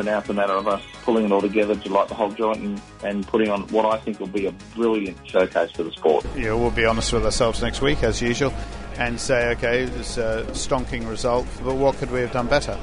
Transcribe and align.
so 0.00 0.04
now 0.10 0.18
it's 0.18 0.28
a 0.30 0.32
matter 0.32 0.54
of 0.54 0.66
us 0.66 0.82
pulling 1.02 1.26
it 1.26 1.32
all 1.32 1.42
together 1.42 1.76
to 1.76 1.88
light 1.90 2.08
the 2.08 2.14
whole 2.14 2.30
joint 2.30 2.58
and, 2.58 2.80
and 3.04 3.26
putting 3.26 3.50
on 3.50 3.62
what 3.68 3.84
I 3.84 3.98
think 3.98 4.18
will 4.18 4.28
be 4.28 4.46
a 4.46 4.52
brilliant 4.74 5.18
showcase 5.28 5.70
for 5.72 5.82
the 5.82 5.92
sport. 5.92 6.24
Yeah, 6.34 6.54
we'll 6.54 6.70
be 6.70 6.86
honest 6.86 7.12
with 7.12 7.24
ourselves 7.24 7.60
next 7.60 7.82
week 7.82 8.02
as 8.02 8.22
usual 8.22 8.54
and 8.96 9.20
say, 9.20 9.50
okay, 9.50 9.82
it's 9.82 10.16
a 10.16 10.46
stonking 10.52 11.08
result, 11.08 11.46
but 11.62 11.74
what 11.74 11.96
could 11.96 12.10
we 12.10 12.20
have 12.20 12.32
done 12.32 12.46
better? 12.46 12.78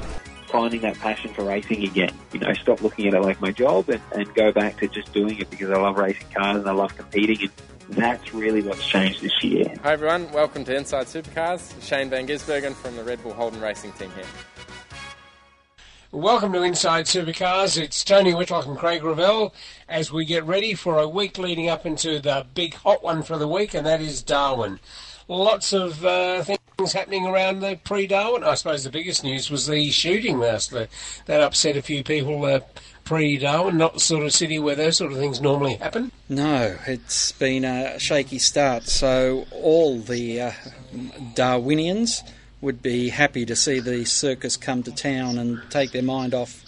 Finding 0.46 0.80
that 0.82 0.96
passion 0.98 1.34
for 1.34 1.42
racing 1.42 1.84
again. 1.84 2.14
You 2.32 2.40
know, 2.40 2.52
stop 2.54 2.82
looking 2.82 3.08
at 3.08 3.14
it 3.14 3.20
like 3.20 3.40
my 3.40 3.50
job 3.50 3.88
and, 3.88 4.00
and 4.12 4.32
go 4.34 4.52
back 4.52 4.78
to 4.78 4.86
just 4.86 5.12
doing 5.12 5.38
it 5.38 5.50
because 5.50 5.70
I 5.70 5.76
love 5.76 5.98
racing 5.98 6.28
cars 6.32 6.58
and 6.58 6.68
I 6.68 6.72
love 6.72 6.96
competing 6.96 7.40
and 7.42 7.96
that's 7.96 8.32
really 8.32 8.62
what's 8.62 8.86
changed 8.86 9.22
this 9.22 9.42
year. 9.42 9.74
Hi 9.82 9.92
everyone, 9.92 10.30
welcome 10.30 10.64
to 10.66 10.76
Inside 10.76 11.06
Supercars. 11.06 11.82
Shane 11.82 12.10
Van 12.10 12.28
Gisbergen 12.28 12.74
from 12.74 12.96
the 12.96 13.02
Red 13.02 13.22
Bull 13.22 13.32
Holden 13.32 13.60
Racing 13.60 13.92
team 13.92 14.10
here. 14.14 14.24
Welcome 16.10 16.54
to 16.54 16.62
Inside 16.62 17.04
Supercars. 17.04 17.76
It's 17.76 18.02
Tony 18.02 18.32
Whitlock 18.32 18.64
and 18.64 18.78
Craig 18.78 19.04
Revell 19.04 19.52
as 19.88 20.10
we 20.10 20.24
get 20.24 20.42
ready 20.44 20.72
for 20.72 20.98
a 20.98 21.06
week 21.06 21.36
leading 21.36 21.68
up 21.68 21.84
into 21.84 22.18
the 22.18 22.46
big 22.54 22.72
hot 22.74 23.04
one 23.04 23.22
for 23.22 23.36
the 23.36 23.46
week, 23.46 23.74
and 23.74 23.86
that 23.86 24.00
is 24.00 24.22
Darwin 24.22 24.80
lots 25.28 25.72
of 25.72 26.04
uh, 26.04 26.42
things 26.42 26.92
happening 26.92 27.26
around 27.26 27.60
the 27.60 27.78
pre-Darwin. 27.84 28.42
I 28.42 28.54
suppose 28.54 28.84
the 28.84 28.90
biggest 28.90 29.22
news 29.22 29.50
was 29.50 29.66
the 29.66 29.90
shooting 29.90 30.38
last. 30.38 30.70
that 30.70 30.88
upset 31.28 31.76
a 31.76 31.82
few 31.82 32.02
people. 32.02 32.44
Uh, 32.44 32.60
pre-Darwin, 33.04 33.76
not 33.78 33.94
the 33.94 34.00
sort 34.00 34.24
of 34.24 34.32
city 34.32 34.58
where 34.58 34.74
those 34.74 34.96
sort 34.96 35.12
of 35.12 35.18
things 35.18 35.40
normally 35.40 35.74
happen. 35.76 36.12
No, 36.28 36.76
it's 36.86 37.32
been 37.32 37.64
a 37.64 37.98
shaky 37.98 38.38
start. 38.38 38.84
So 38.84 39.46
all 39.50 39.98
the 40.00 40.40
uh, 40.40 40.52
Darwinians 41.34 42.22
would 42.60 42.82
be 42.82 43.08
happy 43.08 43.46
to 43.46 43.54
see 43.54 43.80
the 43.80 44.04
circus 44.04 44.56
come 44.56 44.82
to 44.82 44.92
town 44.92 45.38
and 45.38 45.60
take 45.70 45.92
their 45.92 46.02
mind 46.02 46.34
off 46.34 46.64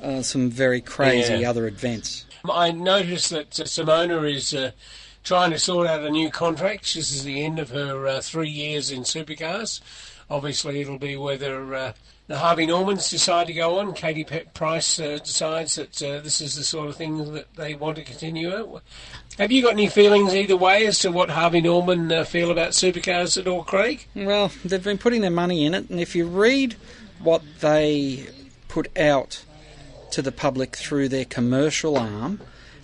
uh, 0.00 0.22
some 0.22 0.50
very 0.50 0.80
crazy 0.80 1.36
yeah. 1.36 1.50
other 1.50 1.66
events. 1.66 2.26
I 2.50 2.72
noticed 2.72 3.30
that 3.30 3.58
uh, 3.58 3.64
Simona 3.64 4.30
is 4.30 4.54
uh, 4.54 4.72
trying 5.22 5.50
to 5.50 5.58
sort 5.58 5.86
out 5.86 6.02
a 6.02 6.10
new 6.10 6.30
contract. 6.30 6.94
This 6.94 7.10
is 7.10 7.24
the 7.24 7.42
end 7.42 7.58
of 7.58 7.70
her 7.70 8.06
uh, 8.06 8.20
three 8.20 8.50
years 8.50 8.90
in 8.90 9.00
supercars. 9.00 9.80
Obviously, 10.28 10.80
it'll 10.80 10.98
be 10.98 11.16
whether 11.16 11.74
uh, 11.74 11.92
the 12.26 12.38
Harvey 12.38 12.66
Normans 12.66 13.10
decide 13.10 13.46
to 13.48 13.52
go 13.52 13.78
on. 13.78 13.92
Katie 13.94 14.24
Page 14.24 14.46
uh, 14.54 15.18
decides 15.18 15.74
that 15.74 16.02
uh, 16.02 16.20
this 16.20 16.40
is 16.40 16.54
the 16.56 16.64
sort 16.64 16.88
of 16.88 16.96
thing 16.96 17.32
that 17.32 17.54
they 17.54 17.74
want 17.74 17.96
to 17.96 18.04
continue. 18.04 18.80
Have 19.38 19.50
you 19.50 19.62
got 19.62 19.72
any 19.72 19.88
feelings 19.88 20.32
either 20.32 20.56
way 20.56 20.86
as 20.86 21.00
to 21.00 21.10
what 21.10 21.28
Harvey 21.28 21.60
Norman 21.60 22.12
uh, 22.12 22.22
feel 22.22 22.52
about 22.52 22.70
supercars 22.70 23.36
at 23.36 23.48
all, 23.48 23.64
Craig? 23.64 24.06
Well, 24.14 24.52
they've 24.64 24.82
been 24.82 24.98
putting 24.98 25.22
their 25.22 25.30
money 25.30 25.64
in 25.64 25.74
it, 25.74 25.90
and 25.90 25.98
if 25.98 26.14
you 26.14 26.24
read 26.26 26.76
what 27.18 27.42
they 27.58 28.28
put 28.68 28.96
out 28.96 29.44
to 30.12 30.22
the 30.22 30.30
public 30.30 30.76
through 30.76 31.08
their 31.08 31.24
commercial 31.24 31.98
arm, 31.98 32.40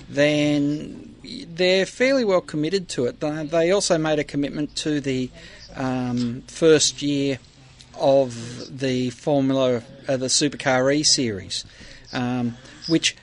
then 0.08 1.14
they're 1.22 1.86
fairly 1.86 2.24
well 2.24 2.40
committed 2.40 2.88
to 2.88 3.04
it. 3.04 3.20
They 3.20 3.70
also 3.70 3.96
made 3.96 4.18
a 4.18 4.24
commitment 4.24 4.74
to 4.76 5.00
the 5.00 5.30
um, 5.76 6.42
first 6.48 7.00
year 7.00 7.38
of 7.96 8.76
the 8.76 9.10
Formula, 9.10 9.84
uh, 10.08 10.16
the 10.16 10.26
Supercar 10.26 10.92
E 10.92 11.04
series, 11.04 11.64
um, 12.12 12.56
which 12.88 13.16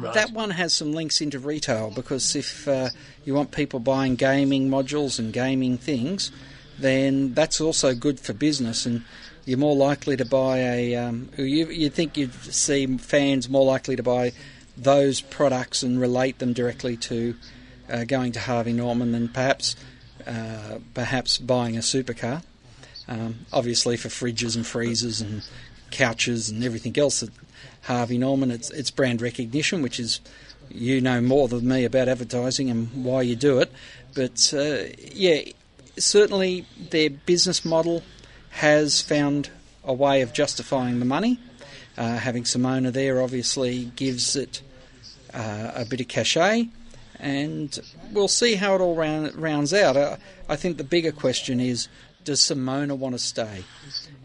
right. 0.00 0.14
that 0.14 0.32
one 0.32 0.50
has 0.50 0.72
some 0.74 0.92
links 0.92 1.20
into 1.20 1.38
retail 1.38 1.90
because 1.90 2.34
if 2.36 2.66
uh, 2.68 2.88
you 3.24 3.34
want 3.34 3.50
people 3.50 3.80
buying 3.80 4.16
gaming 4.16 4.68
modules 4.68 5.18
and 5.18 5.32
gaming 5.32 5.78
things, 5.78 6.32
then 6.78 7.34
that's 7.34 7.60
also 7.60 7.94
good 7.94 8.18
for 8.18 8.32
business 8.32 8.86
and 8.86 9.04
you're 9.44 9.58
more 9.58 9.76
likely 9.76 10.16
to 10.16 10.24
buy 10.24 10.58
a. 10.58 10.94
Um, 10.96 11.30
you, 11.36 11.68
you 11.68 11.90
think 11.90 12.16
you'd 12.16 12.34
see 12.34 12.86
fans 12.98 13.48
more 13.48 13.64
likely 13.64 13.96
to 13.96 14.02
buy 14.02 14.32
those 14.76 15.20
products 15.20 15.82
and 15.82 16.00
relate 16.00 16.38
them 16.38 16.52
directly 16.52 16.96
to 16.96 17.34
uh, 17.90 18.04
going 18.04 18.32
to 18.32 18.40
Harvey 18.40 18.72
Norman 18.72 19.12
than 19.12 19.28
perhaps 19.28 19.76
uh, 20.26 20.78
perhaps 20.94 21.38
buying 21.38 21.76
a 21.76 21.80
supercar. 21.80 22.42
Um, 23.08 23.46
obviously, 23.52 23.96
for 23.96 24.08
fridges 24.08 24.54
and 24.54 24.66
freezers 24.66 25.20
and 25.20 25.42
couches 25.90 26.48
and 26.48 26.62
everything 26.62 26.96
else 26.96 27.22
at 27.22 27.30
Harvey 27.90 28.18
Norman, 28.18 28.52
it's, 28.52 28.70
it's 28.70 28.90
brand 28.92 29.20
recognition, 29.20 29.82
which 29.82 29.98
is 29.98 30.20
you 30.68 31.00
know 31.00 31.20
more 31.20 31.48
than 31.48 31.66
me 31.66 31.84
about 31.84 32.06
advertising 32.08 32.70
and 32.70 33.04
why 33.04 33.22
you 33.22 33.34
do 33.34 33.58
it. 33.58 33.72
But 34.14 34.54
uh, 34.56 34.84
yeah, 35.12 35.40
certainly 35.98 36.66
their 36.90 37.10
business 37.10 37.64
model 37.64 38.04
has 38.50 39.02
found 39.02 39.50
a 39.82 39.92
way 39.92 40.22
of 40.22 40.32
justifying 40.32 41.00
the 41.00 41.04
money. 41.04 41.40
Uh, 41.98 42.16
having 42.16 42.44
Simona 42.44 42.92
there 42.92 43.20
obviously 43.20 43.86
gives 43.96 44.36
it 44.36 44.62
uh, 45.34 45.72
a 45.74 45.84
bit 45.84 46.00
of 46.00 46.06
cachet, 46.06 46.68
and 47.18 47.76
we'll 48.12 48.28
see 48.28 48.54
how 48.54 48.76
it 48.76 48.80
all 48.80 48.94
round, 48.94 49.34
rounds 49.34 49.74
out. 49.74 49.96
Uh, 49.96 50.16
I 50.48 50.54
think 50.54 50.76
the 50.76 50.84
bigger 50.84 51.10
question 51.10 51.58
is 51.58 51.88
does 52.22 52.40
Simona 52.40 52.96
want 52.96 53.16
to 53.16 53.18
stay? 53.18 53.64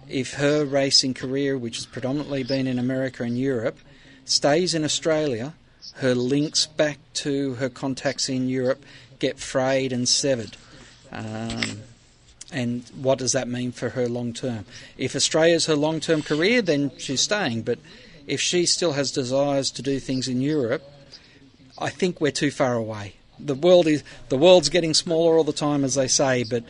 If 0.09 0.35
her 0.35 0.66
racing 0.66 1.13
career, 1.13 1.57
which 1.57 1.77
has 1.77 1.85
predominantly 1.85 2.43
been 2.43 2.67
in 2.67 2.77
America 2.79 3.23
and 3.23 3.38
Europe, 3.38 3.77
stays 4.25 4.73
in 4.73 4.83
Australia, 4.83 5.53
her 5.95 6.13
links 6.13 6.66
back 6.66 6.99
to 7.16 7.55
her 7.55 7.69
contacts 7.69 8.29
in 8.29 8.49
Europe 8.49 8.83
get 9.19 9.39
frayed 9.39 9.93
and 9.93 10.07
severed. 10.07 10.57
Um, 11.11 11.81
and 12.51 12.83
what 13.01 13.19
does 13.19 13.31
that 13.31 13.47
mean 13.47 13.71
for 13.71 13.89
her 13.89 14.07
long 14.07 14.33
term? 14.33 14.66
If 14.97 15.16
Australia's 15.16 15.66
her 15.66 15.75
long 15.75 15.99
term 15.99 16.22
career, 16.22 16.61
then 16.61 16.91
she's 16.97 17.22
staying. 17.22 17.63
But 17.63 17.79
if 18.27 18.41
she 18.41 18.66
still 18.66 18.93
has 18.93 19.11
desires 19.11 19.72
to 19.72 19.81
do 19.81 19.99
things 19.99 20.27
in 20.27 20.41
Europe, 20.41 20.83
I 21.77 21.89
think 21.89 22.22
we're 22.22 22.31
too 22.31 22.51
far 22.51 22.73
away. 22.73 23.16
The 23.39 23.55
world 23.55 23.87
is 23.87 24.03
the 24.29 24.37
world's 24.37 24.69
getting 24.69 24.93
smaller 24.93 25.37
all 25.37 25.43
the 25.43 25.53
time, 25.53 25.83
as 25.83 25.95
they 25.95 26.07
say, 26.07 26.43
but 26.43 26.63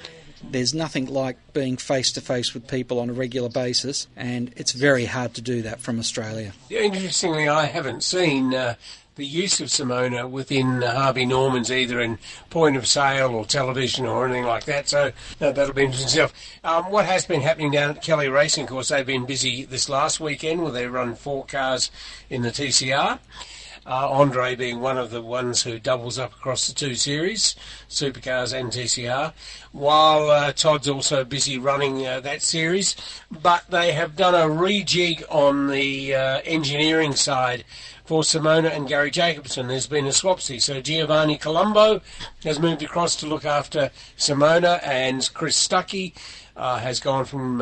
there's 0.51 0.73
nothing 0.73 1.05
like 1.05 1.37
being 1.53 1.77
face 1.77 2.11
to 2.13 2.21
face 2.21 2.53
with 2.53 2.67
people 2.67 2.99
on 2.99 3.09
a 3.09 3.13
regular 3.13 3.49
basis, 3.49 4.07
and 4.15 4.51
it's 4.55 4.71
very 4.71 5.05
hard 5.05 5.33
to 5.35 5.41
do 5.41 5.61
that 5.63 5.79
from 5.79 5.99
Australia. 5.99 6.53
Interestingly, 6.69 7.47
I 7.47 7.65
haven't 7.65 8.03
seen 8.03 8.53
uh, 8.53 8.75
the 9.15 9.25
use 9.25 9.61
of 9.61 9.67
Simona 9.69 10.29
within 10.29 10.81
Harvey 10.81 11.25
Norman's 11.25 11.71
either 11.71 12.01
in 12.01 12.19
point 12.49 12.75
of 12.75 12.85
sale 12.85 13.33
or 13.33 13.45
television 13.45 14.05
or 14.05 14.25
anything 14.25 14.43
like 14.43 14.65
that. 14.65 14.89
So 14.89 15.11
uh, 15.41 15.51
that'll 15.51 15.73
be 15.73 15.83
interesting 15.83 16.09
stuff. 16.09 16.33
Um, 16.63 16.91
what 16.91 17.05
has 17.05 17.25
been 17.25 17.41
happening 17.41 17.71
down 17.71 17.91
at 17.91 18.01
Kelly 18.01 18.27
Racing? 18.27 18.65
Of 18.65 18.69
course, 18.69 18.89
they've 18.89 19.05
been 19.05 19.25
busy 19.25 19.63
this 19.63 19.87
last 19.87 20.19
weekend 20.19 20.61
where 20.61 20.71
they 20.71 20.87
run 20.87 21.15
four 21.15 21.45
cars 21.45 21.91
in 22.29 22.41
the 22.41 22.49
TCR. 22.49 23.19
Uh, 23.87 24.09
Andre 24.09 24.55
being 24.55 24.79
one 24.79 24.97
of 24.97 25.11
the 25.11 25.21
ones 25.21 25.61
who 25.61 25.77
doubles 25.77 26.17
up 26.17 26.33
across 26.33 26.67
the 26.67 26.73
two 26.73 26.95
series, 26.95 27.55
supercars 27.87 28.51
and 28.51 28.71
TCR, 28.71 29.31
while 29.73 30.31
uh, 30.31 30.51
Todd's 30.53 30.89
also 30.89 31.23
busy 31.23 31.59
running 31.59 32.05
uh, 32.05 32.19
that 32.21 32.41
series. 32.41 32.95
But 33.29 33.69
they 33.69 33.91
have 33.91 34.15
done 34.15 34.33
a 34.33 34.51
rejig 34.51 35.23
on 35.29 35.67
the 35.67 36.15
uh, 36.15 36.41
engineering 36.45 37.13
side 37.13 37.63
for 38.05 38.23
Simona 38.23 38.75
and 38.75 38.87
Garry 38.87 39.11
Jacobson. 39.11 39.67
There's 39.67 39.87
been 39.87 40.05
a 40.05 40.09
swapsy. 40.09 40.59
So 40.59 40.81
Giovanni 40.81 41.37
Colombo 41.37 42.01
has 42.43 42.59
moved 42.59 42.81
across 42.81 43.15
to 43.17 43.27
look 43.27 43.45
after 43.45 43.91
Simona, 44.17 44.79
and 44.83 45.29
Chris 45.35 45.55
Stuckey 45.67 46.13
uh, 46.55 46.79
has 46.79 46.99
gone 46.99 47.25
from 47.25 47.61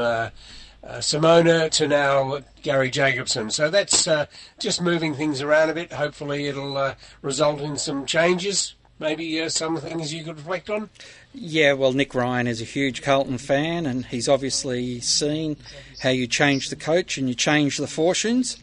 uh, 0.85 0.97
Simona 0.97 1.69
to 1.71 1.87
now 1.87 2.39
Garry 2.61 2.89
Jacobson. 2.89 3.49
So 3.49 3.69
that's 3.69 4.07
uh, 4.07 4.25
just 4.59 4.81
moving 4.81 5.15
things 5.15 5.41
around 5.41 5.69
a 5.69 5.73
bit. 5.73 5.93
Hopefully, 5.93 6.47
it'll 6.47 6.77
uh, 6.77 6.95
result 7.21 7.61
in 7.61 7.77
some 7.77 8.05
changes. 8.05 8.75
Maybe 8.99 9.41
uh, 9.41 9.49
some 9.49 9.77
things 9.77 10.13
you 10.13 10.23
could 10.23 10.37
reflect 10.37 10.69
on. 10.69 10.89
Yeah, 11.33 11.73
well, 11.73 11.93
Nick 11.93 12.13
Ryan 12.13 12.47
is 12.47 12.61
a 12.61 12.65
huge 12.65 13.01
Carlton 13.01 13.37
fan, 13.37 13.85
and 13.85 14.05
he's 14.05 14.29
obviously 14.29 14.99
seen 14.99 15.57
how 16.01 16.09
you 16.09 16.27
change 16.27 16.69
the 16.69 16.75
coach 16.75 17.17
and 17.17 17.27
you 17.27 17.35
change 17.35 17.77
the 17.77 17.87
fortunes 17.87 18.57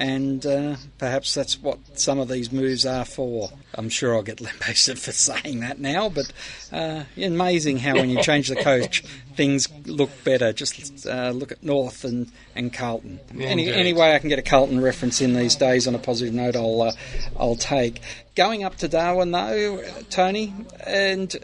and 0.00 0.46
uh, 0.46 0.76
perhaps 0.96 1.34
that's 1.34 1.60
what 1.60 1.78
some 2.00 2.18
of 2.18 2.28
these 2.28 2.50
moves 2.50 2.86
are 2.86 3.04
for. 3.04 3.50
I'm 3.74 3.90
sure 3.90 4.16
I'll 4.16 4.22
get 4.22 4.40
lambasted 4.40 4.98
for 4.98 5.12
saying 5.12 5.60
that 5.60 5.78
now, 5.78 6.08
but 6.08 6.32
uh, 6.72 7.04
amazing 7.18 7.78
how 7.78 7.96
when 7.96 8.08
you 8.08 8.22
change 8.22 8.48
the 8.48 8.56
coach, 8.56 9.02
things 9.36 9.68
look 9.84 10.10
better. 10.24 10.54
Just 10.54 11.06
uh, 11.06 11.30
look 11.30 11.52
at 11.52 11.62
North 11.62 12.04
and, 12.04 12.32
and 12.56 12.72
Carlton. 12.72 13.20
Any, 13.38 13.70
any 13.70 13.92
way 13.92 14.14
I 14.14 14.18
can 14.18 14.30
get 14.30 14.38
a 14.38 14.42
Carlton 14.42 14.80
reference 14.80 15.20
in 15.20 15.34
these 15.34 15.54
days 15.54 15.86
on 15.86 15.94
a 15.94 15.98
positive 15.98 16.32
note, 16.32 16.56
I'll 16.56 16.80
uh, 16.80 16.92
I'll 17.38 17.56
take. 17.56 18.00
Going 18.34 18.64
up 18.64 18.76
to 18.76 18.88
Darwin 18.88 19.32
though, 19.32 19.84
Tony, 20.08 20.54
and 20.86 21.36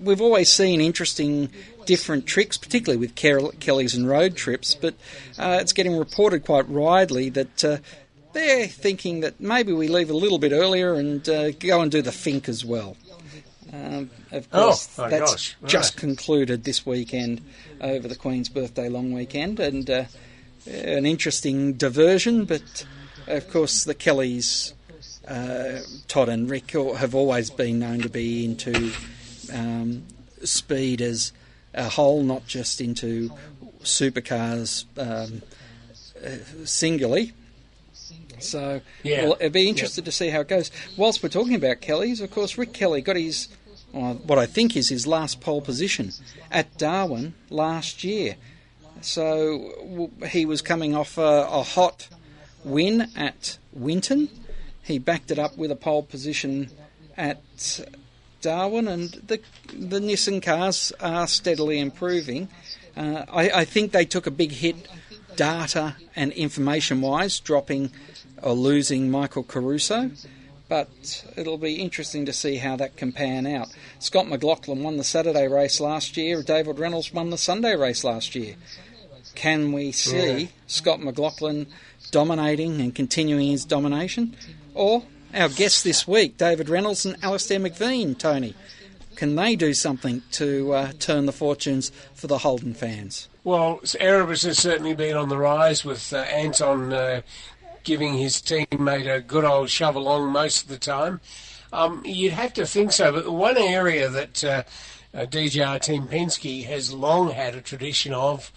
we've 0.00 0.20
always 0.20 0.52
seen 0.52 0.80
interesting 0.80 1.50
different 1.88 2.26
tricks, 2.26 2.58
particularly 2.58 2.98
with 2.98 3.14
Kelly's 3.14 3.94
and 3.94 4.06
road 4.06 4.36
trips, 4.36 4.74
but 4.74 4.92
uh, 5.38 5.56
it's 5.62 5.72
getting 5.72 5.96
reported 5.96 6.44
quite 6.44 6.68
widely 6.68 7.30
that 7.30 7.64
uh, 7.64 7.78
they're 8.34 8.66
thinking 8.66 9.20
that 9.20 9.40
maybe 9.40 9.72
we 9.72 9.88
leave 9.88 10.10
a 10.10 10.14
little 10.14 10.38
bit 10.38 10.52
earlier 10.52 10.92
and 10.92 11.26
uh, 11.30 11.50
go 11.52 11.80
and 11.80 11.90
do 11.90 12.02
the 12.02 12.10
Finke 12.10 12.50
as 12.50 12.62
well. 12.62 12.94
Um, 13.72 14.10
of 14.30 14.46
oh, 14.52 14.66
course, 14.66 14.98
oh, 14.98 15.08
that's 15.08 15.56
right. 15.62 15.70
just 15.70 15.96
concluded 15.96 16.64
this 16.64 16.84
weekend 16.84 17.40
over 17.80 18.06
the 18.06 18.16
Queen's 18.16 18.50
birthday 18.50 18.90
long 18.90 19.12
weekend, 19.12 19.58
and 19.58 19.88
uh, 19.88 20.04
an 20.66 21.06
interesting 21.06 21.72
diversion, 21.72 22.44
but 22.44 22.84
of 23.26 23.50
course, 23.50 23.84
the 23.84 23.94
Kellys, 23.94 24.74
uh, 25.26 25.78
Todd 26.06 26.28
and 26.28 26.50
Rick, 26.50 26.72
have 26.72 27.14
always 27.14 27.48
been 27.48 27.78
known 27.78 28.02
to 28.02 28.10
be 28.10 28.44
into 28.44 28.92
um, 29.54 30.02
speed 30.44 31.00
as 31.00 31.32
a 31.78 31.88
whole, 31.88 32.22
not 32.22 32.46
just 32.46 32.80
into 32.80 33.30
supercars 33.82 34.84
um, 34.98 35.42
singularly. 36.64 37.32
So 38.40 38.80
Yeah. 39.02 39.24
well, 39.24 39.36
it'd 39.40 39.52
be 39.52 39.68
interested 39.68 40.04
to 40.04 40.12
see 40.12 40.28
how 40.28 40.40
it 40.40 40.48
goes. 40.48 40.70
Whilst 40.96 41.22
we're 41.22 41.28
talking 41.28 41.54
about 41.54 41.80
Kelly's, 41.80 42.20
of 42.20 42.30
course, 42.30 42.58
Rick 42.58 42.72
Kelly 42.72 43.00
got 43.00 43.16
his 43.16 43.48
uh, 43.94 44.14
what 44.14 44.38
I 44.38 44.44
think 44.46 44.76
is 44.76 44.90
his 44.90 45.06
last 45.06 45.40
pole 45.40 45.62
position 45.62 46.12
at 46.50 46.76
Darwin 46.76 47.34
last 47.48 48.04
year. 48.04 48.36
So 49.00 50.10
he 50.28 50.44
was 50.44 50.60
coming 50.60 50.94
off 50.94 51.16
a, 51.16 51.48
a 51.50 51.62
hot 51.62 52.08
win 52.64 53.08
at 53.16 53.58
Winton. 53.72 54.28
He 54.82 54.98
backed 54.98 55.30
it 55.30 55.38
up 55.38 55.56
with 55.56 55.70
a 55.70 55.76
pole 55.76 56.02
position 56.02 56.70
at 57.16 57.80
Darwin, 58.40 58.88
and 58.88 59.10
the 59.10 59.40
the 59.72 60.00
Nissan 60.00 60.42
cars 60.42 60.92
are 61.00 61.26
steadily 61.26 61.78
improving. 61.78 62.48
Uh, 62.96 63.24
I, 63.28 63.50
I 63.50 63.64
think 63.64 63.92
they 63.92 64.04
took 64.04 64.26
a 64.26 64.30
big 64.30 64.52
hit, 64.52 64.76
data 65.36 65.96
and 66.16 66.32
information 66.32 67.00
wise, 67.00 67.38
dropping 67.40 67.90
or 68.42 68.52
losing 68.52 69.10
Michael 69.10 69.42
Caruso. 69.44 70.10
But 70.68 71.24
it'll 71.34 71.56
be 71.58 71.76
interesting 71.76 72.26
to 72.26 72.32
see 72.32 72.56
how 72.56 72.76
that 72.76 72.96
can 72.96 73.12
pan 73.12 73.46
out. 73.46 73.68
Scott 74.00 74.28
McLaughlin 74.28 74.82
won 74.82 74.98
the 74.98 75.04
Saturday 75.04 75.48
race 75.48 75.80
last 75.80 76.16
year. 76.18 76.42
David 76.42 76.78
Reynolds 76.78 77.12
won 77.12 77.30
the 77.30 77.38
Sunday 77.38 77.74
race 77.74 78.04
last 78.04 78.34
year. 78.34 78.56
Can 79.34 79.72
we 79.72 79.92
see 79.92 80.40
Yeah. 80.42 80.46
Scott 80.66 81.00
McLaughlin 81.00 81.68
dominating 82.10 82.80
and 82.80 82.94
continuing 82.94 83.48
his 83.48 83.64
domination? 83.64 84.36
Or 84.74 85.04
our 85.34 85.48
guests 85.48 85.82
this 85.82 86.06
week, 86.06 86.36
David 86.36 86.68
Reynolds 86.68 87.04
and 87.04 87.16
Alastair 87.22 87.60
McVean, 87.60 88.16
Tony. 88.16 88.54
Can 89.16 89.34
they 89.34 89.56
do 89.56 89.74
something 89.74 90.22
to 90.32 90.72
uh, 90.72 90.92
turn 90.98 91.26
the 91.26 91.32
fortunes 91.32 91.90
for 92.14 92.28
the 92.28 92.38
Holden 92.38 92.74
fans? 92.74 93.28
Well, 93.42 93.80
Erebus 93.98 94.42
has 94.42 94.58
certainly 94.58 94.94
been 94.94 95.16
on 95.16 95.28
the 95.28 95.38
rise 95.38 95.84
with 95.84 96.12
uh, 96.12 96.18
Anton 96.18 96.92
uh, 96.92 97.22
giving 97.82 98.14
his 98.14 98.36
teammate 98.36 99.12
a 99.12 99.20
good 99.20 99.44
old 99.44 99.70
shove 99.70 99.96
along 99.96 100.30
most 100.30 100.62
of 100.62 100.68
the 100.68 100.78
time. 100.78 101.20
Um, 101.72 102.02
you'd 102.04 102.32
have 102.32 102.52
to 102.54 102.66
think 102.66 102.92
so, 102.92 103.12
but 103.12 103.24
the 103.24 103.32
one 103.32 103.58
area 103.58 104.08
that 104.08 104.44
uh, 104.44 104.62
uh, 105.14 105.26
DJR 105.26 105.80
Team 105.80 106.06
Penske 106.06 106.64
has 106.66 106.92
long 106.92 107.30
had 107.30 107.54
a 107.54 107.60
tradition 107.60 108.12
of, 108.12 108.52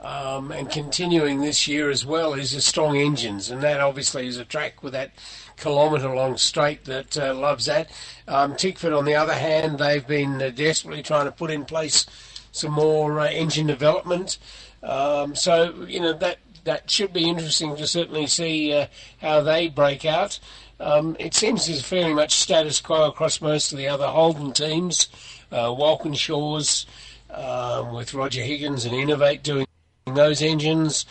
um, 0.00 0.52
and 0.52 0.70
continuing 0.70 1.40
this 1.40 1.66
year 1.66 1.90
as 1.90 2.04
well, 2.04 2.34
is 2.34 2.50
the 2.50 2.60
strong 2.60 2.96
engines, 2.96 3.50
and 3.50 3.62
that 3.62 3.80
obviously 3.80 4.26
is 4.26 4.38
a 4.38 4.44
track 4.44 4.82
with 4.82 4.92
that 4.92 5.12
kilometre 5.56 6.14
long 6.14 6.36
straight 6.36 6.84
that 6.84 7.16
uh, 7.16 7.34
loves 7.34 7.66
that. 7.66 7.90
Um, 8.28 8.56
Tickford, 8.56 8.92
on 8.92 9.04
the 9.04 9.14
other 9.14 9.34
hand, 9.34 9.78
they've 9.78 10.06
been 10.06 10.40
uh, 10.40 10.50
desperately 10.50 11.02
trying 11.02 11.24
to 11.24 11.32
put 11.32 11.50
in 11.50 11.64
place 11.64 12.06
some 12.52 12.72
more 12.72 13.20
uh, 13.20 13.26
engine 13.26 13.66
development. 13.66 14.38
Um, 14.82 15.34
so 15.34 15.86
you 15.86 16.00
know 16.00 16.12
that 16.12 16.38
that 16.64 16.90
should 16.90 17.12
be 17.12 17.28
interesting 17.28 17.76
to 17.76 17.86
certainly 17.86 18.26
see 18.26 18.72
uh, 18.72 18.86
how 19.20 19.40
they 19.40 19.68
break 19.68 20.04
out. 20.04 20.38
Um, 20.78 21.16
it 21.18 21.32
seems 21.32 21.66
there's 21.66 21.82
fairly 21.82 22.12
much 22.12 22.34
status 22.34 22.80
quo 22.80 23.08
across 23.08 23.40
most 23.40 23.72
of 23.72 23.78
the 23.78 23.88
other 23.88 24.08
Holden 24.08 24.52
teams. 24.52 25.08
Uh, 25.50 25.68
Walkinshaw's 25.68 26.84
um, 27.30 27.94
with 27.94 28.12
Roger 28.12 28.42
Higgins 28.42 28.84
and 28.84 28.94
Innovate 28.94 29.42
doing 29.42 29.66
those 30.14 30.40
engines. 30.40 31.04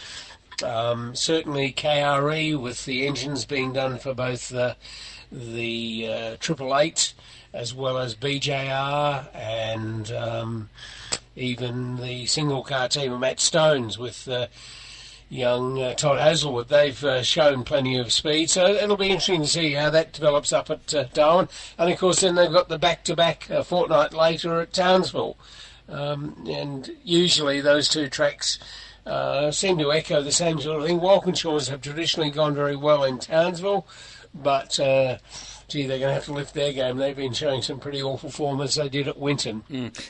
Um, 0.63 1.15
certainly 1.15 1.73
KRE 1.73 2.59
with 2.59 2.85
the 2.85 3.05
engines 3.05 3.45
being 3.45 3.73
done 3.73 3.97
for 3.97 4.13
both 4.13 4.49
the 4.49 4.77
the 5.31 6.07
uh, 6.07 6.37
Triple 6.39 6.77
Eight 6.77 7.13
as 7.53 7.73
well 7.73 7.97
as 7.97 8.15
BJR 8.15 9.27
and 9.33 10.11
um, 10.11 10.69
even 11.35 11.97
the 11.97 12.25
single 12.25 12.63
car 12.63 12.87
team 12.87 13.11
of 13.13 13.19
Matt 13.19 13.39
Stones 13.39 13.97
with 13.97 14.27
uh, 14.27 14.47
young 15.29 15.81
uh, 15.81 15.93
Todd 15.93 16.19
Hazelwood. 16.19 16.67
They've 16.67 17.03
uh, 17.03 17.23
shown 17.23 17.63
plenty 17.63 17.97
of 17.97 18.11
speed, 18.11 18.49
so 18.49 18.65
it'll 18.67 18.97
be 18.97 19.07
interesting 19.07 19.41
to 19.41 19.47
see 19.47 19.73
how 19.73 19.89
that 19.89 20.13
develops 20.13 20.53
up 20.53 20.69
at 20.69 20.93
uh, 20.93 21.05
Darwin. 21.13 21.47
And 21.77 21.91
of 21.91 21.97
course, 21.99 22.21
then 22.21 22.35
they've 22.35 22.51
got 22.51 22.69
the 22.69 22.79
back-to-back 22.79 23.49
a 23.49 23.63
fortnight 23.63 24.13
later 24.13 24.61
at 24.61 24.73
Townsville, 24.73 25.37
um, 25.89 26.45
and 26.49 26.91
usually 27.03 27.61
those 27.61 27.87
two 27.87 28.09
tracks. 28.09 28.59
Uh, 29.05 29.51
seem 29.51 29.77
to 29.77 29.91
echo 29.91 30.21
the 30.21 30.31
same 30.31 30.59
sort 30.59 30.81
of 30.81 30.87
thing. 30.87 30.99
Walkinshaws 30.99 31.69
have 31.69 31.81
traditionally 31.81 32.31
gone 32.31 32.55
very 32.55 32.75
well 32.75 33.03
in 33.03 33.19
Townsville, 33.19 33.85
but 34.33 34.79
uh, 34.79 35.17
gee, 35.67 35.85
they're 35.85 35.99
going 35.99 36.09
to 36.09 36.13
have 36.15 36.25
to 36.25 36.33
lift 36.33 36.53
their 36.53 36.73
game. 36.73 36.97
They've 36.97 37.15
been 37.15 37.33
showing 37.33 37.61
some 37.61 37.79
pretty 37.79 38.01
awful 38.01 38.29
form 38.29 38.61
as 38.61 38.75
they 38.75 38.89
did 38.89 39.07
at 39.07 39.17
Winton. 39.17 39.63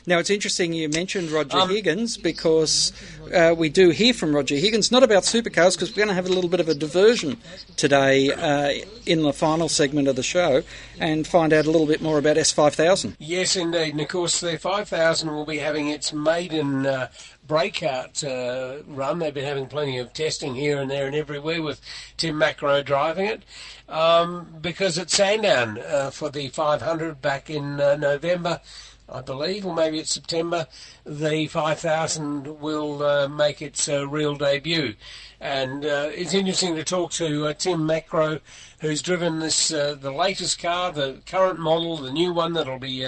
Now, 0.06 0.18
it's 0.18 0.30
interesting 0.30 0.72
you 0.72 0.88
mentioned 0.88 1.30
Roger 1.30 1.58
Um, 1.58 1.68
Higgins 1.70 2.16
because 2.16 2.92
uh, 3.34 3.54
we 3.56 3.68
do 3.68 3.90
hear 3.90 4.12
from 4.14 4.34
Roger 4.34 4.54
Higgins, 4.56 4.90
not 4.90 5.02
about 5.02 5.22
supercars, 5.24 5.74
because 5.74 5.90
we're 5.90 5.96
going 5.96 6.08
to 6.08 6.14
have 6.14 6.26
a 6.26 6.32
little 6.32 6.50
bit 6.50 6.60
of 6.60 6.68
a 6.68 6.74
diversion 6.74 7.36
today 7.76 8.30
uh, 8.30 8.72
in 9.06 9.22
the 9.22 9.32
final 9.32 9.68
segment 9.68 10.08
of 10.08 10.16
the 10.16 10.22
show 10.22 10.62
and 10.98 11.26
find 11.26 11.52
out 11.52 11.66
a 11.66 11.70
little 11.70 11.86
bit 11.86 12.00
more 12.02 12.18
about 12.18 12.36
S5000. 12.36 13.14
Yes, 13.18 13.56
indeed. 13.56 13.92
And 13.92 14.00
of 14.00 14.08
course, 14.08 14.40
the 14.40 14.58
5000 14.58 15.30
will 15.30 15.46
be 15.46 15.58
having 15.58 15.88
its 15.88 16.12
maiden 16.12 16.86
uh, 16.86 17.08
breakout 17.46 18.22
uh, 18.24 18.78
run. 18.86 19.18
They've 19.18 19.32
been 19.32 19.44
having 19.44 19.66
plenty 19.66 19.98
of 19.98 20.12
testing 20.12 20.54
here 20.54 20.78
and 20.78 20.90
there 20.90 21.06
and 21.06 21.14
everywhere 21.14 21.62
with 21.62 21.80
Tim 22.16 22.36
Macrow 22.36 22.84
driving 22.84 23.26
it. 23.26 23.42
Um, 23.88 24.56
because 24.60 24.98
at 24.98 25.10
Sandown 25.10 25.78
uh, 25.78 26.10
for 26.10 26.28
the 26.28 26.48
500 26.48 27.22
back 27.22 27.48
in 27.48 27.80
uh, 27.80 27.96
November, 27.96 28.60
I 29.08 29.20
believe, 29.20 29.64
or 29.64 29.74
maybe 29.74 30.00
it's 30.00 30.12
September, 30.12 30.66
the 31.04 31.46
5000 31.46 32.60
will 32.60 33.02
uh, 33.04 33.28
make 33.28 33.62
its 33.62 33.88
uh, 33.88 34.08
real 34.08 34.34
debut. 34.34 34.94
And 35.40 35.84
uh, 35.84 36.10
it's 36.12 36.34
interesting 36.34 36.74
to 36.74 36.82
talk 36.82 37.12
to 37.12 37.54
Tim 37.54 37.80
Macrow, 37.80 38.40
who's 38.80 39.02
driven 39.02 39.38
this 39.38 39.68
the 39.68 40.14
latest 40.16 40.58
car, 40.58 40.90
the 40.90 41.20
current 41.26 41.60
model, 41.60 41.98
the 41.98 42.10
new 42.10 42.32
one 42.32 42.54
that'll 42.54 42.80
be 42.80 43.06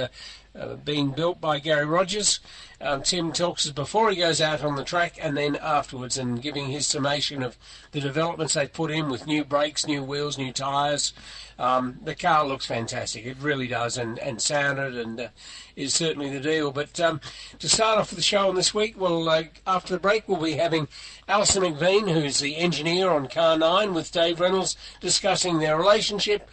being 0.85 1.11
built 1.11 1.41
by 1.41 1.59
Gary 1.59 1.87
Rogers. 1.87 2.39
Um, 2.81 3.03
Tim 3.03 3.33
talks 3.33 3.69
before 3.71 4.11
he 4.11 4.17
goes 4.17 4.41
out 4.41 4.63
on 4.63 4.77
the 4.77 4.85
track 4.85 5.19
and 5.21 5.37
then 5.37 5.57
afterwards 5.57 6.17
and 6.17 6.41
giving 6.41 6.69
his 6.69 6.87
summation 6.87 7.43
of 7.43 7.59
the 7.91 8.01
developments 8.01 8.55
they've 8.55 8.73
put 8.73 8.93
in 8.93 9.09
with 9.09 9.27
new 9.27 9.45
brakes, 9.45 9.87
new 9.87 10.05
wheels, 10.05 10.39
new 10.39 10.53
tyres. 10.53 11.13
Um, 11.59 11.99
the 12.05 12.15
car 12.15 12.47
looks 12.47 12.67
fantastic. 12.67 13.27
It 13.27 13.37
really 13.41 13.67
does 13.67 13.99
and, 13.99 14.21
and 14.21 14.41
sounded 14.41 14.97
and 14.97 15.19
uh, 15.19 15.29
is 15.75 15.93
certainly 15.93 16.31
the 16.31 16.39
deal. 16.39 16.71
But 16.71 17.01
um, 17.01 17.21
to 17.59 17.69
start 17.69 17.99
off 17.99 18.13
the 18.13 18.23
show 18.23 18.49
on 18.49 18.55
this 18.55 18.73
week, 18.73 19.01
well, 19.01 19.29
uh, 19.29 19.45
after 19.67 19.95
the 19.95 20.01
break, 20.01 20.29
we'll 20.29 20.41
be 20.41 20.53
having 20.53 20.87
Alistair 21.27 21.63
McVean, 21.63 22.13
who's 22.13 22.39
the 22.39 22.57
engineer 22.57 23.11
on 23.11 23.27
Car 23.27 23.59
9, 23.59 23.93
with 23.93 24.13
Dave 24.13 24.39
Reynolds 24.39 24.77
discussing 25.01 25.59
their 25.59 25.77
relationship 25.77 26.49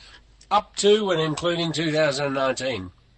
up 0.50 0.76
to 0.78 1.12
and 1.12 1.22
including 1.22 1.72
2019. 1.72 2.92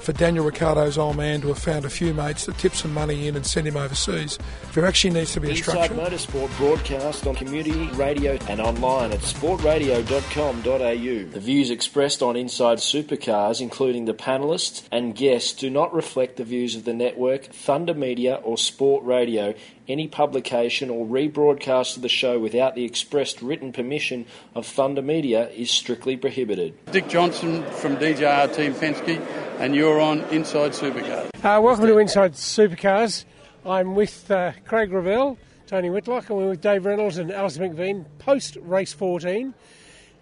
For 0.00 0.12
Daniel 0.12 0.44
Ricciardo's 0.44 0.96
old 0.96 1.16
man 1.16 1.42
to 1.42 1.48
have 1.48 1.58
found 1.58 1.84
a 1.84 1.90
few 1.90 2.14
mates 2.14 2.46
that 2.46 2.56
tip 2.56 2.74
some 2.74 2.94
money 2.94 3.28
in 3.28 3.36
and 3.36 3.44
send 3.44 3.68
him 3.68 3.76
overseas, 3.76 4.38
there 4.72 4.86
actually 4.86 5.12
needs 5.12 5.34
to 5.34 5.40
be 5.40 5.48
a 5.48 5.50
Inside 5.50 5.90
structure. 5.90 5.94
Motorsport 5.94 6.56
broadcast 6.56 7.26
on 7.26 7.34
community 7.34 7.88
radio 7.88 8.38
and 8.48 8.60
online 8.60 9.12
at 9.12 9.20
sportradio.com.au. 9.20 11.30
The 11.30 11.40
views 11.40 11.70
expressed 11.70 12.22
on 12.22 12.36
Inside 12.36 12.78
Supercars, 12.78 13.60
including 13.60 14.06
the 14.06 14.14
panelists 14.14 14.84
and 14.90 15.14
guests, 15.14 15.52
do 15.52 15.68
not 15.68 15.92
reflect 15.92 16.36
the 16.36 16.44
views 16.44 16.74
of 16.74 16.84
the 16.84 16.94
network, 16.94 17.44
Thunder 17.44 17.94
Media, 17.94 18.36
or 18.36 18.56
Sport 18.56 19.04
Radio. 19.04 19.54
Any 19.88 20.06
publication 20.06 20.90
or 20.90 21.06
rebroadcast 21.06 21.96
of 21.96 22.02
the 22.02 22.10
show 22.10 22.38
without 22.38 22.74
the 22.74 22.84
expressed 22.84 23.40
written 23.40 23.72
permission 23.72 24.26
of 24.54 24.66
Thunder 24.66 25.00
Media 25.00 25.48
is 25.48 25.70
strictly 25.70 26.14
prohibited. 26.14 26.74
Dick 26.92 27.08
Johnson 27.08 27.62
from 27.70 27.96
DJR 27.96 28.54
Team 28.54 28.74
Penske, 28.74 29.18
and 29.58 29.74
you're 29.74 29.98
on 29.98 30.20
Inside 30.24 30.72
Supercar. 30.72 31.30
Uh, 31.36 31.62
welcome 31.62 31.86
to 31.86 31.96
Inside 31.96 32.34
Supercars. 32.34 33.24
I'm 33.64 33.94
with 33.94 34.30
uh, 34.30 34.52
Craig 34.66 34.92
Ravel, 34.92 35.38
Tony 35.66 35.88
Whitlock, 35.88 36.28
and 36.28 36.38
we're 36.38 36.50
with 36.50 36.60
Dave 36.60 36.84
Reynolds 36.84 37.16
and 37.16 37.32
Alistair 37.32 37.70
McVean 37.70 38.04
post 38.18 38.58
race 38.60 38.92
14. 38.92 39.54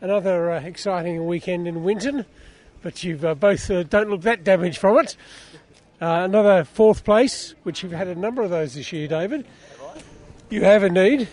Another 0.01 0.53
uh, 0.53 0.61
exciting 0.61 1.27
weekend 1.27 1.67
in 1.67 1.83
Winton, 1.83 2.25
but 2.83 3.03
you 3.03 3.19
uh, 3.25 3.35
both 3.35 3.69
uh, 3.69 3.83
don't 3.83 4.11
look 4.11 4.21
that 4.21 4.45
damaged 4.45 4.79
from 4.79 4.97
it. 4.99 5.17
Uh, 6.01 6.23
another 6.25 6.65
fourth 6.65 7.05
place, 7.05 7.55
which 7.63 7.83
you've 7.83 7.93
had 7.93 8.09
a 8.09 8.15
number 8.15 8.43
of 8.43 8.51
those 8.51 8.75
this 8.75 8.93
year, 8.93 9.09
David. 9.09 9.47
You 10.51 10.63
have 10.63 10.85
indeed. 10.85 11.29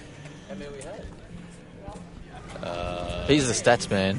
He's 3.28 3.48
the 3.48 3.54
stats 3.54 3.90
man. 3.90 4.18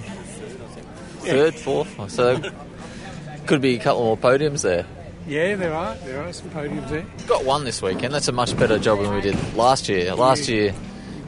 Third, 1.20 1.54
fourth, 1.54 2.10
so 2.10 2.40
could 3.46 3.60
be 3.60 3.76
a 3.76 3.78
couple 3.78 4.04
more 4.04 4.16
podiums 4.16 4.62
there. 4.62 4.86
Yeah, 5.26 5.56
there 5.56 5.72
are. 5.72 5.94
There 5.96 6.22
are 6.22 6.32
some 6.32 6.50
podiums 6.50 6.88
there. 6.90 7.06
Got 7.26 7.44
one 7.44 7.64
this 7.64 7.80
weekend. 7.80 8.12
That's 8.12 8.28
a 8.28 8.32
much 8.32 8.56
better 8.58 8.78
job 8.78 9.00
than 9.00 9.14
we 9.14 9.22
did 9.22 9.36
last 9.54 9.88
year. 9.88 10.14
Last 10.14 10.48
year, 10.48 10.74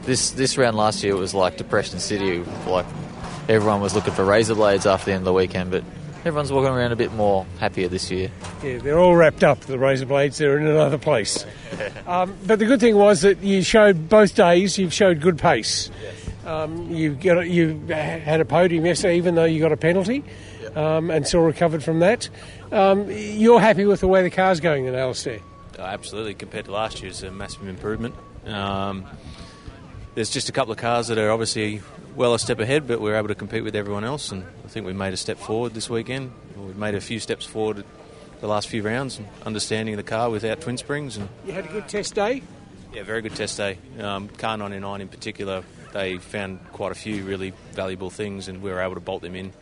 this 0.03 0.31
this 0.33 0.59
round 0.59 0.77
last 0.77 1.03
year 1.03 1.15
it 1.15 1.19
was 1.19 1.33
like 1.35 1.57
Depression 1.57 1.99
City. 1.99 2.45
Like 2.67 2.87
everyone 3.49 3.81
was 3.81 3.95
looking 3.95 4.13
for 4.13 4.25
razor 4.25 4.55
blades 4.55 4.87
after 4.87 5.07
the 5.07 5.13
end 5.13 5.23
of 5.23 5.25
the 5.27 5.33
weekend, 5.33 5.71
but 5.71 5.85
everyone's 6.27 6.51
walking 6.51 6.73
around 6.73 6.93
a 6.93 6.97
bit 6.97 7.13
more 7.13 7.47
happier 7.61 7.89
this 7.89 8.11
year. 8.11 8.31
Yeah, 8.63 8.79
they're 8.79 8.99
all 8.99 9.15
wrapped 9.15 9.45
up. 9.45 9.61
The 9.61 9.79
razor 9.79 10.07
blades. 10.07 10.39
They're 10.39 10.59
in 10.59 10.67
another 10.67 10.99
place. 10.99 11.45
Um, 12.07 12.37
but 12.47 12.61
the 12.61 12.67
good 12.67 12.79
thing 12.79 12.97
was 12.97 13.23
that 13.23 13.43
you 13.43 13.63
showed 13.63 14.09
both 14.09 14.37
days. 14.37 14.79
You've 14.79 14.95
showed 14.95 15.21
good 15.21 15.39
pace. 15.39 15.91
Um, 16.47 16.89
you 16.91 17.15
got 17.15 17.51
you 17.51 17.79
had 17.89 18.41
a 18.41 18.45
podium 18.45 18.87
yesterday, 18.87 19.17
even 19.17 19.35
though 19.35 19.45
you 19.45 19.61
got 19.61 19.73
a 19.73 19.77
penalty, 19.77 20.23
um, 20.77 21.11
and 21.11 21.27
still 21.27 21.41
recovered 21.41 21.83
from 21.83 21.99
that. 21.99 22.29
Um, 22.71 23.11
you're 23.11 23.61
happy 23.61 23.85
with 23.85 24.01
the 24.01 24.09
way 24.09 24.23
the 24.23 24.31
car's 24.31 24.61
going, 24.61 24.85
then, 24.85 24.95
Alistair? 24.95 25.41
Uh, 25.77 25.83
absolutely, 25.83 26.35
compared 26.35 26.67
to 26.67 26.71
last 26.71 27.03
year, 27.03 27.11
it's 27.11 27.25
a 27.25 27.31
massive 27.33 27.67
improvement. 27.67 28.15
Um, 28.47 29.05
there's 30.15 30.31
just 30.31 30.49
a 30.49 30.53
couple 30.53 30.73
of 30.73 30.79
cars 30.79 31.09
that 31.09 31.19
are 31.19 31.31
obviously 31.31 31.83
well 32.17 32.35
a 32.35 32.39
step 32.39 32.59
ahead, 32.61 32.87
but 32.89 33.01
we're 33.01 33.17
able 33.17 33.29
to 33.29 33.35
compete 33.35 33.63
with 33.65 33.77
everyone 33.77 34.05
else, 34.05 34.33
and 34.33 34.45
I 34.65 34.69
think 34.69 34.87
we 34.87 34.93
made 34.93 35.13
a 35.13 35.17
step 35.17 35.39
forward 35.39 35.75
this 35.75 35.89
weekend. 35.91 36.33
We've 36.57 36.77
made 36.77 36.95
a 36.95 37.01
few 37.01 37.21
steps 37.21 37.45
forward 37.47 37.85
the 38.41 38.47
last 38.49 38.69
few 38.69 38.83
rounds, 38.83 39.21
understanding 39.45 39.97
the 39.97 40.03
car 40.03 40.31
without 40.31 40.61
twin 40.61 40.77
springs, 40.79 41.17
and 41.17 41.29
You 41.47 41.53
had 41.53 41.65
a 41.67 41.69
good 41.69 41.89
test 41.89 42.15
day. 42.15 42.43
yeah, 42.93 43.03
very 43.03 43.23
good 43.23 43.35
test 43.35 43.57
day. 43.57 43.79
Um, 44.01 44.29
car 44.29 44.57
99 44.57 45.01
in 45.01 45.09
particular, 45.09 45.63
they 45.93 46.19
found 46.19 46.61
quite 46.73 46.93
a 46.93 46.95
few 46.97 47.25
really 47.25 47.53
valuable 47.73 48.11
things, 48.11 48.49
and 48.49 48.63
we 48.63 48.71
were 48.71 48.81
able 48.81 48.95
to 48.95 49.01
bolt 49.01 49.23
them 49.23 49.35
in 49.37 49.53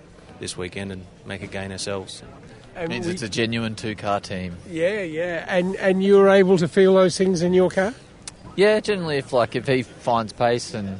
this 0.40 0.56
weekend 0.56 0.92
and 0.92 1.04
make 1.26 1.42
a 1.42 1.46
gain 1.46 1.70
ourselves. 1.72 2.22
And 2.76 2.88
means 2.88 3.06
we- 3.06 3.12
it's 3.12 3.22
a 3.22 3.28
genuine 3.28 3.76
two 3.76 3.94
car 3.94 4.18
team. 4.20 4.56
Yeah, 4.68 5.02
yeah, 5.02 5.44
and 5.48 5.76
and 5.76 6.02
you 6.02 6.16
were 6.18 6.28
able 6.28 6.58
to 6.58 6.66
feel 6.66 6.94
those 6.94 7.16
things 7.16 7.40
in 7.42 7.54
your 7.54 7.70
car. 7.70 7.94
Yeah, 8.56 8.80
generally, 8.80 9.18
if 9.18 9.32
like 9.32 9.54
if 9.54 9.68
he 9.68 9.82
finds 9.82 10.32
pace 10.32 10.74
and 10.74 10.98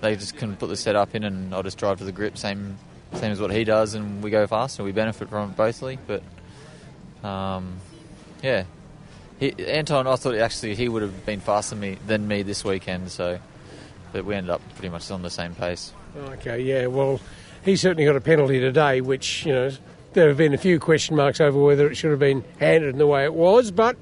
they 0.00 0.16
just 0.16 0.36
can 0.36 0.56
put 0.56 0.68
the 0.68 0.76
setup 0.76 1.14
in, 1.14 1.24
and 1.24 1.54
I'll 1.54 1.62
just 1.62 1.78
drive 1.78 1.98
to 1.98 2.04
the 2.04 2.12
grip, 2.12 2.36
same 2.36 2.78
same 3.14 3.32
as 3.32 3.40
what 3.40 3.50
he 3.50 3.64
does, 3.64 3.94
and 3.94 4.22
we 4.22 4.30
go 4.30 4.46
fast, 4.46 4.78
and 4.78 4.86
We 4.86 4.92
benefit 4.92 5.28
from 5.28 5.50
it 5.50 5.56
bothly. 5.56 5.98
But 6.06 6.22
um, 7.26 7.78
yeah, 8.42 8.64
he, 9.40 9.52
Anton, 9.66 10.06
I 10.06 10.16
thought 10.16 10.34
actually 10.34 10.74
he 10.74 10.88
would 10.88 11.02
have 11.02 11.24
been 11.24 11.40
faster 11.40 11.74
than 11.74 11.80
me, 11.80 11.98
than 12.06 12.28
me 12.28 12.42
this 12.42 12.64
weekend. 12.64 13.10
So, 13.10 13.38
but 14.12 14.24
we 14.24 14.34
ended 14.34 14.50
up 14.50 14.60
pretty 14.74 14.90
much 14.90 15.10
on 15.10 15.22
the 15.22 15.30
same 15.30 15.54
pace. 15.54 15.92
Okay, 16.16 16.60
yeah. 16.60 16.86
Well, 16.86 17.20
he 17.64 17.76
certainly 17.76 18.04
got 18.04 18.16
a 18.16 18.20
penalty 18.20 18.60
today, 18.60 19.00
which 19.00 19.46
you 19.46 19.52
know 19.52 19.70
there 20.12 20.28
have 20.28 20.36
been 20.36 20.54
a 20.54 20.58
few 20.58 20.78
question 20.78 21.16
marks 21.16 21.40
over 21.40 21.58
whether 21.58 21.88
it 21.90 21.96
should 21.96 22.10
have 22.10 22.20
been 22.20 22.44
handed 22.58 22.90
in 22.90 22.98
the 22.98 23.06
way 23.06 23.24
it 23.24 23.34
was, 23.34 23.70
but 23.70 23.96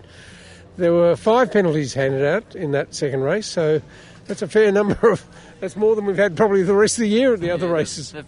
there 0.77 0.93
were 0.93 1.17
five 1.17 1.53
penalties 1.53 1.95
handed 1.95 2.25
out 2.25 2.55
in 2.55 2.73
that 2.73 2.95
second 2.95 3.21
race, 3.21 3.47
so 3.47 3.81
that's 4.27 4.43
a 4.43 4.49
fair 4.49 4.73
number 4.81 5.11
of. 5.11 5.25
That's 5.61 5.77
more 5.77 5.97
than 5.97 6.05
we've 6.05 6.17
had 6.17 6.37
probably 6.37 6.63
the 6.63 6.75
rest 6.75 6.99
of 6.99 7.03
the 7.03 7.09
year 7.09 7.35
at 7.35 7.41
the 7.41 7.51
other 7.51 7.69
races. 7.69 8.13
They've 8.13 8.27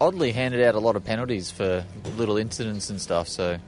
Oddly, 0.00 0.32
handed 0.32 0.60
out 0.64 0.74
a 0.74 0.80
lot 0.80 0.96
of 0.96 1.04
penalties 1.04 1.52
for 1.52 1.84
little 2.16 2.36
incidents 2.36 2.90
and 2.90 3.00
stuff. 3.00 3.28
So, 3.28 3.52
I'm 3.52 3.60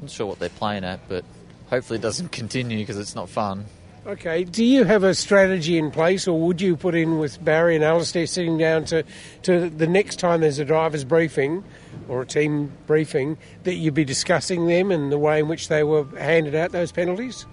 not 0.00 0.10
sure 0.10 0.26
what 0.26 0.38
they're 0.38 0.48
playing 0.48 0.84
at, 0.84 1.06
but 1.06 1.22
hopefully 1.68 1.98
it 1.98 2.02
doesn't 2.02 2.32
continue 2.32 2.78
because 2.78 2.98
it's 2.98 3.14
not 3.14 3.28
fun. 3.28 3.66
Okay, 4.06 4.44
do 4.44 4.64
you 4.64 4.84
have 4.84 5.02
a 5.02 5.14
strategy 5.14 5.76
in 5.76 5.90
place, 5.90 6.28
or 6.28 6.40
would 6.40 6.60
you 6.60 6.76
put 6.76 6.94
in 6.94 7.18
with 7.18 7.44
Barry 7.44 7.74
and 7.74 7.82
Alistair 7.84 8.26
sitting 8.26 8.56
down 8.56 8.84
to, 8.86 9.04
to 9.42 9.68
the 9.68 9.88
next 9.88 10.20
time 10.20 10.42
there's 10.42 10.60
a 10.60 10.64
driver's 10.64 11.04
briefing 11.04 11.64
or 12.08 12.22
a 12.22 12.26
team 12.26 12.70
briefing 12.86 13.36
that 13.64 13.74
you'd 13.74 13.94
be 13.94 14.04
discussing 14.04 14.68
them 14.68 14.92
and 14.92 15.10
the 15.10 15.18
way 15.18 15.40
in 15.40 15.48
which 15.48 15.66
they 15.66 15.82
were 15.82 16.04
handed 16.16 16.54
out 16.54 16.70
those 16.70 16.92
penalties? 16.92 17.46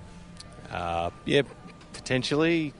Uh, 0.69 1.09
yeah, 1.25 1.41
potentially. 1.91 2.71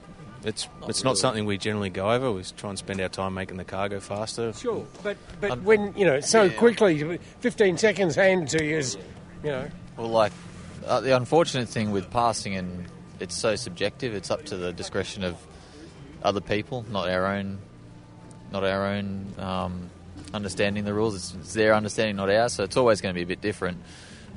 It's 0.46 0.68
it's 0.88 1.04
not 1.04 1.18
something 1.18 1.46
we 1.46 1.58
generally 1.58 1.90
go 1.90 2.12
over. 2.12 2.32
We 2.32 2.44
try 2.58 2.70
and 2.70 2.78
spend 2.78 3.00
our 3.02 3.10
time 3.10 3.34
making 3.34 3.58
the 3.58 3.64
car 3.64 3.88
go 3.90 4.00
faster. 4.00 4.54
Sure, 4.54 4.86
but 5.02 5.18
but 5.40 5.62
when 5.62 5.94
you 5.96 6.06
know 6.06 6.20
so 6.20 6.50
quickly, 6.50 7.18
15 7.40 7.78
seconds 7.78 8.16
handed 8.16 8.50
to 8.58 8.66
you 8.66 8.78
is, 8.78 8.98
you 9.44 9.52
know. 9.52 9.68
Well, 9.98 10.10
like 10.10 10.34
uh, 10.86 11.00
the 11.02 11.16
unfortunate 11.16 11.70
thing 11.70 11.92
with 11.92 12.10
passing, 12.12 12.56
and 12.56 12.86
it's 13.20 13.36
so 13.36 13.56
subjective. 13.56 14.14
It's 14.14 14.32
up 14.32 14.46
to 14.46 14.58
the 14.58 14.74
discretion 14.74 15.24
of 15.24 15.38
other 16.24 16.42
people, 16.42 16.86
not 16.90 17.10
our 17.10 17.26
own, 17.26 17.60
not 18.52 18.64
our 18.64 18.88
own 18.88 19.34
um, 19.38 19.90
understanding 20.34 20.84
the 20.84 20.94
rules. 20.94 21.16
It's, 21.16 21.34
it's 21.36 21.54
their 21.54 21.74
understanding, 21.74 22.18
not 22.18 22.30
ours. 22.30 22.54
So 22.54 22.64
it's 22.64 22.78
always 22.78 23.02
going 23.02 23.14
to 23.14 23.18
be 23.18 23.24
a 23.24 23.28
bit 23.28 23.42
different. 23.42 23.82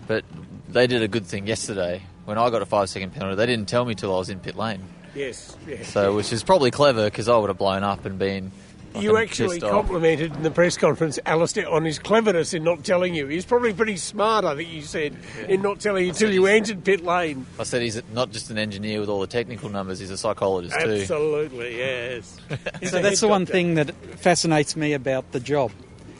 But 0.06 0.24
they 0.68 0.86
did 0.86 1.02
a 1.02 1.08
good 1.08 1.26
thing 1.26 1.46
yesterday 1.46 2.02
when 2.26 2.38
I 2.38 2.50
got 2.50 2.62
a 2.62 2.66
five 2.66 2.88
second 2.88 3.12
penalty. 3.12 3.36
They 3.36 3.46
didn't 3.46 3.68
tell 3.68 3.84
me 3.84 3.94
till 3.94 4.14
I 4.14 4.18
was 4.18 4.30
in 4.30 4.38
pit 4.40 4.56
lane. 4.56 4.82
Yes, 5.16 5.56
yes. 5.66 5.88
So, 5.88 6.14
which 6.14 6.32
is 6.32 6.44
probably 6.44 6.70
clever 6.70 7.06
because 7.06 7.28
I 7.28 7.36
would 7.36 7.48
have 7.48 7.58
blown 7.58 7.82
up 7.82 8.04
and 8.04 8.18
been. 8.18 8.52
You 8.94 9.18
actually 9.18 9.60
pissed 9.60 9.64
off. 9.64 9.72
complimented 9.72 10.34
in 10.34 10.42
the 10.42 10.50
press 10.50 10.78
conference 10.78 11.18
Alistair 11.26 11.68
on 11.68 11.84
his 11.84 11.98
cleverness 11.98 12.54
in 12.54 12.64
not 12.64 12.82
telling 12.82 13.14
you. 13.14 13.26
He's 13.26 13.44
probably 13.44 13.74
pretty 13.74 13.98
smart, 13.98 14.46
I 14.46 14.56
think 14.56 14.70
you 14.70 14.80
said, 14.80 15.14
in 15.48 15.60
not 15.60 15.80
telling 15.80 16.04
you 16.04 16.10
until 16.10 16.32
you 16.32 16.46
entered 16.46 16.82
pit 16.82 17.04
lane. 17.04 17.44
I 17.58 17.64
said 17.64 17.82
he's 17.82 18.00
not 18.14 18.30
just 18.30 18.50
an 18.50 18.56
engineer 18.56 19.00
with 19.00 19.10
all 19.10 19.20
the 19.20 19.26
technical 19.26 19.68
numbers; 19.68 19.98
he's 19.98 20.10
a 20.10 20.16
psychologist 20.16 20.78
too. 20.80 20.92
Absolutely, 20.92 21.76
yes. 21.76 22.38
So 22.84 23.02
that's 23.02 23.20
the 23.20 23.28
one 23.28 23.44
thing 23.44 23.74
that 23.74 23.94
fascinates 24.18 24.76
me 24.76 24.94
about 24.94 25.32
the 25.32 25.40
job 25.40 25.72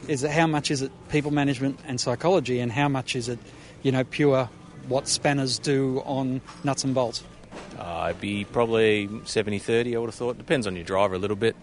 is 0.09 0.21
that 0.21 0.31
how 0.31 0.47
much 0.47 0.71
is 0.71 0.83
it 0.83 0.93
people 1.09 1.31
management 1.31 1.81
and 1.87 2.00
psychology 2.00 2.61
and 2.61 2.71
how 2.71 2.88
much 2.88 3.17
is 3.17 3.29
it, 3.29 3.38
you 3.83 3.93
know, 3.93 4.05
pure 4.05 4.49
what 4.88 5.09
spanners 5.09 5.59
do 5.59 6.03
on 6.05 6.41
nuts 6.62 6.85
and 6.85 6.95
bolts. 6.95 7.25
Uh, 7.78 8.06
it'd 8.10 8.20
be 8.20 8.44
probably 8.44 9.08
70 9.25 9.58
30, 9.58 9.96
I 9.96 9.98
would 9.98 10.06
have 10.06 10.14
thought. 10.14 10.38
Depends 10.38 10.66
on 10.66 10.75
your 10.76 10.84
driver 10.84 11.14
a 11.14 11.18
little 11.18 11.36
bit. 11.36 11.56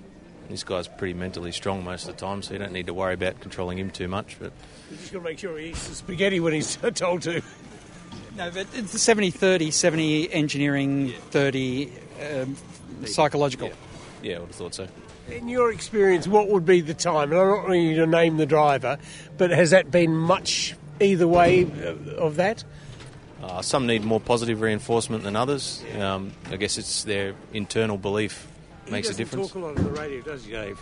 This 0.50 0.64
guy's 0.64 0.88
pretty 0.88 1.14
mentally 1.14 1.52
strong 1.52 1.84
most 1.84 2.08
of 2.08 2.16
the 2.16 2.20
time, 2.20 2.42
so 2.44 2.54
you 2.54 2.60
don't 2.60 2.74
need 2.74 2.88
to 2.88 2.94
worry 2.94 3.14
about 3.14 3.40
controlling 3.40 3.78
him 3.78 3.90
too 3.90 4.08
much. 4.08 4.38
But 4.40 4.52
He's 4.90 5.00
just 5.00 5.14
got 5.14 5.20
to 5.20 5.26
make 5.26 5.40
sure 5.40 5.58
he 5.58 5.70
eats 5.70 5.88
the 5.88 5.96
spaghetti 5.96 6.40
when 6.40 6.54
he's 6.54 6.76
told 6.96 7.22
to. 7.24 7.42
No, 8.36 8.52
but 8.52 8.68
it's 8.74 9.00
70 9.02 9.32
30, 9.32 9.72
70 9.72 10.34
engineering, 10.34 11.14
30 11.32 11.92
um, 12.42 12.58
psychological. 13.06 13.72
yeah, 14.22 14.36
I 14.36 14.40
would 14.40 14.48
have 14.48 14.56
thought 14.56 14.76
so. 14.76 14.88
In 15.32 15.48
your 15.48 15.72
experience, 15.72 16.28
what 16.28 16.50
would 16.50 16.66
be 16.66 16.82
the 16.82 16.94
time? 16.94 17.32
And 17.32 17.40
I'm 17.40 17.48
not 17.48 17.64
wanting 17.64 17.86
you 17.88 17.96
to 17.98 18.08
name 18.08 18.36
the 18.38 18.46
driver, 18.46 18.98
but 19.38 19.52
has 19.52 19.72
that 19.72 19.90
been 19.90 20.16
much 20.16 20.76
either 21.00 21.28
way 21.28 21.62
of 21.62 22.08
of 22.10 22.36
that? 22.36 22.64
Uh, 23.44 23.62
some 23.62 23.86
need 23.88 24.04
more 24.06 24.22
positive 24.22 24.62
reinforcement 24.62 25.24
than 25.24 25.36
others. 25.36 25.84
Um, 26.00 26.32
I 26.50 26.56
guess 26.56 26.78
it's 26.78 27.04
their 27.04 27.36
internal 27.52 27.98
belief 27.98 28.48
makes 28.90 29.10
a 29.10 29.12
he 29.12 29.18
difference. 29.18 29.48
talk 29.48 29.56
a 29.56 29.60
lot 29.60 29.78
on 29.78 29.84
the 29.84 29.90
radio, 29.92 30.22
does 30.22 30.46
he, 30.46 30.54
Dave? 30.54 30.80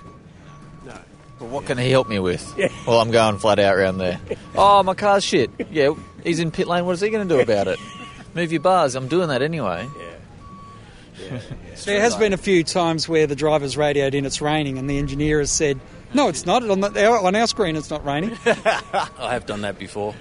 No. 0.85 0.97
Well, 1.39 1.49
what 1.49 1.65
can 1.65 1.79
he 1.79 1.89
help 1.89 2.07
me 2.07 2.19
with? 2.19 2.53
Yeah. 2.57 2.67
Well, 2.85 2.99
I'm 3.01 3.09
going 3.09 3.39
flat 3.39 3.57
out 3.57 3.77
round 3.77 3.99
there. 3.99 4.19
Oh, 4.55 4.83
my 4.83 4.93
car's 4.93 5.23
shit. 5.23 5.49
Yeah, 5.71 5.93
he's 6.23 6.39
in 6.39 6.51
pit 6.51 6.67
lane. 6.67 6.85
What 6.85 6.93
is 6.93 7.01
he 7.01 7.09
going 7.09 7.27
to 7.27 7.35
do 7.35 7.41
about 7.41 7.67
it? 7.67 7.79
Move 8.35 8.51
your 8.51 8.61
bars. 8.61 8.95
I'm 8.95 9.07
doing 9.07 9.29
that 9.29 9.41
anyway. 9.41 9.87
Yeah. 9.97 11.39
There 11.85 11.99
has 12.01 12.15
been 12.15 12.31
a 12.33 12.37
few 12.37 12.63
times 12.63 13.09
where 13.09 13.25
the 13.25 13.35
driver's 13.35 13.75
radioed 13.75 14.13
in 14.13 14.23
it's 14.25 14.39
raining 14.39 14.77
and 14.77 14.87
the 14.87 14.99
engineer 14.99 15.39
has 15.39 15.51
said, 15.51 15.79
no, 16.13 16.27
it's 16.27 16.45
not. 16.45 16.67
On, 16.69 16.79
the, 16.79 17.07
on 17.09 17.35
our 17.35 17.47
screen, 17.47 17.75
it's 17.75 17.89
not 17.89 18.05
raining. 18.05 18.37
I 18.45 19.33
have 19.33 19.47
done 19.47 19.61
that 19.61 19.79
before. 19.79 20.13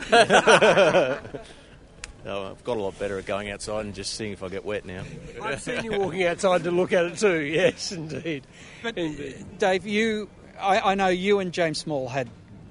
No, 2.24 2.50
I've 2.50 2.62
got 2.64 2.76
a 2.76 2.80
lot 2.80 2.98
better 2.98 3.18
at 3.18 3.26
going 3.26 3.50
outside 3.50 3.84
and 3.84 3.94
just 3.94 4.14
seeing 4.14 4.32
if 4.32 4.42
I 4.42 4.48
get 4.48 4.64
wet 4.64 4.84
now. 4.84 5.02
I've 5.42 5.60
seen 5.60 5.84
you 5.84 5.98
walking 5.98 6.24
outside 6.24 6.64
to 6.64 6.70
look 6.70 6.92
at 6.92 7.06
it 7.06 7.18
too, 7.18 7.40
yes, 7.40 7.92
indeed. 7.92 8.46
Indeed. 8.84 9.58
Dave, 9.58 9.86
you, 9.86 10.28
I, 10.58 10.80
I 10.80 10.94
know 10.94 11.08
you 11.08 11.38
and 11.38 11.52
James 11.52 11.78
Small 11.78 12.08
had 12.08 12.28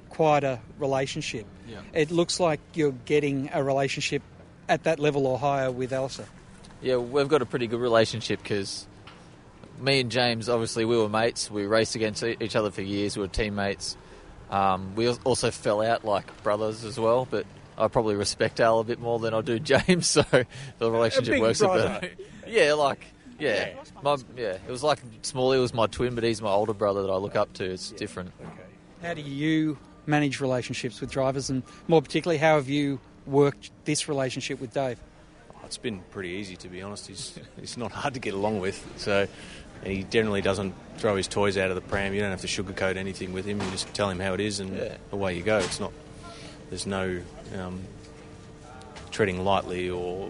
quite 0.10 0.44
a 0.44 0.60
relationship. 0.78 1.46
Yeah. 1.68 1.82
It 1.94 2.12
looks 2.12 2.40
like 2.40 2.60
you're 2.74 2.92
getting 3.06 3.50
a 3.54 3.64
relationship 3.64 4.22
at 4.68 4.84
that 4.84 5.00
level 5.00 5.26
or 5.26 5.40
higher 5.40 5.72
with 5.72 5.94
Elsa. 5.94 6.26
Yeah, 6.82 6.98
we've 6.98 7.28
got 7.28 7.42
a 7.42 7.46
pretty 7.46 7.68
good 7.68 7.80
relationship 7.80 8.42
because 8.42 8.88
me 9.80 10.02
and 10.02 10.12
James, 10.12 10.50
obviously, 10.50 10.86
we 10.86 10.98
were 10.98 11.10
mates. 11.10 11.50
We 11.50 11.66
raced 11.66 11.96
against 11.96 12.24
e- 12.24 12.38
each 12.40 12.56
other 12.56 12.72
for 12.72 12.82
years. 12.82 13.18
We 13.18 13.22
were 13.22 13.28
teammates. 13.28 13.98
Um, 14.50 14.96
we 14.96 15.08
also 15.10 15.52
fell 15.52 15.82
out 15.82 16.06
like 16.06 16.44
brothers 16.44 16.84
as 16.84 17.00
well, 17.00 17.28
but 17.30 17.46
I 17.80 17.88
probably 17.88 18.16
respect 18.16 18.60
Al 18.60 18.80
a 18.80 18.84
bit 18.84 19.00
more 19.00 19.20
than 19.20 19.34
I 19.34 19.42
do 19.42 19.60
James, 19.60 20.08
so 20.10 20.24
the 20.78 20.92
relationship 20.92 21.34
big 21.34 21.42
works 21.42 21.62
a 21.62 22.00
bit. 22.02 22.28
yeah, 22.48 22.74
like 22.74 23.06
yeah, 23.40 23.74
my, 24.04 24.18
yeah. 24.36 24.58
It 24.68 24.70
was 24.70 24.84
like 24.84 25.00
Smalley 25.22 25.60
was 25.60 25.74
my 25.74 25.88
twin, 25.88 26.14
but 26.16 26.24
he's 26.24 26.42
my 26.42 26.50
older 26.52 26.74
brother 26.74 27.04
that 27.04 27.10
I 27.10 27.16
look 27.16 27.36
up 27.36 27.54
to. 27.54 27.64
It's 27.64 27.92
different. 27.92 28.32
Okay. 28.42 28.50
How 29.02 29.14
do 29.14 29.22
you 29.22 29.78
manage 30.06 30.42
relationships 30.42 31.00
with 31.00 31.10
drivers, 31.12 31.50
and 31.50 31.64
more 31.88 32.02
particularly, 32.02 32.38
how 32.38 32.56
have 32.56 32.68
you 32.68 33.00
worked 33.26 33.72
this 33.86 34.10
relationship 34.10 34.60
with 34.60 34.74
Dave? 34.74 35.00
Oh, 35.54 35.60
it's 35.66 35.78
been 35.78 36.02
pretty 36.12 36.30
easy 36.30 36.56
to 36.58 36.68
be 36.68 36.82
honest. 36.82 37.08
He's 37.08 37.40
he's 37.60 37.78
not 37.78 37.92
hard 37.92 38.14
to 38.16 38.20
get 38.20 38.34
along 38.34 38.60
with. 38.60 38.86
So 38.98 39.26
and 39.84 39.94
he 39.94 40.04
generally 40.04 40.42
doesn't 40.42 40.74
throw 40.98 41.16
his 41.16 41.28
toys 41.30 41.58
out 41.58 41.70
of 41.70 41.76
the 41.76 41.82
pram. 41.82 42.14
You 42.14 42.20
don't 42.20 42.32
have 42.32 42.42
to 42.42 42.48
sugarcoat 42.48 42.98
anything 42.98 43.32
with 43.32 43.46
him. 43.46 43.62
You 43.62 43.72
just 43.72 43.94
tell 43.94 44.10
him 44.10 44.20
how 44.20 44.34
it 44.34 44.42
is, 44.42 44.60
and 44.60 44.76
Yeah. 44.76 44.98
away 45.14 45.38
you 45.38 45.44
go. 45.44 45.60
It's 45.60 45.80
not. 45.80 45.94
There's 46.70 46.86
no 46.86 47.22
um, 47.58 47.82
treading 49.12 49.44
lightly 49.44 49.90
or. 49.90 50.30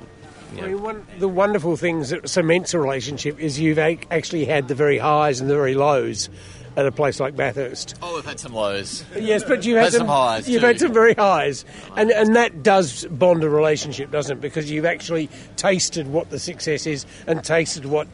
You 0.55 0.63
I 0.63 0.67
mean, 0.69 0.81
one, 0.81 1.05
the 1.19 1.27
wonderful 1.27 1.77
things 1.77 2.09
that 2.09 2.27
cements 2.27 2.73
a 2.73 2.79
relationship 2.79 3.39
is 3.39 3.59
you've 3.59 3.77
ac- 3.77 4.07
actually 4.09 4.45
had 4.45 4.67
the 4.67 4.73
very 4.73 4.97
highs 4.97 5.39
and 5.41 5.47
the 5.49 5.53
very 5.53 5.75
lows 5.75 6.27
at 6.75 6.87
a 6.87 6.91
place 6.91 7.19
like 7.19 7.35
Bathurst. 7.35 7.95
Oh, 8.01 8.15
we've 8.15 8.25
had 8.25 8.39
some 8.39 8.53
lows. 8.53 9.03
Yes, 9.15 9.43
but 9.43 9.63
you've 9.63 9.77
had, 9.77 9.85
Had 9.85 9.93
some 9.93 10.07
highs, 10.07 10.49
You've 10.49 10.61
too. 10.61 10.67
had 10.67 10.79
some 10.79 10.91
very 10.93 11.13
highs, 11.13 11.65
and 11.95 12.09
and 12.09 12.35
that 12.35 12.63
does 12.63 13.05
bond 13.11 13.43
a 13.43 13.49
relationship, 13.49 14.09
doesn't 14.09 14.37
it? 14.37 14.41
Because 14.41 14.71
you've 14.71 14.85
actually 14.85 15.29
tasted 15.55 16.07
what 16.07 16.31
the 16.31 16.39
success 16.39 16.87
is 16.87 17.05
and 17.27 17.43
tasted 17.43 17.85
what 17.85 18.07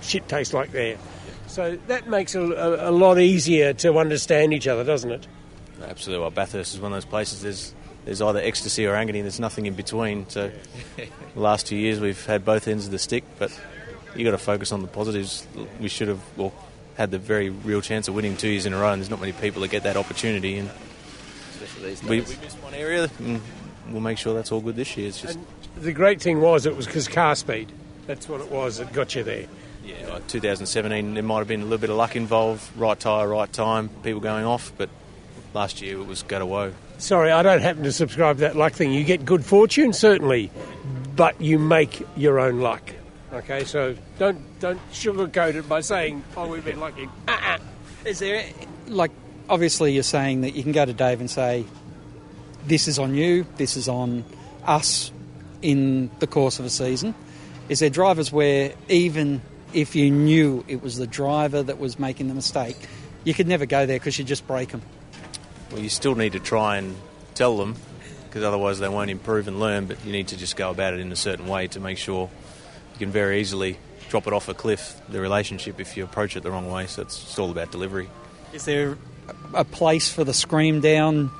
shit 0.00 0.28
tastes 0.28 0.54
like 0.54 0.70
there. 0.70 0.96
So 1.48 1.76
that 1.88 2.08
makes 2.08 2.36
it 2.36 2.42
a, 2.42 2.88
a 2.88 2.92
lot 2.92 3.18
easier 3.18 3.72
to 3.74 3.98
understand 3.98 4.52
each 4.52 4.68
other, 4.68 4.84
doesn't 4.84 5.10
it? 5.10 5.26
Absolutely. 5.82 6.20
Well, 6.20 6.30
Bathurst 6.30 6.74
is 6.74 6.80
one 6.80 6.92
of 6.92 6.96
those 6.96 7.04
places. 7.04 7.42
There's 7.42 7.74
there's 8.08 8.22
either 8.22 8.40
ecstasy 8.40 8.86
or 8.86 8.94
agony. 8.94 9.20
There's 9.20 9.38
nothing 9.38 9.66
in 9.66 9.74
between. 9.74 10.26
So, 10.30 10.50
the 10.96 11.40
last 11.40 11.66
two 11.66 11.76
years 11.76 12.00
we've 12.00 12.24
had 12.24 12.42
both 12.42 12.66
ends 12.66 12.86
of 12.86 12.90
the 12.90 12.98
stick, 12.98 13.22
but 13.38 13.52
you 14.16 14.24
got 14.24 14.30
to 14.30 14.38
focus 14.38 14.72
on 14.72 14.80
the 14.80 14.88
positives. 14.88 15.46
We 15.78 15.88
should 15.88 16.08
have 16.08 16.22
well 16.34 16.54
had 16.96 17.10
the 17.10 17.18
very 17.18 17.50
real 17.50 17.82
chance 17.82 18.08
of 18.08 18.14
winning 18.14 18.38
two 18.38 18.48
years 18.48 18.64
in 18.64 18.72
a 18.72 18.78
row, 18.78 18.92
and 18.92 19.02
there's 19.02 19.10
not 19.10 19.20
many 19.20 19.32
people 19.32 19.60
that 19.60 19.70
get 19.70 19.82
that 19.82 19.98
opportunity. 19.98 20.56
And 20.56 20.70
we, 22.08 22.22
we 22.22 22.36
missed 22.36 22.56
one 22.62 22.72
area, 22.72 23.10
we'll 23.90 24.00
make 24.00 24.16
sure 24.16 24.32
that's 24.32 24.52
all 24.52 24.62
good 24.62 24.76
this 24.76 24.96
year. 24.96 25.08
It's 25.08 25.20
just 25.20 25.38
The 25.76 25.92
great 25.92 26.22
thing 26.22 26.40
was 26.40 26.64
it 26.64 26.74
was 26.74 26.86
because 26.86 27.08
car 27.08 27.34
speed. 27.34 27.70
That's 28.06 28.26
what 28.26 28.40
it 28.40 28.50
was 28.50 28.78
that 28.78 28.90
got 28.94 29.14
you 29.14 29.22
there. 29.22 29.44
yeah, 29.84 30.14
like 30.14 30.26
2017. 30.28 31.12
There 31.12 31.22
might 31.22 31.40
have 31.40 31.48
been 31.48 31.60
a 31.60 31.64
little 31.64 31.76
bit 31.76 31.90
of 31.90 31.96
luck 31.96 32.16
involved. 32.16 32.74
Right 32.74 32.98
tyre, 32.98 33.28
right 33.28 33.52
time, 33.52 33.90
people 34.02 34.20
going 34.20 34.46
off, 34.46 34.72
but 34.78 34.88
last 35.52 35.82
year 35.82 36.00
it 36.00 36.06
was 36.06 36.22
go 36.22 36.38
to 36.38 36.46
woe. 36.46 36.72
Sorry, 36.98 37.30
I 37.30 37.42
don't 37.42 37.60
happen 37.60 37.84
to 37.84 37.92
subscribe 37.92 38.36
to 38.36 38.40
that 38.42 38.56
luck 38.56 38.72
thing. 38.72 38.92
You 38.92 39.04
get 39.04 39.24
good 39.24 39.44
fortune, 39.44 39.92
certainly, 39.92 40.50
but 41.16 41.40
you 41.40 41.58
make 41.58 42.06
your 42.16 42.38
own 42.38 42.60
luck. 42.60 42.92
Okay, 43.32 43.64
so 43.64 43.94
don't 44.18 44.40
don't 44.58 44.80
sugarcoat 44.90 45.54
it 45.54 45.68
by 45.68 45.80
saying, 45.80 46.24
"Oh, 46.36 46.48
we've 46.48 46.64
been 46.64 46.80
lucky." 46.80 47.08
Uh-uh. 47.28 47.58
Is 48.04 48.18
there, 48.18 48.44
like, 48.86 49.10
obviously 49.48 49.92
you're 49.92 50.02
saying 50.02 50.42
that 50.42 50.54
you 50.54 50.62
can 50.62 50.72
go 50.72 50.84
to 50.84 50.92
Dave 50.92 51.20
and 51.20 51.30
say, 51.30 51.64
this 52.66 52.88
is 52.88 52.98
on 52.98 53.14
you, 53.14 53.46
this 53.56 53.76
is 53.76 53.88
on 53.88 54.24
us 54.64 55.10
in 55.62 56.10
the 56.18 56.26
course 56.26 56.58
of 56.58 56.64
a 56.64 56.70
season. 56.70 57.14
Is 57.68 57.80
there 57.80 57.90
drivers 57.90 58.32
where 58.32 58.72
even 58.88 59.42
if 59.72 59.94
you 59.94 60.10
knew 60.10 60.64
it 60.68 60.82
was 60.82 60.96
the 60.96 61.06
driver 61.06 61.62
that 61.62 61.78
was 61.78 61.98
making 61.98 62.28
the 62.28 62.34
mistake, 62.34 62.76
you 63.24 63.34
could 63.34 63.46
never 63.46 63.66
go 63.66 63.86
there 63.86 63.98
because 63.98 64.18
you 64.18 64.24
just 64.24 64.46
break 64.46 64.70
them? 64.70 64.82
Well, 65.70 65.80
you 65.80 65.88
still 65.88 66.14
need 66.14 66.32
to 66.32 66.40
try 66.40 66.76
and 66.78 66.96
tell 67.34 67.56
them 67.56 67.76
because 68.26 68.42
otherwise 68.42 68.78
they 68.78 68.88
won't 68.88 69.10
improve 69.10 69.48
and 69.48 69.60
learn. 69.60 69.86
But 69.86 70.04
you 70.04 70.12
need 70.12 70.28
to 70.28 70.36
just 70.36 70.56
go 70.56 70.70
about 70.70 70.94
it 70.94 71.00
in 71.00 71.12
a 71.12 71.16
certain 71.16 71.46
way 71.46 71.66
to 71.68 71.80
make 71.80 71.98
sure 71.98 72.30
you 72.94 72.98
can 72.98 73.10
very 73.10 73.40
easily 73.40 73.78
drop 74.08 74.26
it 74.26 74.32
off 74.32 74.48
a 74.48 74.54
cliff, 74.54 75.00
the 75.08 75.20
relationship, 75.20 75.80
if 75.80 75.96
you 75.96 76.04
approach 76.04 76.36
it 76.36 76.42
the 76.42 76.50
wrong 76.50 76.70
way. 76.70 76.86
So 76.86 77.02
it's, 77.02 77.22
it's 77.22 77.38
all 77.38 77.50
about 77.50 77.70
delivery. 77.70 78.08
Is 78.52 78.64
there 78.64 78.96
a 79.52 79.64
place 79.64 80.10
for 80.10 80.24
the 80.24 80.32
scream 80.32 80.80
down 80.80 81.30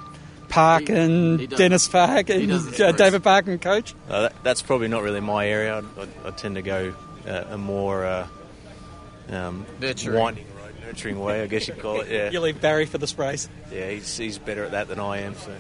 Park 0.51 0.89
and 0.91 1.41
he 1.41 1.47
does- 1.47 1.59
Dennis 1.59 1.89
Park 1.89 2.29
and 2.31 2.51
uh. 2.53 2.93
David 2.93 3.23
Park 3.23 3.47
and 3.47 3.61
coach? 3.61 3.95
Uh, 4.09 4.23
that, 4.23 4.35
that's 4.43 4.63
probably 4.63 4.89
not 4.89 5.03
really 5.03 5.21
my 5.21 5.47
area. 5.49 5.83
I, 5.97 6.03
I, 6.03 6.29
I 6.29 6.31
tend 6.33 6.57
to 6.57 6.63
go 6.63 6.95
uh, 7.27 7.45
a 7.51 7.59
more 7.59 8.05
uh, 8.05 8.27
um, 9.31 9.67
Nurturing. 9.81 10.19
winding 10.19 10.47
road, 10.57 10.58
nurturing 10.89 11.21
way, 11.21 11.43
I 11.43 11.47
guess 11.47 11.69
you'd 11.69 11.79
call 11.79 12.01
it. 12.01 12.09
Yeah, 12.09 12.31
You 12.33 12.41
leave 12.41 12.61
Barry 12.61 12.87
for 12.87 12.99
the 12.99 13.07
sprays. 13.07 13.49
yeah, 13.71 13.91
he's, 13.91 14.17
he's 14.17 14.39
better 14.39 14.65
at 14.65 14.71
that 14.71 14.89
than 14.89 14.99
I 14.99 15.19
am. 15.19 15.35
So. 15.35 15.55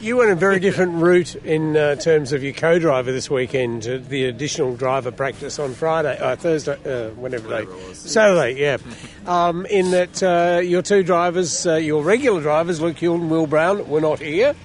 You 0.00 0.16
went 0.16 0.30
a 0.30 0.34
very 0.34 0.58
different 0.58 0.94
route 0.94 1.36
in 1.36 1.76
uh, 1.76 1.96
terms 1.96 2.32
of 2.32 2.42
your 2.42 2.54
co-driver 2.54 3.12
this 3.12 3.30
weekend. 3.30 3.86
Uh, 3.86 3.98
the 3.98 4.24
additional 4.24 4.74
driver 4.74 5.12
practice 5.12 5.58
on 5.58 5.74
Friday, 5.74 6.18
uh, 6.18 6.36
Thursday, 6.36 6.78
uh, 6.86 7.10
whenever 7.10 7.48
they, 7.48 7.94
Saturday, 7.94 8.60
yeah. 8.60 8.78
um, 9.26 9.66
in 9.66 9.90
that 9.90 10.22
uh, 10.22 10.60
your 10.60 10.82
two 10.82 11.02
drivers, 11.02 11.66
uh, 11.66 11.74
your 11.74 12.02
regular 12.02 12.40
drivers, 12.40 12.80
Luke 12.80 12.98
Hill 12.98 13.14
and 13.16 13.30
Will 13.30 13.46
Brown, 13.46 13.86
were 13.88 14.00
not 14.00 14.18
here, 14.20 14.56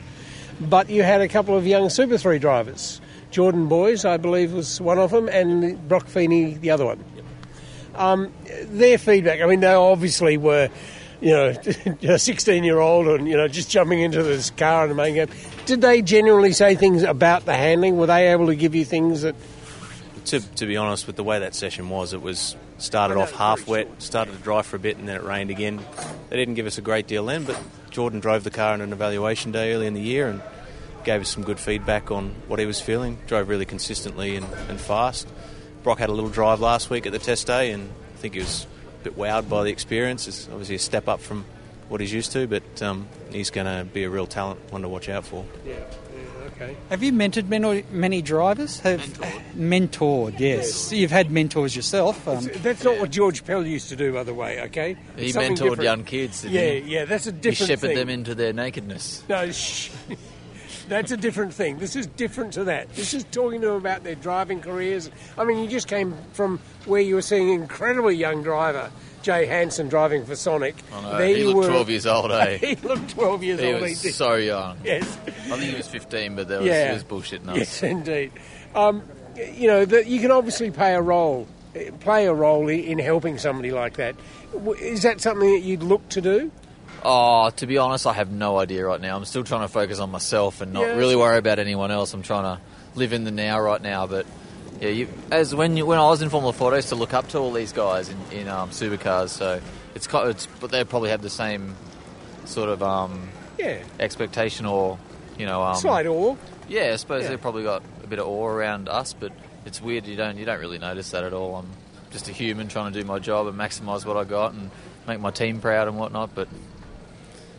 but 0.62 0.90
you 0.90 1.04
had 1.04 1.22
a 1.22 1.28
couple 1.28 1.56
of 1.56 1.68
young 1.68 1.90
Super 1.90 2.18
Three 2.18 2.40
drivers. 2.40 3.02
Jordan 3.30 3.68
Boys, 3.68 4.06
I 4.06 4.16
believe, 4.18 4.54
was 4.54 4.80
one 4.80 4.98
of 4.98 5.12
them, 5.12 5.28
and 5.28 5.86
Brock 5.88 6.08
Feeney, 6.08 6.54
the 6.54 6.72
other 6.72 6.86
one. 6.86 7.04
Um, 7.98 8.32
their 8.64 8.98
feedback. 8.98 9.42
I 9.42 9.46
mean, 9.46 9.60
they 9.60 9.74
obviously 9.74 10.38
were, 10.38 10.70
you 11.22 11.32
know, 11.32 11.56
a 12.04 12.20
sixteen-year-old 12.20 13.08
and 13.08 13.28
you 13.28 13.38
know 13.38 13.48
just 13.48 13.70
jumping 13.70 14.00
into 14.00 14.24
this 14.24 14.52
car 14.52 14.84
and 14.84 14.92
the 14.92 14.96
main 14.96 15.16
game. 15.16 15.30
Did 15.66 15.82
they 15.82 16.02
generally 16.02 16.54
say 16.54 16.76
things 16.76 17.04
about 17.04 17.46
the 17.46 17.54
handling? 17.54 17.98
Were 17.98 18.08
they 18.08 18.32
able 18.32 18.48
to 18.48 18.56
give 18.56 18.76
you 18.76 18.86
things 18.86 19.24
that? 19.24 19.36
To, 20.26 20.42
to 20.56 20.66
be 20.66 20.76
honest, 20.76 21.08
with 21.08 21.16
the 21.16 21.24
way 21.24 21.40
that 21.40 21.56
session 21.56 21.90
was, 21.90 22.14
it 22.14 22.22
was 22.22 22.58
started 22.78 23.18
off 23.18 23.32
half 23.32 23.68
wet, 23.68 23.88
started 24.02 24.32
to 24.36 24.38
dry 24.38 24.62
for 24.62 24.76
a 24.76 24.80
bit, 24.80 24.98
and 24.98 25.08
then 25.08 25.16
it 25.16 25.24
rained 25.24 25.50
again. 25.50 25.80
They 26.30 26.36
didn't 26.36 26.56
give 26.56 26.66
us 26.66 26.78
a 26.78 26.82
great 26.82 27.08
deal 27.08 27.26
then, 27.26 27.44
but 27.44 27.58
Jordan 27.92 28.20
drove 28.20 28.44
the 28.44 28.52
car 28.52 28.74
on 28.74 28.82
an 28.82 28.92
evaluation 28.92 29.52
day 29.52 29.74
early 29.74 29.88
in 29.88 29.94
the 29.94 30.02
year 30.02 30.28
and 30.28 30.42
gave 31.04 31.22
us 31.22 31.30
some 31.30 31.44
good 31.44 31.60
feedback 31.60 32.12
on 32.12 32.36
what 32.48 32.60
he 32.60 32.66
was 32.66 32.82
feeling. 32.82 33.18
Drove 33.28 33.48
really 33.50 33.66
consistently 33.66 34.36
and, 34.36 34.46
and 34.68 34.80
fast. 34.80 35.28
Brock 35.88 36.00
had 36.00 36.10
a 36.10 36.12
little 36.12 36.30
drive 36.30 36.60
last 36.60 36.90
week 36.90 37.06
at 37.06 37.14
the 37.14 37.18
test 37.20 37.48
day, 37.48 37.72
and 37.72 37.90
I 38.14 38.18
think 38.18 38.34
he 38.34 38.42
was 38.42 38.68
a 39.00 39.04
bit 39.06 39.16
wowed 39.16 39.48
by 39.48 39.64
the 39.64 39.70
experience. 39.70 40.28
It's 40.28 40.50
obviously 40.50 40.76
a 40.76 40.80
step 40.80 41.08
up 41.08 41.22
from 41.22 41.46
what 41.88 42.02
he's 42.02 42.12
used 42.12 42.34
to, 42.34 42.46
but 42.46 42.82
um, 42.84 43.08
he's 43.32 43.50
going 43.52 43.68
to 43.68 43.86
be 43.86 44.04
a 44.04 44.10
real 44.10 44.28
talent, 44.28 44.60
one 44.70 44.82
to 44.82 44.90
watch 44.90 45.08
out 45.08 45.24
for. 45.26 45.46
Yeah. 45.66 45.76
Okay. 46.48 46.76
Have 46.90 47.04
you 47.04 47.14
mentored 47.14 47.48
many, 47.48 47.86
many 47.90 48.22
drivers? 48.22 48.82
Have 48.82 49.00
mentored, 49.56 50.38
yes. 50.42 50.92
You've 50.92 51.10
had 51.12 51.32
mentors 51.32 51.74
yourself. 51.74 52.28
Um, 52.28 52.50
That's 52.58 52.84
not 52.84 53.00
what 53.00 53.10
George 53.12 53.46
Pell 53.46 53.66
used 53.66 53.88
to 53.88 53.96
do, 53.96 54.12
by 54.12 54.24
the 54.24 54.34
way. 54.34 54.62
Okay. 54.64 54.98
He 55.16 55.28
It's 55.28 55.36
something 55.36 55.54
mentored 55.54 55.58
different. 55.70 55.84
young 55.84 56.04
kids. 56.04 56.42
didn't 56.42 56.54
Yeah, 56.54 56.70
he? 56.86 56.94
yeah. 56.96 57.06
That's 57.06 57.28
a 57.28 57.32
different. 57.32 57.60
He 57.60 57.66
shepherded 57.66 57.96
thing. 57.96 58.08
them 58.08 58.10
into 58.10 58.36
their 58.36 58.52
nakedness. 58.52 59.24
No, 59.30 59.50
shh. 59.52 59.90
That's 60.88 61.12
a 61.12 61.18
different 61.18 61.54
thing. 61.54 61.80
This 61.80 61.96
is 61.96 62.08
different 62.08 62.54
to 62.54 62.64
that. 62.66 62.94
This 62.96 63.14
is 63.14 63.24
talking 63.26 63.62
to 63.62 63.68
them 63.68 63.76
about 63.76 64.04
their 64.04 64.16
driving 64.16 64.62
careers. 64.62 65.10
I 65.38 65.44
mean, 65.44 65.60
you 65.60 65.68
just 65.68 65.88
came 65.88 66.16
from 66.34 66.60
where 66.86 67.02
you 67.02 67.16
were 67.16 67.22
seeing 67.22 67.50
an 67.50 67.62
incredibly 67.62 68.16
young 68.16 68.42
driver, 68.42 68.90
Jay 69.22 69.46
Hansen, 69.46 69.90
driving 69.90 70.26
for 70.26 70.36
Sonic. 70.36 70.76
I 70.94 71.02
know, 71.02 71.18
There 71.18 71.28
he 71.28 71.40
you 71.40 71.48
looked 71.48 71.58
were- 71.58 71.68
12 71.68 71.90
years 71.90 72.06
old, 72.06 72.32
eh? 72.32 72.58
he 72.62 72.76
looked 72.76 73.10
12 73.10 73.44
years 73.44 73.60
He 73.60 73.74
old. 73.74 73.82
was 73.82 74.02
did. 74.02 74.14
so 74.14 74.36
young. 74.36 74.78
Yes. 74.86 75.18
I 75.28 75.32
think 75.58 75.62
he 75.64 75.76
was 75.76 75.88
15, 75.90 76.36
but 76.38 76.48
that 76.48 76.60
was, 76.60 76.68
yeah. 76.68 76.88
he 76.88 76.94
was 76.94 77.04
bullshitting 77.04 77.50
us. 77.50 77.58
Yes, 77.58 77.84
indeed. 77.84 78.32
Um, 78.74 79.04
you 79.36 79.68
know, 79.68 79.84
that 79.84 80.08
you 80.08 80.22
can 80.22 80.32
obviously 80.32 80.72
play 80.72 80.96
a 80.96 81.02
role, 81.02 81.48
play 82.00 82.28
a 82.28 82.34
role 82.34 82.70
in 82.70 82.98
helping 83.00 83.38
somebody 83.38 83.72
like 83.72 83.98
that. 83.98 84.16
Is 84.80 85.02
that 85.04 85.20
something 85.20 85.52
that 85.54 85.62
you'd 85.64 85.84
look 85.84 86.08
to 86.10 86.22
do? 86.22 86.50
Oh, 87.04 87.50
to 87.52 87.68
be 87.68 87.78
honest, 87.78 88.06
I 88.08 88.14
have 88.14 88.32
no 88.32 88.58
idea 88.58 88.86
right 88.86 89.00
now. 89.00 89.16
I'm 89.16 89.26
still 89.26 89.44
trying 89.44 89.62
to 89.62 89.68
focus 89.68 90.00
on 90.00 90.12
myself 90.12 90.62
and 90.62 90.74
not 90.74 90.82
Yeah, 90.82 90.96
really 90.96 91.16
worry 91.16 91.38
about 91.38 91.60
anyone 91.60 91.92
else. 91.92 92.14
I'm 92.14 92.24
trying 92.24 92.58
to 92.58 92.62
live 92.96 93.14
in 93.14 93.24
the 93.24 93.32
now 93.32 93.60
right 93.60 93.82
now. 93.82 94.08
But 94.08 94.26
yeah, 94.82 94.90
you, 94.90 95.08
as 95.32 95.54
when 95.56 95.78
you, 95.78 95.86
when 95.86 96.00
I 96.00 96.08
was 96.08 96.22
in 96.22 96.30
Formula 96.30 96.54
Ford, 96.54 96.74
I 96.74 96.78
used 96.78 96.90
to 96.90 96.96
look 96.96 97.14
up 97.14 97.30
to 97.30 97.38
all 97.38 97.52
these 97.52 97.72
guys 97.72 98.10
in, 98.10 98.18
in 98.32 98.48
um, 98.48 98.72
supercars. 98.72 99.30
So 99.30 99.62
it's, 99.96 100.08
it's 100.12 100.46
but 100.60 100.72
they 100.72 100.84
probably 100.84 101.12
have 101.12 101.22
the 101.22 101.30
same 101.30 101.76
sort 102.46 102.70
of 102.70 102.82
um, 102.84 103.30
Yeah. 103.58 103.80
expectation 104.00 104.66
or 104.66 104.98
you 105.38 105.46
know 105.46 105.62
um, 105.64 105.76
Slight 105.76 106.08
awe. 106.08 106.36
Yeah, 106.68 106.92
I 106.94 106.96
suppose 106.98 107.24
Yeah. 107.24 107.30
they've 107.30 107.42
probably 107.42 107.64
got 107.64 107.84
a 108.04 108.08
bit 108.08 108.20
of 108.20 108.28
awe 108.28 108.48
around 108.48 108.90
us, 108.90 109.14
but 109.14 109.32
it's 109.66 109.82
weird. 109.82 110.08
You 110.08 110.16
don't 110.18 110.38
you 110.38 110.46
don't 110.46 110.60
really 110.60 110.80
notice 110.80 111.12
that 111.12 111.24
at 111.24 111.32
all. 111.34 111.56
I'm 111.56 111.70
just 112.12 112.28
a 112.28 112.34
human 112.34 112.68
trying 112.68 112.92
to 112.92 113.00
do 113.02 113.06
my 113.06 113.20
job 113.20 113.48
and 113.48 113.58
maximise 113.58 114.06
what 114.06 114.18
I 114.18 114.24
got 114.24 114.54
and 114.54 114.72
make 115.08 115.20
my 115.20 115.32
team 115.32 115.62
proud 115.62 115.88
and 115.88 115.98
whatnot. 115.98 116.34
But 116.36 116.48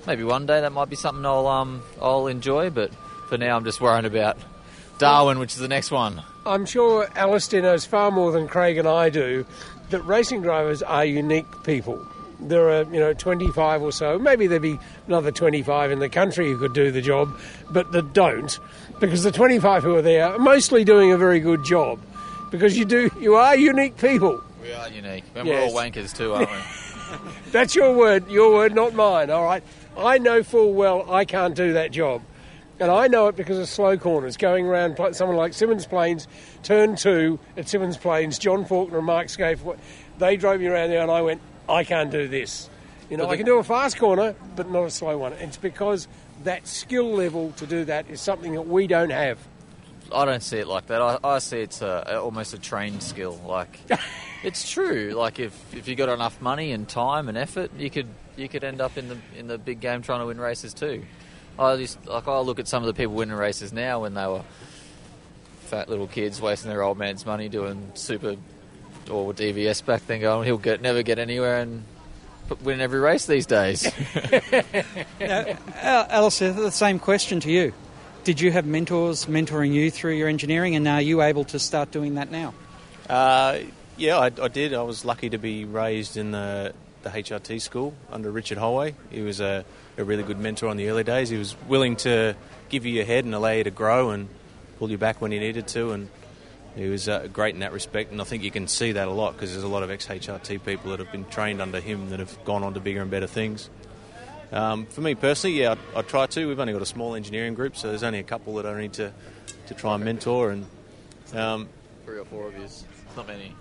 maybe 0.09 0.25
one 0.25 0.47
day 0.47 0.63
that 0.63 0.73
might 0.73 0.89
be 0.89 0.97
something 0.97 1.25
I'll 1.25 1.47
um 1.47 1.83
I'll 2.03 2.27
enjoy. 2.27 2.71
But 2.71 2.91
for 3.29 3.39
now, 3.39 3.57
I'm 3.57 3.65
just 3.65 3.81
worrying 3.81 4.07
about 4.07 4.37
Darwin, 4.99 5.39
which 5.39 5.53
is 5.53 5.59
the 5.59 5.69
next 5.69 5.91
one. 5.93 6.23
I'm 6.45 6.65
sure 6.67 7.09
Alistair 7.15 7.63
knows 7.63 7.85
far 7.85 8.11
more 8.11 8.33
than 8.33 8.49
Craig 8.49 8.79
and 8.79 8.89
I 8.89 9.11
do 9.11 9.47
that 9.91 10.01
racing 10.03 10.43
drivers 10.43 10.83
are 10.83 11.05
unique 11.05 11.47
people. 11.63 12.05
There 12.41 12.71
are, 12.71 12.83
you 12.85 13.01
know, 13.01 13.13
25 13.13 13.83
or 13.83 13.93
so. 13.93 14.19
Maybe 14.19 14.47
there'd 14.47 14.63
be 14.63 14.79
another 15.09 15.31
25 15.33 15.91
in 15.91 15.99
the 15.99 16.09
country 16.09 16.47
who 16.51 16.59
could 16.59 16.73
do 16.73 16.91
the 16.91 17.03
job, 17.03 17.37
but 17.71 17.91
that 17.93 18.13
don't, 18.13 18.59
because 19.01 19.25
the 19.25 19.33
25 19.33 19.83
who 19.83 19.97
are 19.97 20.03
there 20.03 20.27
are 20.33 20.39
mostly 20.39 20.85
doing 20.85 21.11
a 21.11 21.17
very 21.17 21.41
good 21.41 21.65
job. 21.65 21.99
Because 22.51 22.79
you 22.79 22.85
do, 22.85 23.11
you 23.21 23.35
are 23.35 23.57
unique 23.57 23.97
people. 23.99 24.41
We 24.63 24.73
are 24.73 24.89
unique, 24.89 25.25
and 25.35 25.47
Yes. 25.49 25.73
we're 25.73 25.81
all 25.81 25.85
wankers 25.85 26.17
too, 26.17 26.33
aren't 26.35 26.51
we? 26.51 26.57
That's 27.51 27.75
your 27.75 27.93
word, 27.97 28.31
your 28.31 28.53
word, 28.53 28.75
not 28.75 28.95
mine. 28.95 29.31
All 29.31 29.45
right. 29.45 29.63
I 29.99 30.19
know 30.19 30.43
full 30.43 30.73
well 30.73 31.11
I 31.13 31.25
can't 31.25 31.55
do 31.55 31.73
that 31.75 31.91
job. 31.91 32.23
And 32.81 32.93
I 32.93 33.09
know 33.09 33.27
it 33.27 33.35
because 33.35 33.59
of 33.59 33.69
slow 33.69 33.99
corners, 33.99 34.37
going 34.37 34.65
around 34.65 34.97
someone 35.13 35.37
like 35.37 35.51
Symmons 35.51 35.89
Plains, 35.89 36.29
turn 36.63 36.95
two 36.95 37.41
at 37.57 37.65
Symmons 37.65 38.01
Plains, 38.01 38.39
John 38.39 38.65
Faulkner 38.65 38.99
and 38.99 39.07
Mark 39.07 39.27
Skaife, 39.27 39.79
they 40.19 40.37
drove 40.37 40.61
me 40.61 40.67
around 40.67 40.91
there 40.91 41.03
and 41.03 41.11
I 41.11 41.23
went, 41.23 41.41
I 41.69 41.83
can't 41.83 42.11
do 42.11 42.29
this. 42.29 42.71
You 43.11 43.17
know, 43.17 43.29
I 43.29 43.37
can 43.37 43.47
do 43.47 43.57
a 43.57 43.65
fast 43.65 43.99
corner, 43.99 44.35
but 44.55 44.71
not 44.71 44.85
a 44.85 44.91
slow 44.91 45.19
one. 45.19 45.33
It's 45.35 45.57
because 45.57 46.07
that 46.45 46.69
skill 46.69 47.11
level 47.11 47.53
to 47.57 47.67
do 47.67 47.85
that 47.87 48.09
is 48.09 48.21
something 48.21 48.55
that 48.55 48.69
we 48.69 48.87
don't 48.87 49.11
have. 49.11 49.39
I 50.13 50.25
don't 50.25 50.43
see 50.43 50.59
it 50.59 50.69
like 50.69 50.87
that. 50.87 51.03
I, 51.03 51.19
I 51.25 51.39
see 51.39 51.59
it's 51.61 51.83
a, 51.83 52.21
almost 52.21 52.55
a 52.55 52.59
trained 52.59 53.03
skill. 53.03 53.41
Like 53.47 53.79
it's 54.43 54.71
true. 54.71 55.13
Like 55.15 55.39
if, 55.39 55.75
if 55.75 55.89
you 55.89 55.95
got 55.95 56.09
enough 56.09 56.41
money 56.41 56.73
and 56.73 56.89
time 56.89 57.29
and 57.29 57.37
effort, 57.37 57.71
you 57.77 57.91
could 57.91 58.09
you 58.37 58.49
could 58.49 58.65
end 58.65 58.81
up 58.81 58.97
in 58.97 59.09
the 59.09 59.19
in 59.37 59.49
the 59.49 59.59
big 59.59 59.81
game 59.81 60.03
trying 60.03 60.21
to 60.21 60.27
win 60.27 60.41
races 60.41 60.75
too. 60.75 61.05
I 61.59 61.77
just 61.77 62.07
like 62.07 62.29
I 62.29 62.39
look 62.41 62.59
at 62.59 62.69
some 62.69 62.83
of 62.83 62.87
the 62.87 62.95
people 62.95 63.15
winning 63.15 63.37
races 63.37 63.73
now 63.73 64.03
when 64.03 64.15
they 64.15 64.27
were 64.27 64.43
fat 65.63 65.89
little 65.89 66.07
kids 66.07 66.41
wasting 66.41 66.71
their 66.71 66.83
old 66.83 66.97
man's 66.97 67.27
money 67.27 67.49
doing 67.49 67.91
super 67.95 68.37
or 69.11 69.33
DVS 69.35 69.85
back 69.85 70.07
then. 70.07 70.21
Going, 70.21 70.47
he'll 70.47 70.59
get 70.59 70.81
never 70.81 71.03
get 71.03 71.19
anywhere 71.19 71.61
and 71.61 71.85
win 72.63 72.81
every 72.81 73.01
race 73.01 73.27
these 73.27 73.47
days. 73.47 73.87
Al- 75.21 75.57
Alistair, 76.11 76.53
the 76.53 76.71
same 76.71 76.99
question 76.99 77.41
to 77.41 77.51
you. 77.51 77.73
Did 78.25 78.41
you 78.41 78.53
have 78.53 78.67
mentors 78.67 79.27
mentoring 79.27 79.73
you 79.73 79.91
through 79.91 80.15
your 80.15 80.29
engineering, 80.29 80.77
and 80.77 80.87
are 80.87 81.01
you 81.01 81.23
able 81.23 81.45
to 81.47 81.59
start 81.59 81.91
doing 81.91 82.17
that 82.17 82.31
now? 82.31 82.53
Uh, 83.09 83.61
yeah, 83.99 84.19
I, 84.19 84.27
I 84.27 84.49
did. 84.49 84.73
I 84.73 84.83
was 84.83 85.05
lucky 85.05 85.31
to 85.31 85.39
be 85.39 85.65
raised 85.65 86.17
in 86.17 86.31
the, 86.31 86.73
the 87.03 87.11
HRT 87.11 87.61
school 87.61 87.95
under 88.11 88.31
Richard 88.31 88.59
Holloway. 88.59 88.95
He 89.11 89.21
was 89.21 89.41
a, 89.41 89.65
a 89.97 90.05
really 90.05 90.23
good 90.23 90.39
mentor 90.39 90.71
in 90.71 90.77
the 90.77 90.89
early 90.89 91.05
days. 91.05 91.29
He 91.29 91.37
was 91.37 91.57
willing 91.67 91.97
to 91.97 92.37
give 92.69 92.87
you 92.87 92.93
your 92.93 93.05
head 93.05 93.25
and 93.25 93.35
allow 93.35 93.51
you 93.51 93.65
to 93.65 93.71
grow 93.71 94.11
and 94.11 94.29
pull 94.79 94.91
you 94.91 94.99
back 94.99 95.21
when 95.21 95.33
you 95.33 95.41
needed 95.41 95.67
to. 95.69 95.91
And 95.91 96.09
he 96.77 96.89
was 96.89 97.09
uh, 97.09 97.29
great 97.33 97.55
in 97.55 97.61
that 97.61 97.73
respect. 97.73 98.13
And 98.13 98.21
I 98.21 98.25
think 98.25 98.45
you 98.45 98.51
can 98.51 98.69
see 98.69 98.93
that 98.93 99.09
a 99.09 99.11
lot 99.11 99.33
because 99.35 99.51
there's 99.53 99.65
a 99.65 99.69
lot 99.69 99.83
of 99.83 99.91
ex 99.91 100.07
HRT 100.07 100.65
people 100.65 100.93
that 100.93 101.01
have 101.01 101.11
been 101.11 101.25
trained 101.27 101.61
under 101.61 101.81
him 101.81 102.11
that 102.11 102.21
have 102.21 102.45
gone 102.45 102.63
on 102.63 102.75
to 102.75 102.81
bigger 102.81 103.03
and 103.03 103.11
better 103.11 103.27
things. 103.27 103.69
Um, 104.53 104.87
for 104.87 105.03
me 105.03 105.15
personally, 105.15 105.61
yeah, 105.61 105.75
I, 105.95 105.99
I 105.99 106.03
try 106.03 106.27
to. 106.27 106.47
We've 106.47 106.59
only 106.59 106.73
got 106.73 106.81
a 106.81 106.87
small 106.87 107.15
engineering 107.15 107.55
group, 107.55 107.77
so 107.77 107.89
there's 107.89 108.03
only 108.03 108.21
a 108.21 108.25
couple 108.25 108.55
that 108.55 108.67
I 108.67 108.81
need 108.81 108.95
to, 108.95 109.13
to 109.67 109.75
try 109.75 109.95
and 109.95 110.05
mentor. 110.05 110.51
And 110.51 110.67
um, 111.35 111.69
Three 112.07 112.19
or 112.19 112.25
four 112.25 112.47
of 112.47 112.57
you. 112.57 112.67
Not 113.15 113.27
many. 113.27 113.55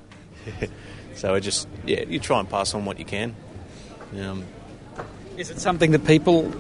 so 1.15 1.33
I 1.33 1.39
just 1.39 1.67
yeah, 1.85 2.03
you 2.07 2.19
try 2.19 2.39
and 2.39 2.49
pass 2.49 2.73
on 2.73 2.85
what 2.85 2.99
you 2.99 3.05
can. 3.05 3.35
Um, 4.19 4.45
Is 5.37 5.49
it 5.49 5.59
something 5.59 5.91
that 5.91 6.05
people, 6.05 6.51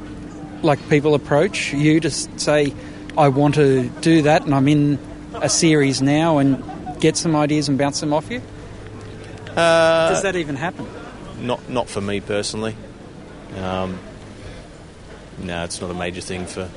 like 0.61 0.79
people, 0.89 1.15
approach 1.15 1.73
you 1.73 1.99
to 1.99 2.09
say, 2.09 2.73
"I 3.17 3.29
want 3.29 3.55
to 3.55 3.89
do 4.01 4.23
that," 4.23 4.43
and 4.43 4.53
I'm 4.53 4.67
in 4.67 4.99
a 5.35 5.49
series 5.49 6.01
now, 6.01 6.37
and 6.37 6.63
get 6.99 7.17
some 7.17 7.35
ideas 7.35 7.69
and 7.69 7.77
bounce 7.77 7.99
them 7.99 8.13
off 8.13 8.29
you? 8.29 8.41
Uh, 9.55 10.09
Does 10.09 10.23
that 10.23 10.35
even 10.35 10.55
happen? 10.55 10.87
Not 11.41 11.69
not 11.69 11.89
for 11.89 12.01
me 12.01 12.19
personally. 12.19 12.75
Um, 13.55 13.99
no, 15.39 15.63
it's 15.63 15.79
not 15.81 15.91
a 15.91 15.93
major 15.93 16.21
thing 16.21 16.45
for, 16.45 16.69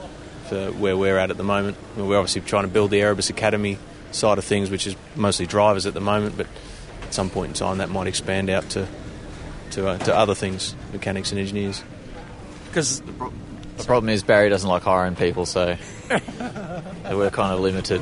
for 0.48 0.70
where 0.72 0.96
we're 0.96 1.18
at 1.18 1.30
at 1.30 1.36
the 1.36 1.44
moment. 1.44 1.76
We're 1.96 2.18
obviously 2.18 2.42
trying 2.42 2.64
to 2.64 2.68
build 2.68 2.90
the 2.90 3.00
Erebus 3.00 3.30
Academy 3.30 3.78
side 4.12 4.38
of 4.38 4.44
things, 4.44 4.70
which 4.70 4.86
is 4.86 4.96
mostly 5.16 5.46
drivers 5.46 5.86
at 5.86 5.94
the 5.94 6.00
moment, 6.00 6.36
but 6.36 6.46
at 7.10 7.14
some 7.14 7.28
point 7.28 7.48
in 7.48 7.54
time 7.54 7.78
that 7.78 7.88
might 7.90 8.06
expand 8.06 8.48
out 8.48 8.70
to 8.70 8.86
to, 9.72 9.88
uh, 9.88 9.98
to 9.98 10.16
other 10.16 10.36
things, 10.36 10.76
mechanics 10.92 11.32
and 11.32 11.40
engineers. 11.40 11.82
Because 12.66 13.00
The 13.00 13.84
problem 13.84 14.10
is 14.10 14.22
Barry 14.22 14.48
doesn't 14.48 14.68
like 14.68 14.82
hiring 14.82 15.16
people, 15.16 15.44
so 15.44 15.76
we're 17.10 17.30
kind 17.30 17.52
of 17.52 17.58
limited. 17.58 18.00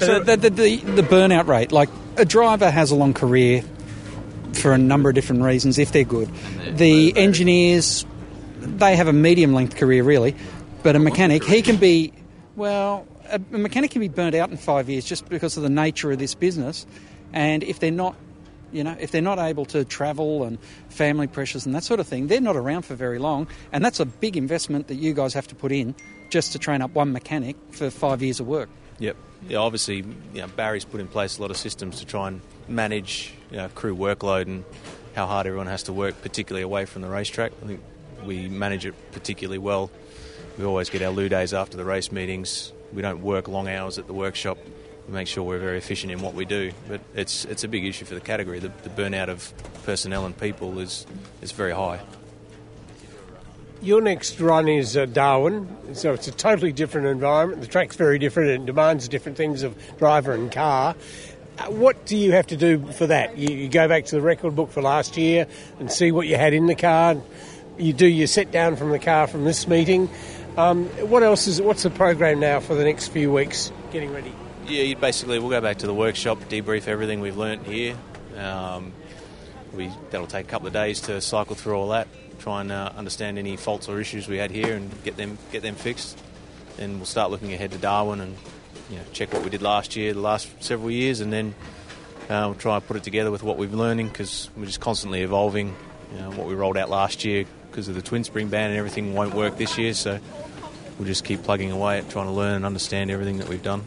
So 0.00 0.18
the, 0.18 0.36
the, 0.36 0.50
the, 0.50 0.76
the 0.78 1.02
burnout 1.02 1.46
rate, 1.46 1.70
like 1.70 1.88
a 2.16 2.24
driver 2.24 2.70
has 2.70 2.90
a 2.90 2.96
long 2.96 3.14
career 3.14 3.62
for 4.54 4.72
a 4.72 4.78
number 4.78 5.08
of 5.08 5.14
different 5.14 5.42
reasons 5.42 5.78
if 5.78 5.92
they're 5.92 6.02
good. 6.02 6.28
The 6.72 7.16
engineers, 7.16 8.04
they 8.58 8.96
have 8.96 9.06
a 9.06 9.12
medium 9.12 9.52
length 9.52 9.76
career 9.76 10.02
really, 10.02 10.34
but 10.82 10.96
a 10.96 10.98
mechanic, 10.98 11.44
he 11.44 11.62
can 11.62 11.76
be, 11.76 12.12
well, 12.56 13.06
a, 13.28 13.40
a 13.52 13.58
mechanic 13.58 13.92
can 13.92 14.00
be 14.00 14.08
burnt 14.08 14.34
out 14.34 14.50
in 14.50 14.56
five 14.56 14.88
years 14.88 15.04
just 15.04 15.28
because 15.28 15.56
of 15.56 15.62
the 15.62 15.70
nature 15.70 16.10
of 16.10 16.18
this 16.18 16.34
business. 16.34 16.84
And 17.32 17.62
if 17.62 17.78
they're 17.78 17.92
not, 17.92 18.16
you 18.72 18.84
know, 18.84 18.96
if 18.98 19.10
they're 19.10 19.22
not 19.22 19.38
able 19.38 19.64
to 19.66 19.84
travel 19.84 20.44
and 20.44 20.58
family 20.88 21.26
pressures 21.26 21.66
and 21.66 21.74
that 21.74 21.84
sort 21.84 22.00
of 22.00 22.06
thing, 22.06 22.26
they're 22.26 22.40
not 22.40 22.56
around 22.56 22.82
for 22.82 22.94
very 22.94 23.18
long. 23.18 23.48
And 23.72 23.84
that's 23.84 24.00
a 24.00 24.06
big 24.06 24.36
investment 24.36 24.88
that 24.88 24.96
you 24.96 25.14
guys 25.14 25.34
have 25.34 25.46
to 25.48 25.54
put 25.54 25.72
in 25.72 25.94
just 26.30 26.52
to 26.52 26.58
train 26.58 26.82
up 26.82 26.94
one 26.94 27.12
mechanic 27.12 27.56
for 27.70 27.90
five 27.90 28.22
years 28.22 28.40
of 28.40 28.46
work. 28.46 28.68
Yep. 28.98 29.16
Yeah, 29.48 29.58
obviously, 29.58 29.96
you 29.96 30.40
know, 30.40 30.46
Barry's 30.48 30.84
put 30.84 31.00
in 31.00 31.08
place 31.08 31.38
a 31.38 31.42
lot 31.42 31.50
of 31.50 31.56
systems 31.56 32.00
to 32.00 32.06
try 32.06 32.28
and 32.28 32.40
manage 32.68 33.34
you 33.50 33.56
know, 33.56 33.68
crew 33.68 33.96
workload 33.96 34.42
and 34.42 34.64
how 35.14 35.26
hard 35.26 35.46
everyone 35.46 35.66
has 35.66 35.84
to 35.84 35.92
work, 35.92 36.20
particularly 36.22 36.62
away 36.62 36.84
from 36.84 37.02
the 37.02 37.08
racetrack. 37.08 37.52
I 37.62 37.66
think 37.66 37.80
we 38.24 38.48
manage 38.48 38.86
it 38.86 38.94
particularly 39.12 39.58
well. 39.58 39.90
We 40.58 40.64
always 40.64 40.90
get 40.90 41.02
our 41.02 41.10
loo 41.10 41.28
days 41.28 41.54
after 41.54 41.76
the 41.76 41.84
race 41.84 42.12
meetings. 42.12 42.72
We 42.92 43.02
don't 43.02 43.22
work 43.22 43.48
long 43.48 43.68
hours 43.68 43.98
at 43.98 44.06
the 44.06 44.12
workshop. 44.12 44.58
We 45.10 45.16
make 45.16 45.26
sure 45.26 45.42
we're 45.42 45.58
very 45.58 45.78
efficient 45.78 46.12
in 46.12 46.20
what 46.20 46.34
we 46.34 46.44
do. 46.44 46.70
But 46.88 47.00
it's 47.16 47.44
it's 47.46 47.64
a 47.64 47.68
big 47.68 47.84
issue 47.84 48.04
for 48.04 48.14
the 48.14 48.20
category. 48.20 48.60
The, 48.60 48.70
the 48.84 48.90
burnout 48.90 49.28
of 49.28 49.52
personnel 49.84 50.24
and 50.24 50.38
people 50.38 50.78
is 50.78 51.04
is 51.42 51.50
very 51.50 51.72
high. 51.72 52.00
Your 53.82 54.00
next 54.02 54.38
run 54.38 54.68
is 54.68 54.96
uh, 54.96 55.06
Darwin, 55.06 55.66
so 55.94 56.12
it's 56.12 56.28
a 56.28 56.32
totally 56.32 56.70
different 56.70 57.08
environment. 57.08 57.60
The 57.60 57.66
track's 57.66 57.96
very 57.96 58.18
different 58.18 58.50
and 58.50 58.66
demands 58.66 59.08
different 59.08 59.36
things 59.36 59.64
of 59.64 59.74
driver 59.98 60.32
and 60.32 60.52
car. 60.52 60.94
Uh, 61.58 61.64
What 61.70 62.04
do 62.06 62.16
you 62.16 62.30
have 62.32 62.46
to 62.48 62.56
do 62.56 62.78
for 62.92 63.06
that? 63.08 63.36
You, 63.36 63.56
you 63.56 63.68
go 63.68 63.88
back 63.88 64.04
to 64.04 64.14
the 64.14 64.20
record 64.22 64.54
book 64.54 64.70
for 64.70 64.82
last 64.82 65.16
year 65.16 65.46
and 65.80 65.90
see 65.90 66.12
what 66.12 66.28
you 66.28 66.36
had 66.36 66.52
in 66.52 66.66
the 66.66 66.76
car. 66.76 67.16
You 67.78 67.92
do 67.94 68.06
your 68.06 68.28
set 68.28 68.52
down 68.52 68.76
from 68.76 68.90
the 68.90 68.98
car 69.00 69.26
from 69.26 69.44
this 69.44 69.66
meeting. 69.66 70.08
Um, 70.56 70.84
what 71.08 71.22
else 71.22 71.48
is? 71.48 71.60
What's 71.60 71.82
the 71.82 71.90
program 71.90 72.38
now 72.38 72.60
for 72.60 72.74
the 72.76 72.84
next 72.84 73.08
few 73.08 73.32
weeks? 73.32 73.72
Getting 73.92 74.12
ready. 74.12 74.34
Yeah, 74.70 74.82
you 74.82 74.94
basically 74.94 75.40
we'll 75.40 75.50
go 75.50 75.60
back 75.60 75.78
to 75.78 75.88
the 75.88 75.94
workshop, 75.94 76.38
debrief 76.48 76.86
everything 76.86 77.18
we've 77.18 77.36
learnt 77.36 77.66
here. 77.66 77.96
Um, 78.36 78.92
we 79.74 79.90
that'll 80.10 80.28
take 80.28 80.46
a 80.46 80.48
couple 80.48 80.68
of 80.68 80.72
days 80.72 81.00
to 81.02 81.20
cycle 81.20 81.56
through 81.56 81.74
all 81.74 81.88
that, 81.88 82.06
try 82.38 82.60
and 82.60 82.70
uh, 82.70 82.92
understand 82.96 83.36
any 83.36 83.56
faults 83.56 83.88
or 83.88 84.00
issues 84.00 84.28
we 84.28 84.36
had 84.36 84.52
here, 84.52 84.76
and 84.76 84.88
get 85.02 85.16
them 85.16 85.38
get 85.50 85.62
them 85.62 85.74
fixed. 85.74 86.16
Then 86.76 86.98
we'll 86.98 87.06
start 87.06 87.32
looking 87.32 87.52
ahead 87.52 87.72
to 87.72 87.78
Darwin 87.78 88.20
and 88.20 88.36
you 88.90 88.98
know, 88.98 89.02
check 89.12 89.32
what 89.32 89.42
we 89.42 89.50
did 89.50 89.60
last 89.60 89.96
year, 89.96 90.14
the 90.14 90.20
last 90.20 90.48
several 90.62 90.92
years, 90.92 91.18
and 91.18 91.32
then 91.32 91.52
uh, 92.28 92.44
we'll 92.46 92.54
try 92.54 92.76
and 92.76 92.86
put 92.86 92.96
it 92.96 93.02
together 93.02 93.32
with 93.32 93.42
what 93.42 93.56
we've 93.56 93.74
learning 93.74 94.06
because 94.06 94.50
we're 94.56 94.66
just 94.66 94.80
constantly 94.80 95.22
evolving. 95.22 95.74
You 96.14 96.20
know, 96.20 96.30
what 96.30 96.46
we 96.46 96.54
rolled 96.54 96.76
out 96.76 96.88
last 96.88 97.24
year 97.24 97.44
because 97.72 97.88
of 97.88 97.96
the 97.96 98.02
twin 98.02 98.22
spring 98.22 98.46
ban 98.46 98.70
and 98.70 98.78
everything 98.78 99.14
won't 99.14 99.34
work 99.34 99.56
this 99.56 99.76
year, 99.78 99.94
so 99.94 100.20
we'll 100.96 101.08
just 101.08 101.24
keep 101.24 101.42
plugging 101.42 101.72
away 101.72 101.98
at 101.98 102.08
trying 102.08 102.26
to 102.26 102.32
learn 102.32 102.54
and 102.54 102.64
understand 102.64 103.10
everything 103.10 103.38
that 103.38 103.48
we've 103.48 103.64
done. 103.64 103.84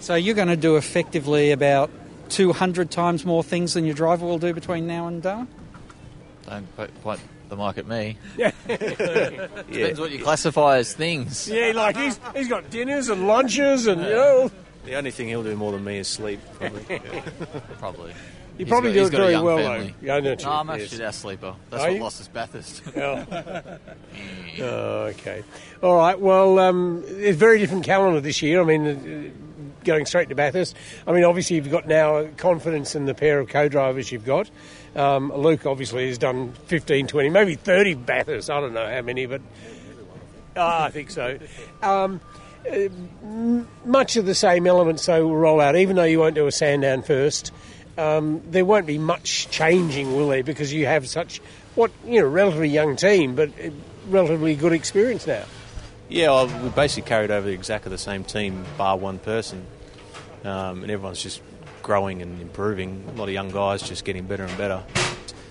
So 0.00 0.14
you're 0.14 0.34
going 0.34 0.48
to 0.48 0.56
do 0.56 0.76
effectively 0.76 1.50
about 1.52 1.90
200 2.28 2.90
times 2.90 3.24
more 3.24 3.42
things 3.42 3.74
than 3.74 3.84
your 3.84 3.94
driver 3.94 4.24
will 4.26 4.38
do 4.38 4.52
between 4.54 4.86
now 4.86 5.06
and 5.08 5.22
Darwin? 5.22 5.48
Don't 6.48 6.76
po- 6.76 6.86
point 7.02 7.20
the 7.48 7.56
mic 7.56 7.78
at 7.78 7.86
me. 7.86 8.18
Yeah. 8.36 8.50
Depends 8.68 10.00
what 10.00 10.10
you 10.10 10.22
classify 10.22 10.78
as 10.78 10.92
things. 10.94 11.48
Yeah, 11.48 11.72
like 11.74 11.96
he's 11.96 12.18
he's 12.34 12.48
got 12.48 12.70
dinners 12.70 13.08
and 13.08 13.26
lunches 13.26 13.86
and 13.86 14.00
you 14.02 14.08
know. 14.08 14.50
The 14.84 14.94
only 14.94 15.10
thing 15.10 15.28
he'll 15.28 15.42
do 15.42 15.56
more 15.56 15.72
than 15.72 15.82
me 15.84 15.98
is 15.98 16.06
sleep. 16.08 16.40
Probably. 16.58 17.00
Probably. 17.78 18.10
You 18.58 18.64
He's 18.64 18.68
probably 18.68 18.90
got- 18.90 18.94
do 18.94 19.00
he's 19.00 19.08
it 19.08 19.12
got 19.12 19.18
a 19.18 19.22
very 19.22 19.32
young 19.32 19.44
well, 19.44 19.58
family. 19.58 19.86
though. 20.00 20.06
Yeah, 20.06 20.14
I 20.16 20.20
know 20.20 20.34
No, 20.34 20.50
I'm 20.52 20.68
yes. 20.68 20.82
actually 20.82 21.04
our 21.04 21.12
sleeper. 21.12 21.54
That's 21.70 21.82
Are 21.82 21.86
what 21.88 21.94
you? 21.96 22.02
lost 22.02 22.20
us 22.20 22.28
Bathurst. 22.28 22.82
Oh. 22.96 23.78
Oh, 24.60 24.64
okay. 25.12 25.42
All 25.82 25.96
right. 25.96 26.18
Well, 26.18 26.58
um, 26.58 27.02
it's 27.06 27.36
a 27.36 27.38
very 27.38 27.58
different 27.58 27.84
calendar 27.84 28.20
this 28.20 28.40
year. 28.42 28.60
I 28.62 28.64
mean, 28.64 29.32
going 29.86 30.04
straight 30.04 30.28
to 30.28 30.34
Bathurst. 30.34 30.76
I 31.06 31.12
mean, 31.12 31.24
obviously, 31.24 31.56
you've 31.56 31.70
got 31.70 31.88
now 31.88 32.26
confidence 32.36 32.94
in 32.94 33.06
the 33.06 33.14
pair 33.14 33.38
of 33.38 33.48
co-drivers 33.48 34.12
you've 34.12 34.26
got. 34.26 34.50
Um, 34.94 35.32
Luke 35.32 35.64
obviously 35.64 36.08
has 36.08 36.18
done 36.18 36.52
15, 36.66 37.06
20, 37.06 37.30
maybe 37.30 37.54
30 37.54 37.94
Bathurst. 37.94 38.50
I 38.50 38.60
don't 38.60 38.74
know 38.74 38.86
how 38.86 39.00
many, 39.02 39.24
but 39.24 39.40
Ah, 40.56 40.84
I 40.84 40.90
think 40.90 41.10
so. 41.10 41.38
Um, 41.82 42.20
much 43.84 44.16
of 44.16 44.26
the 44.26 44.34
same 44.34 44.66
elements, 44.66 45.04
though, 45.06 45.26
will 45.26 45.36
roll 45.36 45.60
out, 45.60 45.76
even 45.76 45.96
though 45.96 46.04
you 46.04 46.18
won't 46.18 46.34
do 46.34 46.46
a 46.46 46.52
Sandown 46.52 47.02
first. 47.02 47.52
Um, 47.98 48.42
there 48.50 48.64
won't 48.64 48.86
be 48.86 48.98
much 48.98 49.48
changing, 49.50 50.16
will 50.16 50.28
there? 50.28 50.42
Because 50.42 50.72
you 50.72 50.86
have 50.86 51.08
such 51.08 51.40
what 51.74 51.90
you 52.06 52.20
know, 52.20 52.26
relatively 52.26 52.68
young 52.68 52.96
team, 52.96 53.34
but 53.34 53.50
uh, 53.62 53.70
relatively 54.08 54.54
good 54.54 54.72
experience 54.72 55.26
now. 55.26 55.44
Yeah, 56.08 56.30
well, 56.30 56.46
we 56.62 56.68
basically 56.70 57.08
carried 57.08 57.30
over 57.30 57.48
exactly 57.48 57.90
the 57.90 57.98
same 57.98 58.24
team, 58.24 58.64
bar 58.78 58.96
one 58.96 59.18
person, 59.18 59.66
um, 60.44 60.82
and 60.82 60.90
everyone's 60.90 61.22
just 61.22 61.40
growing 61.82 62.22
and 62.22 62.40
improving. 62.40 63.04
A 63.14 63.18
lot 63.18 63.28
of 63.28 63.34
young 63.34 63.50
guys 63.50 63.82
just 63.82 64.04
getting 64.04 64.26
better 64.26 64.44
and 64.44 64.58
better. 64.58 64.82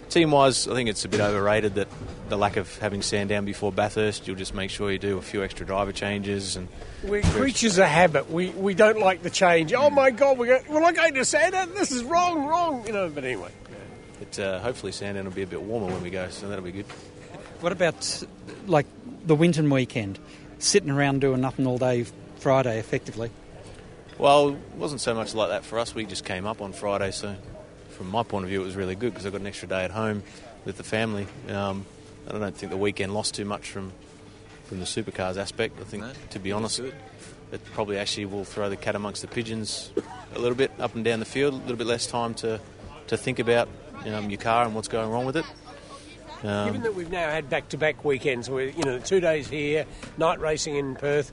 Team 0.10 0.32
wise, 0.32 0.67
I 0.67 0.74
think 0.76 0.88
it's 0.88 1.04
a 1.04 1.10
bit 1.10 1.19
overrated 1.19 1.76
that 1.76 1.88
the 2.30 2.38
lack 2.38 2.58
of 2.58 2.78
having 2.78 3.02
Sandown 3.02 3.43
before 3.43 3.71
Bathurst. 3.71 4.28
You'll 4.28 4.38
just 4.38 4.54
make 4.54 4.69
sure 4.69 4.91
you 4.91 5.00
do 5.00 5.17
a 5.17 5.21
few 5.21 5.43
extra 5.43 5.65
driver 5.65 5.91
changes 5.91 6.56
and. 6.56 6.67
We're 7.04 7.21
creatures 7.21 7.78
of 7.78 7.86
habit. 7.86 8.30
We 8.32 8.50
we 8.50 8.74
don't 8.74 9.00
like 9.00 9.24
the 9.24 9.30
change. 9.30 9.74
Oh 9.74 9.89
my 9.89 10.12
God, 10.12 10.38
we're 10.38 10.48
going, 10.48 10.63
we're 10.74 10.80
not 10.80 10.95
going 10.95 11.15
to 11.15 11.26
Sandown. 11.26 11.74
This 11.74 11.91
is 11.91 12.04
wrong, 12.04 12.45
wrong. 12.45 12.86
You 12.88 12.93
know. 12.93 13.10
But 13.10 13.26
anyway, 13.26 13.50
But 14.19 14.39
uh, 14.39 14.60
hopefully 14.60 14.91
Sandown 14.91 15.26
will 15.26 15.32
be 15.32 15.43
a 15.43 15.48
bit 15.48 15.62
warmer 15.62 15.88
when 15.88 16.02
we 16.02 16.10
go, 16.10 16.30
so 16.30 16.48
that'll 16.48 16.63
be 16.63 16.71
good. 16.71 16.86
What 17.60 17.71
about 17.71 18.24
like 18.67 18.86
the 19.26 19.36
Winton 19.36 19.69
weekend? 19.69 20.19
Sitting 20.60 20.89
around 20.89 21.21
doing 21.21 21.41
nothing 21.41 21.67
all 21.67 21.78
day 21.78 22.06
Friday, 22.38 22.80
effectively. 22.80 23.32
Well, 24.17 24.49
it 24.49 24.78
wasn't 24.78 25.01
so 25.01 25.13
much 25.13 25.36
like 25.36 25.49
that 25.49 25.65
for 25.65 25.78
us. 25.78 25.93
We 25.93 26.06
just 26.06 26.23
came 26.23 26.45
up 26.45 26.62
on 26.62 26.71
Friday, 26.71 27.12
so 27.12 27.36
from 27.89 28.10
my 28.10 28.23
point 28.23 28.45
of 28.45 28.49
view, 28.49 28.62
it 28.62 28.65
was 28.65 28.75
really 28.75 28.95
good 28.95 29.12
because 29.13 29.25
I 29.25 29.30
got 29.30 29.41
an 29.41 29.47
extra 29.47 29.67
day 29.67 29.84
at 29.84 29.91
home 29.91 30.23
with 30.63 30.78
the 30.78 30.84
family. 30.84 31.28
Um, 31.49 31.86
I 32.28 32.32
don't 32.32 32.56
think 32.56 32.71
the 32.71 32.78
weekend 32.78 33.13
lost 33.13 33.36
too 33.36 33.45
much 33.45 33.69
from 33.69 33.91
from 34.65 34.80
the 34.80 34.86
supercars 34.86 35.38
aspect. 35.38 35.80
I 35.80 35.84
think, 35.84 36.04
to 36.32 36.39
be 36.39 36.51
honest, 36.51 36.80
it 36.80 36.93
probably 37.73 37.97
actually 37.97 38.25
will 38.25 38.45
throw 38.45 38.69
the 38.69 38.75
cat 38.75 38.95
amongst 38.95 39.21
the 39.21 39.28
pigeons 39.28 39.91
a 40.34 40.39
little 40.39 40.58
bit 40.58 40.71
up 40.80 40.95
and 40.95 41.06
down 41.06 41.19
the 41.19 41.25
field. 41.25 41.54
A 41.54 41.58
little 41.58 41.78
bit 41.78 41.88
less 41.88 42.08
time 42.08 42.34
to 42.36 42.60
to 43.08 43.17
think 43.17 43.39
about 43.39 43.69
um, 44.08 44.30
your 44.30 44.39
car 44.39 44.65
and 44.65 44.73
what's 44.73 44.88
going 44.88 45.12
wrong 45.12 45.25
with 45.25 45.38
it. 45.38 45.45
Um, 46.43 46.67
given 46.67 46.82
that 46.82 46.95
we've 46.95 47.10
now 47.10 47.30
had 47.30 47.49
back-to-back 47.49 48.04
weekends, 48.04 48.49
where 48.49 48.67
you 48.67 48.84
know 48.84 48.99
two 48.99 49.19
days 49.19 49.47
here, 49.47 49.86
night 50.17 50.39
racing 50.39 50.75
in 50.75 50.95
Perth. 50.95 51.32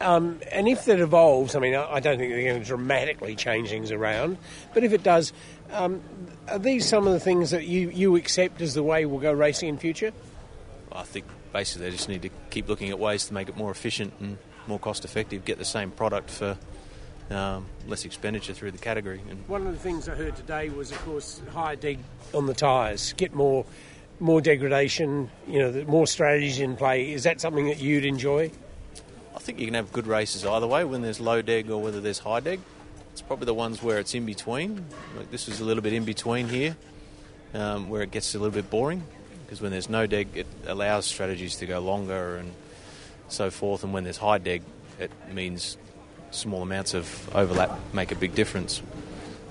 Um, 0.00 0.40
and 0.52 0.68
if 0.68 0.84
that 0.84 1.00
evolves, 1.00 1.56
I 1.56 1.58
mean, 1.58 1.74
I 1.74 1.98
don't 2.00 2.18
think 2.18 2.32
they're 2.32 2.44
going 2.44 2.60
to 2.60 2.66
dramatically 2.66 3.34
change 3.34 3.68
things 3.70 3.90
around, 3.90 4.38
but 4.72 4.84
if 4.84 4.92
it 4.92 5.02
does, 5.02 5.32
um, 5.72 6.00
are 6.48 6.58
these 6.58 6.86
some 6.86 7.06
of 7.06 7.12
the 7.12 7.20
things 7.20 7.50
that 7.50 7.66
you, 7.66 7.90
you 7.90 8.14
accept 8.16 8.60
as 8.60 8.74
the 8.74 8.82
way 8.82 9.06
we'll 9.06 9.20
go 9.20 9.32
racing 9.32 9.68
in 9.68 9.78
future? 9.78 10.12
I 10.92 11.02
think 11.02 11.26
basically 11.52 11.86
they 11.86 11.96
just 11.96 12.08
need 12.08 12.22
to 12.22 12.30
keep 12.50 12.68
looking 12.68 12.90
at 12.90 12.98
ways 12.98 13.26
to 13.26 13.34
make 13.34 13.48
it 13.48 13.56
more 13.56 13.70
efficient 13.70 14.14
and 14.20 14.38
more 14.66 14.78
cost 14.78 15.04
effective, 15.04 15.44
get 15.44 15.58
the 15.58 15.64
same 15.64 15.90
product 15.90 16.30
for 16.30 16.56
um, 17.30 17.66
less 17.86 18.04
expenditure 18.04 18.54
through 18.54 18.70
the 18.70 18.78
category. 18.78 19.20
And 19.28 19.46
One 19.48 19.66
of 19.66 19.72
the 19.72 19.78
things 19.78 20.08
I 20.08 20.14
heard 20.14 20.36
today 20.36 20.68
was, 20.68 20.92
of 20.92 20.98
course, 21.04 21.40
higher 21.52 21.76
deg 21.76 21.98
on 22.32 22.46
the 22.46 22.54
tyres, 22.54 23.12
get 23.14 23.34
more 23.34 23.64
more 24.20 24.40
degradation, 24.40 25.30
you 25.46 25.60
know, 25.60 25.84
more 25.84 26.04
strategies 26.04 26.58
in 26.58 26.76
play. 26.76 27.12
Is 27.12 27.22
that 27.22 27.40
something 27.40 27.66
that 27.66 27.78
you'd 27.78 28.04
enjoy? 28.04 28.50
I 29.34 29.38
think 29.38 29.58
you 29.58 29.66
can 29.66 29.74
have 29.74 29.92
good 29.92 30.06
races 30.06 30.44
either 30.44 30.66
way, 30.66 30.84
when 30.84 31.02
there's 31.02 31.20
low 31.20 31.42
deg 31.42 31.70
or 31.70 31.80
whether 31.80 32.00
there's 32.00 32.20
high 32.20 32.40
deg. 32.40 32.60
It's 33.12 33.22
probably 33.22 33.46
the 33.46 33.54
ones 33.54 33.82
where 33.82 33.98
it's 33.98 34.14
in 34.14 34.26
between. 34.26 34.86
Like 35.16 35.30
this 35.30 35.48
is 35.48 35.60
a 35.60 35.64
little 35.64 35.82
bit 35.82 35.92
in 35.92 36.04
between 36.04 36.48
here, 36.48 36.76
um, 37.54 37.88
where 37.88 38.02
it 38.02 38.10
gets 38.10 38.34
a 38.34 38.38
little 38.38 38.54
bit 38.54 38.70
boring. 38.70 39.02
Because 39.44 39.60
when 39.60 39.70
there's 39.70 39.88
no 39.88 40.06
deg, 40.06 40.28
it 40.34 40.46
allows 40.66 41.06
strategies 41.06 41.56
to 41.56 41.66
go 41.66 41.78
longer 41.80 42.36
and 42.36 42.52
so 43.28 43.50
forth. 43.50 43.82
And 43.82 43.92
when 43.92 44.04
there's 44.04 44.18
high 44.18 44.38
deg, 44.38 44.62
it 44.98 45.10
means 45.32 45.76
small 46.30 46.62
amounts 46.62 46.94
of 46.94 47.34
overlap 47.34 47.78
make 47.92 48.12
a 48.12 48.14
big 48.14 48.34
difference. 48.34 48.82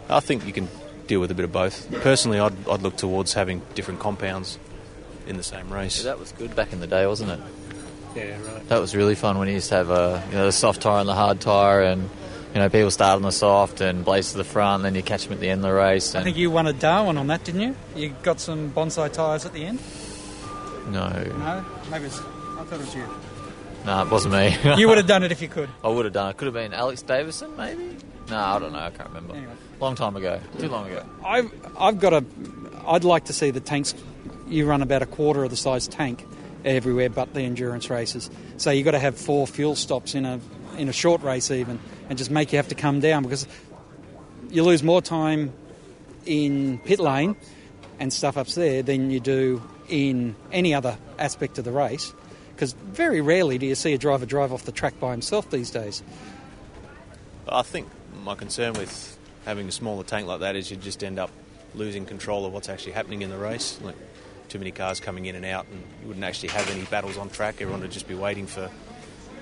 I 0.09 0.19
think 0.19 0.45
you 0.45 0.53
can 0.53 0.67
deal 1.07 1.19
with 1.19 1.31
a 1.31 1.35
bit 1.35 1.45
of 1.45 1.51
both. 1.51 1.91
Personally, 2.01 2.39
I'd, 2.39 2.69
I'd 2.69 2.81
look 2.81 2.97
towards 2.97 3.33
having 3.33 3.61
different 3.75 3.99
compounds 3.99 4.59
in 5.25 5.37
the 5.37 5.43
same 5.43 5.71
race. 5.71 6.03
that 6.03 6.19
was 6.19 6.31
good 6.31 6.55
back 6.55 6.73
in 6.73 6.79
the 6.79 6.87
day, 6.87 7.05
wasn't 7.05 7.31
it? 7.31 7.39
Yeah, 8.17 8.51
right. 8.53 8.67
That 8.69 8.79
was 8.79 8.95
really 8.95 9.15
fun 9.15 9.37
when 9.37 9.47
you 9.47 9.55
used 9.55 9.69
to 9.69 9.75
have 9.75 9.89
a 9.89 10.23
you 10.29 10.35
know 10.35 10.45
the 10.45 10.51
soft 10.51 10.81
tire 10.81 10.99
and 10.99 11.07
the 11.09 11.13
hard 11.15 11.39
tire, 11.39 11.81
and 11.83 12.09
you 12.53 12.59
know 12.59 12.69
people 12.69 12.91
start 12.91 13.15
on 13.15 13.21
the 13.21 13.31
soft 13.31 13.81
and 13.81 14.03
blaze 14.03 14.31
to 14.31 14.37
the 14.37 14.43
front, 14.43 14.77
and 14.81 14.85
then 14.85 14.95
you 14.95 15.03
catch 15.03 15.23
them 15.25 15.33
at 15.33 15.39
the 15.39 15.49
end 15.49 15.59
of 15.63 15.69
the 15.69 15.73
race. 15.73 16.15
I 16.15 16.23
think 16.23 16.37
you 16.37 16.49
won 16.51 16.67
a 16.67 16.73
Darwin 16.73 17.17
on 17.17 17.27
that, 17.27 17.43
didn't 17.43 17.61
you? 17.61 17.75
You 17.95 18.13
got 18.23 18.39
some 18.39 18.71
bonsai 18.71 19.11
tyres 19.11 19.45
at 19.45 19.53
the 19.53 19.63
end. 19.65 19.79
no, 20.89 21.07
No, 21.09 21.65
maybe 21.91 22.05
it's, 22.05 22.19
I 22.19 22.63
thought 22.63 22.73
it 22.73 22.79
was 22.79 22.95
you. 22.95 23.07
no, 23.85 24.01
it 24.03 24.11
wasn't 24.11 24.33
me. 24.33 24.57
You 24.77 24.87
would 24.87 24.97
have 24.97 25.07
done 25.15 25.23
it 25.23 25.31
if 25.31 25.41
you 25.41 25.47
could. 25.47 25.69
I 25.83 25.89
would 25.89 26.05
have 26.05 26.13
done 26.13 26.29
it. 26.31 26.37
Could 26.37 26.45
have 26.45 26.53
been 26.53 26.73
Alex 26.73 27.01
Davison, 27.01 27.55
maybe. 27.57 27.95
No, 28.29 28.37
I 28.37 28.59
don't 28.59 28.73
know. 28.73 28.79
I 28.79 28.89
can't 28.89 29.09
remember. 29.09 29.35
Long 29.79 29.95
time 29.95 30.15
ago. 30.15 30.39
Too 30.59 30.67
long 30.69 30.87
ago. 30.89 31.03
I've 31.25 31.51
I've 31.79 31.99
got 31.99 32.13
a. 32.13 32.25
I'd 32.87 33.03
like 33.03 33.25
to 33.25 33.33
see 33.33 33.51
the 33.51 33.59
tanks. 33.59 33.93
You 34.47 34.65
run 34.65 34.81
about 34.81 35.01
a 35.01 35.05
quarter 35.05 35.43
of 35.43 35.49
the 35.49 35.55
size 35.57 35.87
tank 35.87 36.25
everywhere, 36.75 37.09
but 37.09 37.33
the 37.33 37.41
endurance 37.41 37.89
races. 37.89 38.29
So 38.57 38.71
you've 38.71 38.85
got 38.85 38.91
to 38.91 38.99
have 38.99 39.17
four 39.17 39.47
fuel 39.47 39.75
stops 39.75 40.15
in 40.15 40.25
a 40.25 40.39
in 40.77 40.89
a 40.89 40.93
short 40.93 41.23
race 41.23 41.49
even, 41.49 41.79
and 42.09 42.17
just 42.17 42.29
make 42.29 42.51
you 42.51 42.57
have 42.57 42.67
to 42.67 42.75
come 42.75 42.99
down 42.99 43.23
because 43.23 43.47
you 44.49 44.63
lose 44.63 44.83
more 44.83 45.01
time 45.01 45.51
in 46.25 46.77
pit 46.79 46.99
lane 46.99 47.35
and 47.99 48.13
stuff 48.13 48.37
up 48.37 48.47
there 48.49 48.83
than 48.83 49.09
you 49.09 49.19
do 49.19 49.61
in 49.89 50.35
any 50.51 50.73
other 50.73 50.97
aspect 51.17 51.57
of 51.57 51.65
the 51.65 51.71
race. 51.71 52.13
Because 52.53 52.73
very 52.73 53.21
rarely 53.21 53.57
do 53.57 53.65
you 53.65 53.75
see 53.75 53.93
a 53.93 53.97
driver 53.97 54.25
drive 54.25 54.51
off 54.51 54.63
the 54.63 54.71
track 54.71 54.99
by 54.99 55.11
himself 55.11 55.49
these 55.49 55.71
days. 55.71 56.03
I 57.47 57.61
think 57.61 57.87
my 58.23 58.35
concern 58.35 58.73
with 58.73 59.17
having 59.45 59.67
a 59.67 59.71
smaller 59.71 60.03
tank 60.03 60.27
like 60.27 60.41
that 60.41 60.55
is 60.55 60.69
you 60.69 60.77
just 60.77 61.03
end 61.03 61.19
up 61.19 61.31
losing 61.75 62.05
control 62.05 62.45
of 62.45 62.53
what's 62.53 62.69
actually 62.69 62.91
happening 62.93 63.21
in 63.21 63.29
the 63.29 63.37
race. 63.37 63.79
Like 63.81 63.95
too 64.49 64.59
many 64.59 64.71
cars 64.71 64.99
coming 64.99 65.25
in 65.25 65.35
and 65.35 65.45
out, 65.45 65.65
and 65.71 65.81
you 66.01 66.07
wouldn't 66.07 66.25
actually 66.25 66.49
have 66.49 66.69
any 66.69 66.83
battles 66.83 67.17
on 67.17 67.29
track. 67.29 67.55
Everyone 67.61 67.81
would 67.81 67.91
just 67.91 68.07
be 68.07 68.15
waiting 68.15 68.47
for 68.47 68.69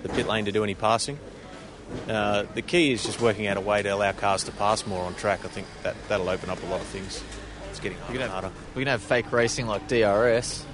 the 0.04 0.10
pit 0.10 0.28
lane 0.28 0.46
to 0.46 0.52
do 0.52 0.64
any 0.64 0.76
passing. 0.76 1.20
Uh, 2.10 2.44
the 2.56 2.62
key 2.62 2.92
is 2.92 3.04
just 3.04 3.22
working 3.22 3.46
out 3.48 3.58
a 3.58 3.62
way 3.62 3.82
to 3.84 3.90
allow 3.90 4.12
cars 4.12 4.44
to 4.46 4.52
pass 4.52 4.86
more 4.88 5.04
on 5.06 5.14
track. 5.16 5.46
I 5.46 5.48
think 5.50 5.68
that 5.84 5.96
that'll 6.08 6.30
open 6.30 6.50
up 6.50 6.62
a 6.64 6.66
lot 6.68 6.82
of 6.82 6.88
things. 6.88 7.24
It's 7.70 7.80
getting 7.80 7.98
harder. 8.00 8.22
and 8.22 8.32
harder. 8.32 8.52
We 8.74 8.82
can 8.84 8.88
have 8.90 9.02
fake 9.02 9.32
racing 9.32 9.68
like 9.68 9.88
DRS. 9.88 10.66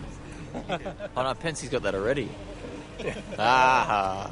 oh 0.56 0.62
no, 1.16 1.34
Penske's 1.34 1.70
got 1.70 1.84
that 1.84 1.96
already. 1.96 2.30
ah. 3.38 4.32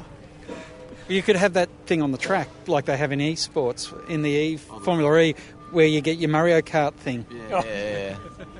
You 1.08 1.22
could 1.22 1.36
have 1.36 1.54
that 1.54 1.68
thing 1.86 2.02
on 2.02 2.12
the 2.12 2.18
track 2.18 2.48
like 2.68 2.84
they 2.84 2.96
have 2.96 3.10
in 3.10 3.18
esports, 3.18 3.92
in 4.08 4.22
the 4.22 4.30
E 4.30 4.56
Formula 4.56 5.18
E, 5.18 5.34
where 5.72 5.86
you 5.86 6.00
get 6.00 6.18
your 6.18 6.30
Mario 6.30 6.60
Kart 6.60 6.94
thing. 6.94 7.26
Yeah. 7.50 8.16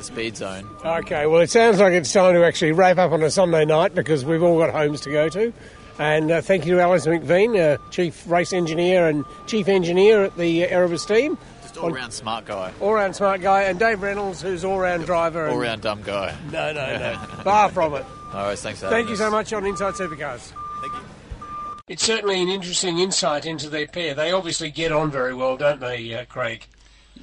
the 0.00 0.04
speed 0.06 0.36
zone. 0.36 0.68
Okay, 0.84 1.26
well, 1.26 1.40
it 1.40 1.50
sounds 1.50 1.78
like 1.78 1.92
it's 1.92 2.12
time 2.12 2.34
to 2.34 2.44
actually 2.44 2.72
wrap 2.72 2.98
up 2.98 3.12
on 3.12 3.22
a 3.22 3.30
Sunday 3.30 3.64
night 3.64 3.94
because 3.94 4.24
we've 4.24 4.42
all 4.42 4.58
got 4.58 4.70
homes 4.70 5.02
to 5.02 5.10
go 5.10 5.28
to. 5.28 5.52
And 5.98 6.30
uh, 6.30 6.40
thank 6.40 6.64
you 6.64 6.76
to 6.76 6.80
Alice 6.80 7.06
McVean, 7.06 7.58
uh, 7.58 7.76
Chief 7.90 8.26
Race 8.26 8.54
Engineer 8.54 9.06
and 9.06 9.24
Chief 9.46 9.68
Engineer 9.68 10.24
at 10.24 10.36
the 10.38 10.64
uh, 10.64 10.68
Erebus 10.68 11.04
team. 11.04 11.36
Just 11.60 11.76
all 11.76 11.90
round 11.90 12.14
smart 12.14 12.46
guy. 12.46 12.72
All 12.80 12.94
round 12.94 13.14
smart 13.14 13.42
guy. 13.42 13.64
And 13.64 13.78
Dave 13.78 14.00
Reynolds, 14.00 14.40
who's 14.40 14.64
all 14.64 14.78
round 14.78 15.04
driver. 15.04 15.48
All 15.48 15.58
round 15.58 15.82
dumb 15.82 16.00
guy. 16.02 16.34
No, 16.50 16.72
no, 16.72 16.98
no. 16.98 17.16
Far 17.44 17.68
from 17.68 17.94
it. 17.94 18.06
All 18.32 18.46
right, 18.46 18.58
thanks 18.58 18.80
Thank 18.80 19.08
you 19.08 19.14
us. 19.14 19.18
so 19.18 19.30
much 19.30 19.52
on 19.52 19.66
Inside 19.66 19.94
Supercars. 19.94 20.52
Thank 20.80 20.94
you. 20.94 21.00
It's 21.88 22.04
certainly 22.04 22.40
an 22.40 22.48
interesting 22.48 22.98
insight 23.00 23.44
into 23.44 23.68
their 23.68 23.86
pair. 23.86 24.14
They 24.14 24.32
obviously 24.32 24.70
get 24.70 24.92
on 24.92 25.10
very 25.10 25.34
well, 25.34 25.58
don't 25.58 25.80
they, 25.80 26.14
uh, 26.14 26.24
Craig? 26.24 26.66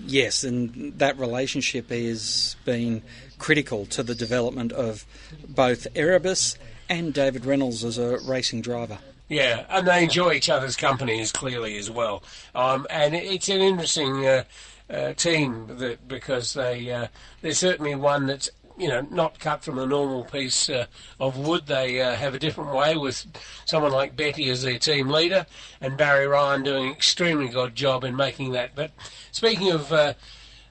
Yes, 0.06 0.44
and 0.44 0.98
that 1.00 1.18
relationship 1.18 1.90
has 1.90 2.56
been 2.66 3.02
critical 3.40 3.86
to 3.88 4.04
the 4.04 4.16
development 4.16 4.72
of 4.72 5.06
both 5.48 5.88
Erebus 5.96 6.58
and 6.90 7.14
David 7.14 7.46
Reynolds 7.46 7.84
as 7.84 7.98
a 7.98 8.20
racing 8.20 8.62
driver. 8.62 9.00
Yeah, 9.30 9.66
and 9.70 9.88
they 9.88 10.04
enjoy 10.04 10.34
each 10.34 10.50
other's 10.50 10.78
company 10.78 11.20
as 11.20 11.32
clearly 11.32 11.78
as 11.78 11.92
well. 11.92 12.24
Um, 12.56 12.88
and 12.90 13.14
it's 13.14 13.50
an 13.50 13.60
interesting 13.60 14.26
uh, 14.26 14.44
uh, 14.90 15.14
team 15.14 15.68
that, 15.68 16.08
because 16.08 16.54
they 16.54 16.90
uh, 16.90 17.08
they're 17.42 17.52
certainly 17.52 17.96
one 17.96 18.26
that's 18.26 18.50
you 18.78 18.88
know 18.88 19.02
not 19.10 19.40
cut 19.40 19.64
from 19.64 19.80
a 19.80 19.86
normal 19.86 20.24
piece 20.24 20.70
uh, 20.70 20.86
of 21.20 21.38
wood. 21.38 21.68
They 21.68 22.02
uh, 22.02 22.16
have 22.16 22.36
a 22.36 22.40
different 22.40 22.74
way 22.74 22.96
with 22.96 23.26
someone 23.66 23.92
like 23.92 24.16
Betty 24.16 24.50
as 24.50 24.62
their 24.64 24.80
team 24.80 25.10
leader, 25.10 25.46
and 25.82 25.98
Barry 25.98 26.28
Ryan 26.28 26.64
doing 26.64 26.86
an 26.88 26.92
extremely 26.92 27.48
good 27.48 27.76
job 27.76 28.04
in 28.04 28.16
making 28.16 28.52
that. 28.54 28.76
But 28.76 28.92
speaking 29.32 29.72
of. 29.72 29.92
Uh, 29.92 30.14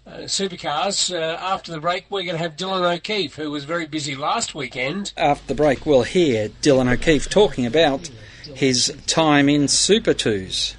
uh, 0.07 0.21
supercars. 0.21 1.13
Uh, 1.13 1.37
after 1.41 1.73
the 1.73 1.81
break, 1.81 2.05
we're 2.11 2.23
going 2.23 2.37
to 2.37 2.43
have 2.43 2.57
Dylan 2.57 2.95
O'Keeffe, 2.95 3.35
who 3.35 3.51
was 3.51 3.65
very 3.65 3.87
busy 3.87 4.15
last 4.15 4.55
weekend. 4.55 5.13
After 5.17 5.49
the 5.49 5.57
break, 5.57 5.85
we'll 5.85 6.05
hear 6.05 6.49
Dylan 6.49 6.89
O'Keeffe 6.89 7.29
talking 7.29 7.67
about 7.67 8.09
his 8.55 8.95
time 9.09 9.49
in 9.49 9.67
Super 9.67 10.15
Twos. 10.15 10.77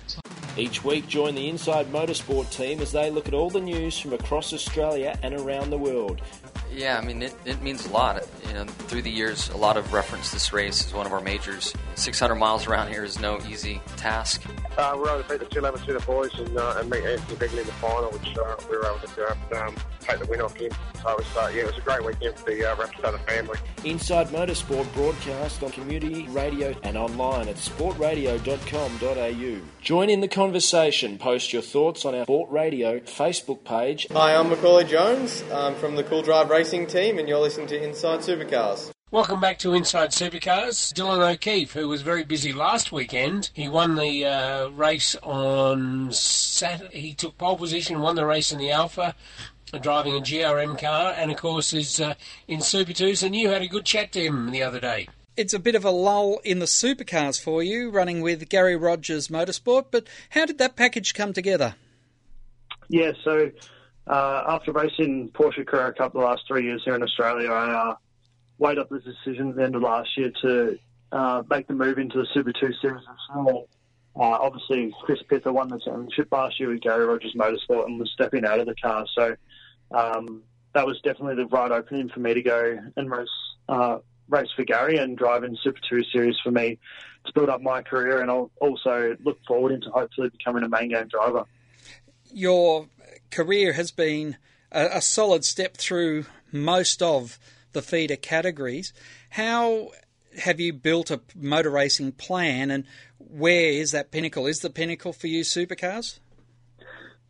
Each 0.58 0.84
week, 0.84 1.08
join 1.08 1.36
the 1.36 1.50
Inside 1.50 1.88
Motorsport 1.92 2.50
team 2.50 2.80
as 2.80 2.92
they 2.92 3.12
look 3.12 3.28
at 3.28 3.34
all 3.36 3.50
the 3.50 3.62
news 3.62 4.00
from 4.00 4.13
across 4.13 4.54
Australia 4.54 5.16
and 5.22 5.36
around 5.36 5.70
the 5.70 5.78
world. 5.78 6.22
Yeah, 6.73 6.97
I 6.97 7.06
mean, 7.06 7.21
it, 7.23 7.36
it 7.45 7.62
means 7.62 7.86
a 7.86 7.89
lot. 7.91 8.21
you 8.47 8.53
know, 8.53 8.65
through 8.65 9.01
the 9.01 9.12
years, 9.12 9.49
a 9.49 9.58
lot 9.58 9.77
of 9.77 9.93
reference 9.93 10.32
this 10.32 10.53
race 10.53 10.86
as 10.86 10.93
one 10.93 11.06
of 11.06 11.13
our 11.13 11.21
majors. 11.21 11.73
600 11.95 12.36
miles 12.36 12.67
around 12.67 12.89
here 12.89 13.03
is 13.03 13.19
no 13.19 13.39
easy 13.49 13.82
task. 13.95 14.43
Uh, 14.77 14.91
we 14.93 14.99
were 15.01 15.10
able 15.10 15.23
to 15.23 15.30
beat 15.30 15.39
the 15.39 15.45
211 15.45 16.06
boys 16.06 16.34
and, 16.39 16.58
uh, 16.58 16.75
and 16.77 16.89
meet 16.89 17.03
Anthony 17.03 17.38
Begley 17.38 17.62
in 17.62 17.65
the 17.65 17.71
final, 17.73 18.10
which 18.12 18.38
uh, 18.38 18.56
we 18.69 18.77
were 18.77 18.86
able 18.86 18.99
to 18.99 19.65
um, 19.65 19.75
take 20.01 20.19
the 20.19 20.25
win 20.27 20.41
off 20.41 20.56
him. 20.56 20.71
So 21.01 21.10
it 21.10 21.17
was, 21.17 21.38
uh, 21.38 21.51
yeah, 21.53 21.62
it 21.63 21.67
was 21.67 21.77
a 21.77 21.82
great 21.82 22.06
weekend 22.06 22.36
for 22.38 22.51
the 22.51 22.71
uh, 22.71 22.75
Rapstada 22.75 23.19
family. 23.25 23.58
Inside 23.84 24.27
Motorsport 24.27 24.91
broadcast 24.93 25.63
on 25.63 25.71
community 25.71 26.27
radio 26.30 26.75
and 26.84 26.95
online 26.97 27.47
at 27.47 27.56
sportradio.com.au. 27.56 29.62
Join 29.82 30.10
in 30.10 30.21
the 30.21 30.27
conversation. 30.27 31.17
Post 31.17 31.53
your 31.53 31.62
thoughts 31.62 32.06
on 32.06 32.13
our 32.13 32.25
Sport 32.25 32.51
Radio 32.51 32.99
Facebook 32.99 33.63
page. 33.63 34.08
Hi, 34.12 34.36
I'm 34.36 34.49
Macaulay 34.49 34.84
Jones. 34.86 35.43
I'm 35.51 35.75
from 35.75 35.95
the 35.95 36.03
Cool 36.03 36.21
Drive 36.21 36.49
Racing 36.58 36.88
team, 36.88 37.20
and 37.20 37.30
you're 37.30 37.39
listening 37.39 37.67
to 37.67 37.84
Inside 37.84 38.22
Supercars. 38.22 38.91
Welcome 39.12 39.39
back 39.39 39.60
to 39.60 39.76
Inside 39.76 40.10
Supercars. 40.10 40.91
Dylan 40.91 41.20
O'Keeffe, 41.20 41.74
who 41.74 41.88
was 41.88 42.02
very 42.02 42.24
busy 42.24 42.52
last 42.52 42.91
weekend, 42.91 43.52
he 43.54 43.70
won 43.70 43.93
the 43.93 44.26
uh, 44.26 44.70
race 44.70 45.15
on 45.22 46.12
Saturday. 46.12 47.00
He 47.00 47.13
took 47.13 47.38
pole 47.38 47.58
position, 47.58 48.00
won 48.00 48.15
the 48.15 48.26
race 48.26 48.52
in 48.52 48.58
the 48.58 48.72
Alpha, 48.72 49.13
driving 49.82 50.15
a 50.15 50.20
GRM 50.20 50.80
car, 50.80 51.13
and 51.15 51.30
of 51.30 51.38
course 51.38 51.74
is 51.74 52.02
uh, 52.02 52.15
in 52.48 52.62
Super 52.62 52.91
2s. 52.91 53.22
And 53.22 53.36
you 53.36 53.50
had 53.50 53.62
a 53.62 53.67
good 53.67 53.86
chat 53.86 54.12
to 54.13 54.20
him 54.20 54.50
the 54.50 54.63
other 54.63 54.80
day. 54.80 55.08
It's 55.36 55.54
a 55.54 55.60
bit 55.60 55.76
of 55.76 55.86
a 55.86 55.91
lull 55.91 56.39
in 56.43 56.58
the 56.58 56.65
supercars 56.65 57.39
for 57.39 57.62
you, 57.62 57.91
running 57.91 58.22
with 58.22 58.50
Gary 58.50 58.76
Rogers 58.76 59.28
Motorsport, 59.28 59.86
but 59.91 60.08
how 60.32 60.48
did 60.48 60.58
that 60.58 60.76
package 60.76 61.13
come 61.13 61.34
together? 61.34 61.76
Yeah, 62.89 63.12
so 63.24 63.52
uh, 64.08 64.43
after 64.48 64.72
racing 64.72 65.30
Porsche 65.30 65.65
Carrera 65.65 65.93
Cup 65.93 66.13
the 66.13 66.20
last 66.20 66.43
three 66.48 66.63
years 66.63 66.82
here 66.84 66.96
in 66.96 67.04
Australia, 67.04 67.52
I 67.52 67.72
uh, 67.72 67.96
weighed 68.58 68.78
up 68.78 68.89
the 68.89 69.00
decision 69.00 69.50
at 69.50 69.56
the 69.56 69.63
end 69.63 69.76
of 69.76 69.82
last 69.82 70.10
year 70.17 70.32
to 70.41 70.80
uh, 71.12 71.43
make 71.50 71.67
the 71.67 71.74
move 71.74 71.98
into 71.98 72.17
the 72.17 72.28
Super 72.34 72.52
2 72.52 72.74
Series 72.82 73.04
as 73.10 73.36
well. 73.36 73.67
Uh, 74.15 74.38
obviously, 74.41 74.93
Chris 75.04 75.20
Pither 75.30 75.52
won 75.52 75.67
the 75.67 75.80
championship 75.80 76.28
last 76.32 76.60
year 76.60 76.70
with 76.70 76.82
Garry 76.82 77.06
Rogers 77.06 77.36
Motorsport 77.36 77.86
and 77.86 78.00
was 78.00 78.10
stepping 78.13 78.46
out 78.46 78.60
of 78.60 78.65
the 78.65 78.76
car, 78.76 79.06
so 79.13 79.36
um, 79.91 80.41
that 80.74 80.86
was 80.86 81.00
definitely 81.02 81.36
the 81.36 81.48
right 81.48 81.72
opening 81.72 82.10
for 82.10 82.20
me 82.20 82.34
to 82.34 82.41
go 82.41 82.80
and 82.96 83.12
race 83.12 83.28
uh, 83.70 84.00
race 84.30 84.50
for 84.56 84.63
Garry 84.63 84.98
and 84.98 85.17
drive 85.17 85.43
in 85.43 85.58
Super 85.63 85.80
2 85.89 86.04
Series 86.12 86.36
for 86.43 86.52
me 86.52 86.78
to 87.26 87.34
build 87.34 87.50
up 87.50 87.62
my 87.62 87.82
career 87.82 88.22
and 88.22 88.30
I'll 88.30 88.52
also 88.60 89.15
look 89.24 89.39
forward 89.46 89.72
into 89.72 89.89
hopefully 89.89 90.30
becoming 90.30 90.63
a 90.63 90.70
main 90.70 90.89
game 90.89 91.08
driver. 91.08 91.46
Your 92.34 92.88
career 93.32 93.74
has 93.74 93.92
been 93.92 94.38
a, 94.72 94.88
a 94.94 95.02
solid 95.02 95.46
step 95.46 95.78
through 95.78 96.26
most 96.52 97.02
of 97.02 97.40
the 97.74 97.82
feeder 97.82 98.16
categories. 98.16 98.94
How 99.32 99.92
have 100.40 100.60
you 100.60 100.74
built 100.74 101.12
a 101.12 101.22
motor 101.36 101.70
racing 101.70 102.12
plan 102.13 102.72
and 102.72 102.86
where 103.18 103.72
is 103.72 103.92
that 103.92 104.12
pinnacle? 104.12 104.46
Is 104.46 104.60
the 104.60 104.70
pinnacle 104.70 105.13
for 105.13 105.28
you 105.28 105.44
supercars? 105.44 106.20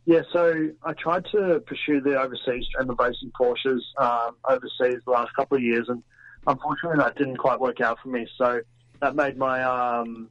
Yeah, 0.08 0.22
so 0.32 0.70
I 0.82 0.94
tried 0.94 1.26
to 1.32 1.62
pursue 1.66 2.00
the 2.00 2.18
overseas 2.18 2.66
and 2.78 2.88
the 2.88 2.94
racing 2.94 3.30
Porsches 3.38 3.80
um, 3.98 4.36
overseas 4.48 5.02
the 5.04 5.10
last 5.10 5.34
couple 5.36 5.58
of 5.58 5.62
years, 5.62 5.86
and 5.88 6.02
unfortunately 6.46 6.96
that 6.98 7.16
didn't 7.16 7.36
quite 7.36 7.60
work 7.60 7.82
out 7.82 7.98
for 8.02 8.08
me. 8.08 8.26
So 8.38 8.60
that 9.00 9.14
made 9.14 9.36
my 9.36 9.62
um, 9.62 10.30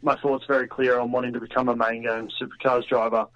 my 0.00 0.16
thoughts 0.16 0.46
very 0.48 0.66
clear 0.66 0.98
on 0.98 1.12
wanting 1.12 1.34
to 1.34 1.40
become 1.40 1.68
a 1.68 1.76
main 1.76 2.04
game 2.04 2.30
supercars 2.40 2.88
driver, 2.88 3.26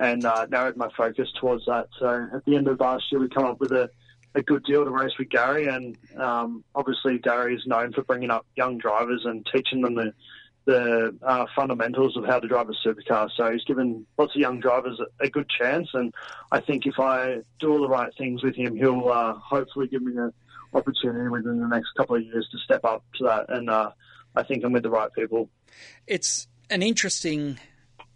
and 0.00 0.24
uh, 0.24 0.46
narrowed 0.46 0.76
my 0.76 0.88
focus 0.96 1.28
towards 1.38 1.66
that. 1.66 1.88
So 1.98 2.26
at 2.34 2.44
the 2.46 2.56
end 2.56 2.66
of 2.66 2.80
last 2.80 3.04
year, 3.12 3.20
we 3.20 3.28
come 3.28 3.44
up 3.44 3.60
with 3.60 3.70
a, 3.70 3.90
a 4.34 4.42
good 4.42 4.64
deal 4.64 4.82
to 4.82 4.90
race 4.90 5.12
with 5.18 5.28
Garry, 5.28 5.68
and 5.68 5.96
um, 6.16 6.64
obviously 6.74 7.18
Garry 7.18 7.54
is 7.54 7.66
known 7.66 7.92
for 7.92 8.02
bringing 8.02 8.30
up 8.30 8.46
young 8.56 8.78
drivers 8.78 9.22
and 9.24 9.46
teaching 9.54 9.82
them 9.82 9.94
the 9.94 10.12
the 10.66 11.16
uh, 11.22 11.46
fundamentals 11.56 12.18
of 12.18 12.26
how 12.26 12.38
to 12.38 12.46
drive 12.46 12.68
a 12.68 12.74
supercar. 12.86 13.30
So 13.34 13.50
he's 13.50 13.64
given 13.64 14.06
lots 14.18 14.34
of 14.36 14.40
young 14.40 14.60
drivers 14.60 15.00
a, 15.00 15.24
a, 15.24 15.28
good 15.28 15.48
chance, 15.48 15.88
and 15.94 16.14
I 16.52 16.60
think 16.60 16.86
if 16.86 16.98
I 16.98 17.38
do 17.58 17.72
all 17.72 17.80
the 17.80 17.88
right 17.88 18.12
things 18.16 18.42
with 18.42 18.56
him, 18.56 18.76
he'll 18.76 19.08
uh, 19.08 19.34
hopefully 19.34 19.88
give 19.88 20.02
me 20.02 20.16
an 20.16 20.32
opportunity 20.74 21.28
within 21.28 21.60
the 21.60 21.66
next 21.66 21.88
couple 21.96 22.16
of 22.16 22.24
years 22.24 22.46
to 22.52 22.58
step 22.58 22.84
up 22.84 23.02
to 23.16 23.24
that. 23.24 23.46
And 23.48 23.70
uh, 23.70 23.90
I 24.36 24.42
think 24.42 24.62
I'm 24.62 24.72
with 24.72 24.82
the 24.82 24.90
right 24.90 25.10
people. 25.12 25.48
It's 26.06 26.46
an 26.68 26.82
interesting. 26.82 27.58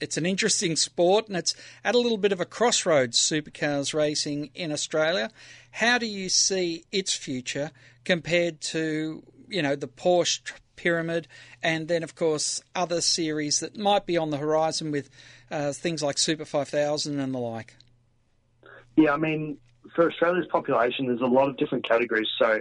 It's 0.05 0.19
an 0.19 0.27
interesting 0.27 0.77
sport, 0.77 1.29
and 1.29 1.37
it's 1.37 1.55
at 1.83 1.95
a 1.95 1.99
little 1.99 2.19
bit 2.19 2.31
of 2.31 2.38
a 2.38 2.45
crossroads. 2.45 3.19
Supercars 3.19 3.95
racing 3.95 4.51
in 4.55 4.71
Australia. 4.71 5.31
How 5.71 5.97
do 5.97 6.05
you 6.05 6.29
see 6.29 6.85
its 6.93 7.14
future 7.14 7.71
compared 8.05 8.61
to 8.61 9.23
you 9.49 9.62
know 9.62 9.75
the 9.75 9.88
Porsche 9.88 10.53
Pyramid, 10.77 11.27
and 11.62 11.88
then 11.88 12.03
of 12.03 12.14
course 12.14 12.62
other 12.75 13.01
series 13.01 13.61
that 13.61 13.79
might 13.79 14.05
be 14.05 14.19
on 14.19 14.29
the 14.29 14.37
horizon 14.37 14.90
with 14.90 15.09
uh, 15.51 15.73
things 15.73 16.03
like 16.03 16.19
Super 16.19 16.45
5000 16.45 17.19
and 17.19 17.35
the 17.35 17.38
like. 17.38 17.75
Yeah, 18.97 19.14
I 19.14 19.17
mean, 19.17 19.57
for 19.97 20.11
Australia's 20.11 20.47
population, 20.53 21.07
there's 21.07 21.23
a 21.23 21.27
lot 21.27 21.49
of 21.49 21.57
different 21.57 21.88
categories, 21.88 22.29
so 22.38 22.61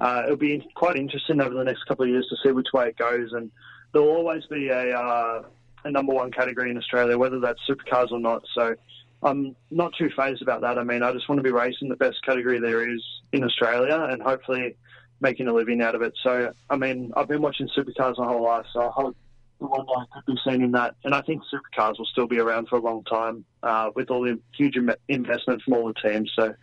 uh, 0.00 0.22
it'll 0.24 0.36
be 0.36 0.68
quite 0.74 0.96
interesting 0.96 1.40
over 1.40 1.54
the 1.54 1.64
next 1.64 1.84
couple 1.84 2.04
of 2.04 2.10
years 2.10 2.26
to 2.28 2.36
see 2.46 2.52
which 2.52 2.68
way 2.74 2.88
it 2.88 2.98
goes, 2.98 3.32
and 3.32 3.50
there'll 3.92 4.08
always 4.08 4.44
be 4.50 4.68
a 4.68 4.94
uh, 4.94 5.44
a 5.84 5.90
number 5.90 6.12
one 6.14 6.30
category 6.30 6.70
in 6.70 6.78
Australia, 6.78 7.16
whether 7.18 7.40
that's 7.40 7.60
supercars 7.68 8.10
or 8.10 8.18
not. 8.18 8.42
So 8.54 8.74
I'm 9.22 9.56
not 9.70 9.92
too 9.96 10.10
phased 10.16 10.42
about 10.42 10.60
that. 10.62 10.78
I 10.78 10.84
mean, 10.84 11.02
I 11.02 11.12
just 11.12 11.28
want 11.28 11.38
to 11.38 11.42
be 11.42 11.50
racing 11.50 11.88
the 11.88 11.96
best 11.96 12.22
category 12.24 12.58
there 12.60 12.88
is 12.88 13.02
in 13.32 13.44
Australia, 13.44 14.08
and 14.10 14.22
hopefully 14.22 14.76
making 15.20 15.48
a 15.48 15.52
living 15.52 15.80
out 15.80 15.94
of 15.94 16.02
it. 16.02 16.12
So, 16.22 16.52
I 16.68 16.76
mean, 16.76 17.12
I've 17.16 17.28
been 17.28 17.40
watching 17.40 17.68
supercars 17.68 18.18
my 18.18 18.26
whole 18.26 18.42
life, 18.42 18.66
so 18.72 18.80
I 18.82 18.90
hope 18.90 19.16
the 19.60 19.66
one 19.66 19.86
day 19.86 19.92
could 20.12 20.26
be 20.26 20.38
seen 20.44 20.62
in 20.62 20.72
that. 20.72 20.96
And 21.04 21.14
I 21.14 21.22
think 21.22 21.42
supercars 21.52 21.98
will 21.98 22.06
still 22.06 22.26
be 22.26 22.38
around 22.38 22.68
for 22.68 22.76
a 22.76 22.82
long 22.82 23.04
time 23.04 23.44
uh, 23.62 23.90
with 23.94 24.10
all 24.10 24.22
the 24.22 24.38
huge 24.56 24.76
Im- 24.76 24.90
investment 25.08 25.62
from 25.62 25.74
all 25.74 25.86
the 25.86 26.08
teams. 26.08 26.30
So, 26.36 26.54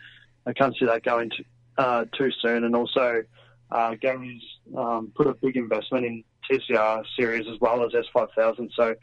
I 0.45 0.53
can't 0.53 0.75
see 0.77 0.85
that 0.85 1.03
going 1.03 1.29
to, 1.31 1.43
uh, 1.77 2.05
too 2.17 2.31
soon. 2.41 2.63
And 2.63 2.75
also, 2.75 3.23
uh, 3.71 3.95
Garry's 3.95 4.43
um, 4.77 5.11
put 5.15 5.27
a 5.27 5.33
big 5.33 5.55
investment 5.55 6.05
in 6.05 6.23
TCR 6.49 7.03
series 7.17 7.47
as 7.47 7.59
well 7.59 7.83
as 7.85 7.91
S5000. 7.93 8.69
So, 8.75 8.95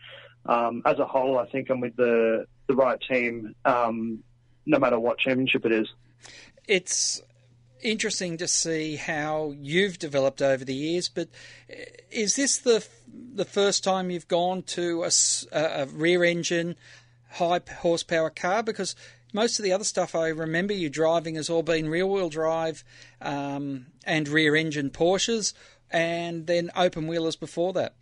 um, 0.46 0.83
as 0.87 0.98
a 0.98 1.07
whole, 1.07 1.38
I 1.38 1.46
think 1.46 1.70
I'm 1.70 1.81
with 1.81 1.96
the 1.96 2.46
the 2.68 2.74
right 2.74 3.01
team, 3.01 3.55
um, 3.64 4.22
no 4.66 4.79
matter 4.79 5.01
what 5.01 5.18
championship 5.18 5.64
it 5.64 5.72
is. 5.72 5.88
It's 6.66 7.22
interesting 7.83 8.37
to 8.38 8.48
see 8.48 8.96
how 8.96 9.55
you've 9.59 9.98
developed 9.98 10.42
over 10.42 10.64
the 10.64 10.74
years. 10.74 11.09
But 11.09 11.29
is 12.11 12.37
this 12.37 12.59
the 12.59 12.87
the 13.35 13.44
first 13.44 13.85
time 13.85 14.11
you've 14.11 14.29
gone 14.29 14.62
to 14.62 15.05
a, 15.05 15.11
a 15.53 15.87
rear 15.87 16.24
engine, 16.24 16.77
high 17.31 17.61
horsepower 17.81 18.31
car? 18.31 18.62
Because 18.62 18.94
most 19.33 19.59
of 19.59 19.62
the 19.62 19.72
other 19.72 19.85
stuff 19.85 20.14
I 20.14 20.29
remember 20.29 20.72
you 20.72 20.88
driving 20.88 21.35
has 21.35 21.51
all 21.51 21.62
been 21.62 21.88
rear 21.88 22.07
wheel 22.07 22.31
drive 22.31 22.85
um, 23.20 23.87
and 24.05 24.29
rear 24.29 24.57
engine 24.57 24.90
Porsches, 24.90 25.53
and 25.90 26.46
then 26.46 26.70
open 26.77 27.07
wheelers 27.07 27.37
before 27.37 27.72
that. 27.74 27.94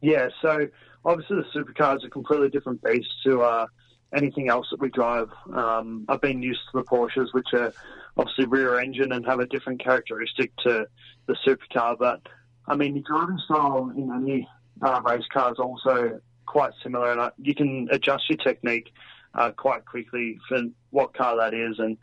Yeah, 0.00 0.28
so 0.42 0.68
obviously 1.04 1.36
the 1.36 1.60
supercar 1.60 1.96
is 1.96 2.04
a 2.04 2.10
completely 2.10 2.48
different 2.48 2.82
beast 2.82 3.08
to 3.24 3.42
uh, 3.42 3.66
anything 4.14 4.48
else 4.48 4.66
that 4.70 4.80
we 4.80 4.90
drive. 4.90 5.28
Um, 5.52 6.04
I've 6.08 6.20
been 6.20 6.42
used 6.42 6.60
to 6.72 6.78
the 6.78 6.84
Porsches, 6.84 7.32
which 7.32 7.48
are 7.54 7.72
obviously 8.16 8.46
rear 8.46 8.78
engine 8.78 9.12
and 9.12 9.24
have 9.26 9.40
a 9.40 9.46
different 9.46 9.82
characteristic 9.82 10.54
to 10.58 10.86
the 11.26 11.36
supercar. 11.46 11.98
But 11.98 12.22
I 12.66 12.76
mean, 12.76 12.94
the 12.94 13.00
driving 13.00 13.38
style 13.44 13.92
in 13.96 14.10
any 14.12 14.48
uh, 14.82 15.00
race 15.04 15.24
car 15.32 15.52
is 15.52 15.58
also 15.58 16.20
quite 16.46 16.72
similar, 16.82 17.10
and 17.12 17.20
uh, 17.20 17.30
you 17.38 17.54
can 17.54 17.88
adjust 17.90 18.28
your 18.28 18.38
technique 18.38 18.92
uh, 19.34 19.50
quite 19.52 19.84
quickly 19.84 20.38
for 20.48 20.62
what 20.90 21.14
car 21.14 21.36
that 21.36 21.54
is. 21.54 21.78
And 21.78 21.96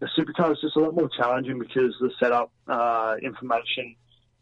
the 0.00 0.08
supercar 0.18 0.52
is 0.52 0.60
just 0.60 0.76
a 0.76 0.80
lot 0.80 0.94
more 0.94 1.08
challenging 1.16 1.58
because 1.58 1.94
the 2.00 2.10
setup 2.20 2.52
uh, 2.68 3.16
information 3.22 3.96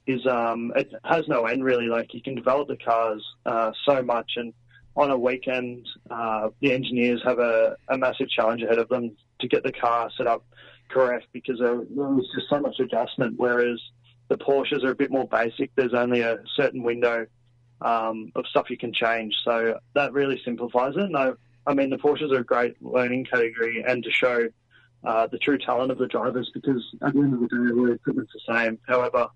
is 0.07 0.27
um, 0.27 0.73
it 0.77 0.93
has 1.05 1.27
no 1.29 1.47
end 1.47 1.65
really. 1.65 1.87
Like 1.87 2.15
you 2.15 2.23
can 2.23 2.35
develop 2.35 2.69
the 2.69 2.77
cars 2.77 3.25
uh, 3.47 3.73
so 3.87 4.03
much, 4.03 4.33
and 4.37 4.53
on 4.97 5.11
a 5.11 5.17
weekend, 5.17 5.87
uh, 6.11 6.51
the 6.61 6.73
engineers 6.73 7.23
have 7.25 7.39
a, 7.39 7.77
a 7.89 7.97
massive 7.97 8.29
challenge 8.29 8.63
ahead 8.63 8.79
of 8.79 8.89
them 8.89 9.17
to 9.41 9.49
get 9.49 9.63
the 9.63 9.73
car 9.73 10.11
set 10.17 10.27
up 10.27 10.45
correct 10.89 11.27
because 11.33 11.59
there, 11.59 11.75
was 11.75 12.29
just 12.35 12.49
so 12.51 12.61
much 12.61 12.79
adjustment. 12.79 13.35
Whereas 13.39 13.81
the 14.29 14.37
Porsches 14.37 14.85
are 14.85 14.91
a 14.91 14.95
bit 14.95 15.11
more 15.11 15.27
basic. 15.29 15.75
There's 15.75 15.95
only 15.95 16.21
a 16.21 16.39
certain 16.57 16.83
window 16.83 17.27
um, 17.81 18.33
of 18.35 18.47
stuff 18.47 18.71
you 18.71 18.79
can 18.79 18.93
change, 18.93 19.35
so 19.45 19.79
that 19.95 20.13
really 20.13 20.41
simplifies 20.45 20.95
it. 20.97 21.03
And 21.03 21.17
I, 21.17 21.75
mean, 21.75 21.91
the 21.91 21.97
Porsches 21.97 22.33
are 22.33 22.41
a 22.41 22.45
great 22.45 22.81
learning 22.83 23.27
category 23.27 23.83
and 23.87 24.03
to 24.05 24.11
show 24.11 24.49
uh, 25.05 25.27
the 25.27 25.39
true 25.39 25.59
talent 25.59 25.91
of 25.91 25.99
the 25.99 26.07
drivers 26.07 26.51
because 26.55 26.83
at 27.03 27.13
the 27.13 27.21
end 27.21 27.35
of 27.35 27.41
the 27.41 27.47
day, 27.49 27.75
the 27.75 27.93
equipment's 27.93 28.33
the 28.33 28.55
same. 28.55 28.79
However, 28.87 29.29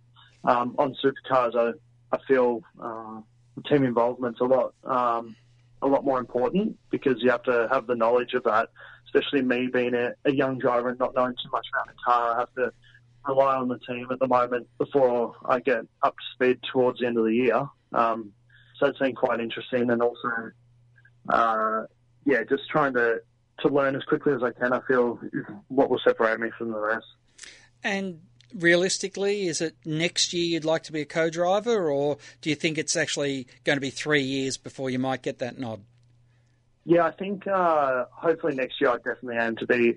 um, 0.47 0.75
on 0.79 0.97
supercars, 1.03 1.55
I, 1.55 1.73
I 2.15 2.19
feel 2.27 2.63
uh, 2.81 3.21
team 3.69 3.85
involvement's 3.85 4.41
a 4.41 4.45
lot 4.45 4.75
um, 4.85 5.37
a 5.83 5.87
lot 5.87 6.05
more 6.05 6.19
important 6.19 6.79
because 6.91 7.23
you 7.23 7.31
have 7.31 7.43
to 7.45 7.69
have 7.71 7.87
the 7.87 7.95
knowledge 7.95 8.35
of 8.35 8.45
that 8.45 8.69
especially 9.17 9.43
me 9.43 9.69
being 9.73 9.95
a, 9.95 10.13
a 10.25 10.33
young 10.33 10.59
driver 10.59 10.89
and 10.91 10.99
not 10.99 11.15
knowing 11.15 11.35
too 11.35 11.51
much 11.51 11.67
about 11.73 11.87
the 11.87 11.95
car, 12.05 12.35
I 12.35 12.41
have 12.41 12.55
to 12.55 12.73
rely 13.27 13.57
on 13.57 13.69
the 13.69 13.79
team 13.79 14.07
at 14.11 14.19
the 14.19 14.29
moment 14.29 14.69
before 14.79 15.35
I 15.45 15.61
get 15.61 15.81
up 16.03 16.15
to 16.15 16.25
speed 16.35 16.59
towards 16.73 17.01
the 17.01 17.07
end 17.07 17.19
of 17.19 17.25
the 17.25 17.35
year. 17.35 17.69
Um, 17.93 18.33
so 18.79 18.87
it's 18.87 18.99
been 18.99 19.15
quite 19.15 19.41
interesting, 19.41 19.91
and 19.91 20.03
also, 20.03 20.53
uh, 21.31 21.83
yeah, 22.25 22.43
just 22.49 22.69
trying 22.69 22.93
to 22.95 23.21
to 23.61 23.69
learn 23.69 23.97
as 23.97 24.03
quickly 24.03 24.35
as 24.35 24.43
I 24.43 24.51
can. 24.51 24.75
I 24.75 24.81
feel 24.87 25.19
what 25.69 25.89
will 25.89 26.01
separate 26.05 26.39
me 26.39 26.51
from 26.59 26.73
the 26.73 26.79
rest. 26.79 27.07
And 27.83 28.21
realistically, 28.55 29.47
is 29.47 29.61
it 29.61 29.77
next 29.85 30.33
year 30.33 30.45
you'd 30.45 30.65
like 30.65 30.83
to 30.85 30.93
be 30.93 31.01
a 31.01 31.07
co-driver, 31.07 31.91
or 31.91 32.19
do 32.41 32.51
you 32.51 32.57
think 32.57 32.79
it's 32.79 32.97
actually 32.97 33.47
going 33.65 33.77
to 33.77 33.81
be 33.81 33.91
three 33.91 34.23
years 34.23 34.57
before 34.57 34.91
you 34.91 34.99
might 34.99 35.23
get 35.23 35.39
that 35.39 35.59
nod? 35.59 35.81
Yeah, 36.85 37.05
I 37.05 37.11
think 37.11 37.47
uh, 37.47 38.05
hopefully 38.13 38.55
next 38.55 38.81
year 38.81 38.91
I 38.91 38.97
definitely 38.97 39.39
aim 39.39 39.57
to 39.57 39.67
be 39.67 39.97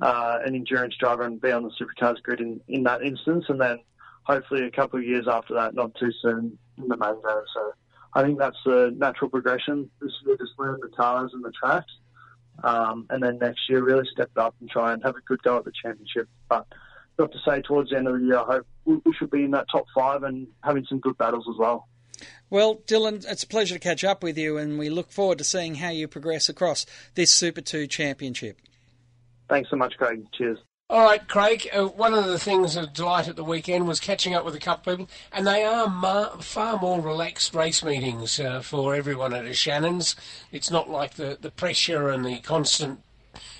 uh, 0.00 0.38
an 0.44 0.54
endurance 0.54 0.94
driver 1.00 1.22
and 1.22 1.40
be 1.40 1.50
on 1.50 1.62
the 1.62 1.70
supercars 1.70 2.22
grid 2.22 2.40
in, 2.40 2.60
in 2.68 2.82
that 2.82 3.02
instance, 3.02 3.46
and 3.48 3.60
then 3.60 3.78
hopefully 4.24 4.66
a 4.66 4.70
couple 4.70 4.98
of 4.98 5.04
years 5.06 5.26
after 5.28 5.54
that, 5.54 5.74
not 5.74 5.94
too 5.94 6.12
soon 6.20 6.58
in 6.76 6.88
the 6.88 6.96
main 6.96 7.20
zone. 7.22 7.44
So 7.54 7.72
I 8.12 8.22
think 8.22 8.38
that's 8.38 8.58
the 8.64 8.94
natural 8.96 9.30
progression. 9.30 9.90
This 10.00 10.12
year, 10.26 10.36
just 10.36 10.52
learn 10.58 10.78
the 10.82 10.88
cars 10.88 11.30
and 11.32 11.42
the 11.44 11.52
tracks, 11.52 11.92
um, 12.62 13.06
and 13.08 13.22
then 13.22 13.38
next 13.38 13.60
year 13.68 13.82
really 13.82 14.06
step 14.12 14.30
it 14.36 14.38
up 14.38 14.54
and 14.60 14.68
try 14.68 14.92
and 14.92 15.02
have 15.04 15.16
a 15.16 15.20
good 15.22 15.42
go 15.42 15.56
at 15.56 15.64
the 15.64 15.72
championship. 15.82 16.28
But 16.48 16.66
got 17.16 17.32
to 17.32 17.38
say, 17.46 17.62
towards 17.62 17.90
the 17.90 17.96
end 17.96 18.08
of 18.08 18.18
the 18.18 18.26
year, 18.26 18.38
I 18.38 18.44
hope 18.44 18.66
we, 18.84 18.96
we 19.04 19.14
should 19.14 19.30
be 19.30 19.44
in 19.44 19.50
that 19.52 19.66
top 19.70 19.86
five 19.94 20.22
and 20.22 20.46
having 20.62 20.84
some 20.86 21.00
good 21.00 21.16
battles 21.18 21.46
as 21.48 21.56
well. 21.58 21.88
Well, 22.48 22.76
Dylan, 22.86 23.24
it's 23.28 23.42
a 23.42 23.46
pleasure 23.46 23.74
to 23.74 23.80
catch 23.80 24.04
up 24.04 24.22
with 24.22 24.38
you, 24.38 24.56
and 24.56 24.78
we 24.78 24.88
look 24.88 25.10
forward 25.10 25.38
to 25.38 25.44
seeing 25.44 25.76
how 25.76 25.90
you 25.90 26.06
progress 26.08 26.48
across 26.48 26.86
this 27.14 27.30
Super 27.30 27.60
2 27.60 27.86
championship. 27.86 28.58
Thanks 29.48 29.70
so 29.70 29.76
much, 29.76 29.96
Craig. 29.96 30.24
Cheers. 30.32 30.58
All 30.88 31.02
right, 31.02 31.26
Craig. 31.26 31.68
Uh, 31.72 31.86
one 31.86 32.14
of 32.14 32.26
the 32.26 32.38
things 32.38 32.76
of 32.76 32.92
delight 32.92 33.26
at 33.26 33.34
the 33.34 33.42
weekend 33.42 33.88
was 33.88 33.98
catching 33.98 34.34
up 34.34 34.44
with 34.44 34.54
a 34.54 34.60
couple 34.60 34.92
of 34.92 34.98
people, 35.00 35.14
and 35.32 35.44
they 35.44 35.64
are 35.64 35.88
ma- 35.88 36.36
far 36.38 36.78
more 36.78 37.00
relaxed 37.00 37.54
race 37.54 37.82
meetings 37.82 38.38
uh, 38.38 38.60
for 38.60 38.94
everyone 38.94 39.34
at 39.34 39.44
a 39.44 39.52
Shannon's. 39.52 40.14
It's 40.52 40.70
not 40.70 40.88
like 40.88 41.14
the, 41.14 41.38
the 41.40 41.50
pressure 41.50 42.08
and 42.08 42.24
the 42.24 42.38
constant, 42.38 43.00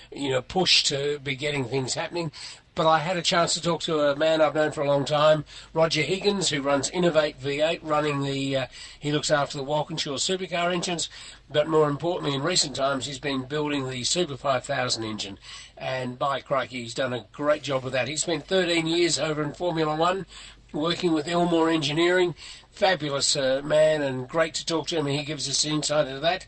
you 0.09 0.29
know, 0.29 0.41
push 0.41 0.83
to 0.85 1.19
be 1.19 1.35
getting 1.35 1.65
things 1.65 1.95
happening 1.95 2.31
but 2.77 2.85
I 2.87 2.99
had 2.99 3.17
a 3.17 3.23
chance 3.23 3.55
to 3.55 3.61
talk 3.61 3.81
to 3.81 4.01
a 4.01 4.15
man 4.15 4.39
I've 4.39 4.53
known 4.53 4.71
for 4.71 4.81
a 4.81 4.87
long 4.87 5.03
time, 5.03 5.45
Roger 5.73 6.03
Higgins, 6.03 6.49
who 6.49 6.61
runs 6.61 6.91
Innovate 6.91 7.41
V8, 7.41 7.79
running 7.81 8.21
the, 8.21 8.55
uh, 8.55 8.67
he 8.99 9.11
looks 9.11 9.31
after 9.31 9.57
the 9.57 9.63
Walkinshaw 9.63 10.17
supercar 10.17 10.71
engines, 10.71 11.09
but 11.49 11.67
more 11.67 11.89
importantly, 11.89 12.35
in 12.35 12.43
recent 12.43 12.75
times, 12.75 13.07
he's 13.07 13.17
been 13.17 13.45
building 13.45 13.89
the 13.89 14.03
Super 14.03 14.37
5000 14.37 15.03
engine. 15.03 15.39
And 15.75 16.19
by 16.19 16.39
crikey, 16.39 16.83
he's 16.83 16.93
done 16.93 17.13
a 17.13 17.25
great 17.31 17.63
job 17.63 17.83
with 17.83 17.93
that. 17.93 18.07
He 18.07 18.15
spent 18.15 18.45
13 18.45 18.85
years 18.85 19.17
over 19.17 19.41
in 19.41 19.53
Formula 19.53 19.95
One, 19.95 20.27
working 20.71 21.13
with 21.13 21.25
Ilmor 21.25 21.73
Engineering. 21.73 22.35
Fabulous 22.69 23.35
uh, 23.35 23.61
man 23.63 24.03
and 24.03 24.29
great 24.29 24.53
to 24.53 24.65
talk 24.65 24.85
to 24.89 24.99
him, 24.99 25.07
and 25.07 25.17
he 25.17 25.25
gives 25.25 25.49
us 25.49 25.65
insight 25.65 26.07
into 26.07 26.19
that. 26.19 26.45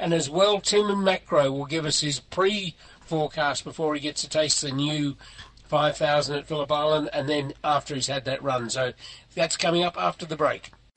And 0.00 0.12
as 0.12 0.28
well, 0.28 0.60
Tim 0.60 0.90
and 0.90 1.06
Macrow 1.06 1.52
will 1.52 1.66
give 1.66 1.86
us 1.86 2.00
his 2.00 2.18
pre 2.18 2.74
forecast 3.08 3.64
before 3.64 3.94
he 3.94 4.00
gets 4.00 4.20
to 4.20 4.28
taste 4.28 4.62
of 4.62 4.70
the 4.70 4.76
new 4.76 5.16
5,000 5.68 6.36
at 6.36 6.46
Phillip 6.46 6.72
Island, 6.72 7.10
and 7.12 7.28
then 7.28 7.52
after 7.62 7.94
he's 7.94 8.06
had 8.06 8.24
that 8.24 8.42
run. 8.42 8.70
So 8.70 8.92
that's 9.34 9.56
coming 9.56 9.84
up 9.84 9.96
after 9.98 10.26
the 10.26 10.36
break. 10.36 10.72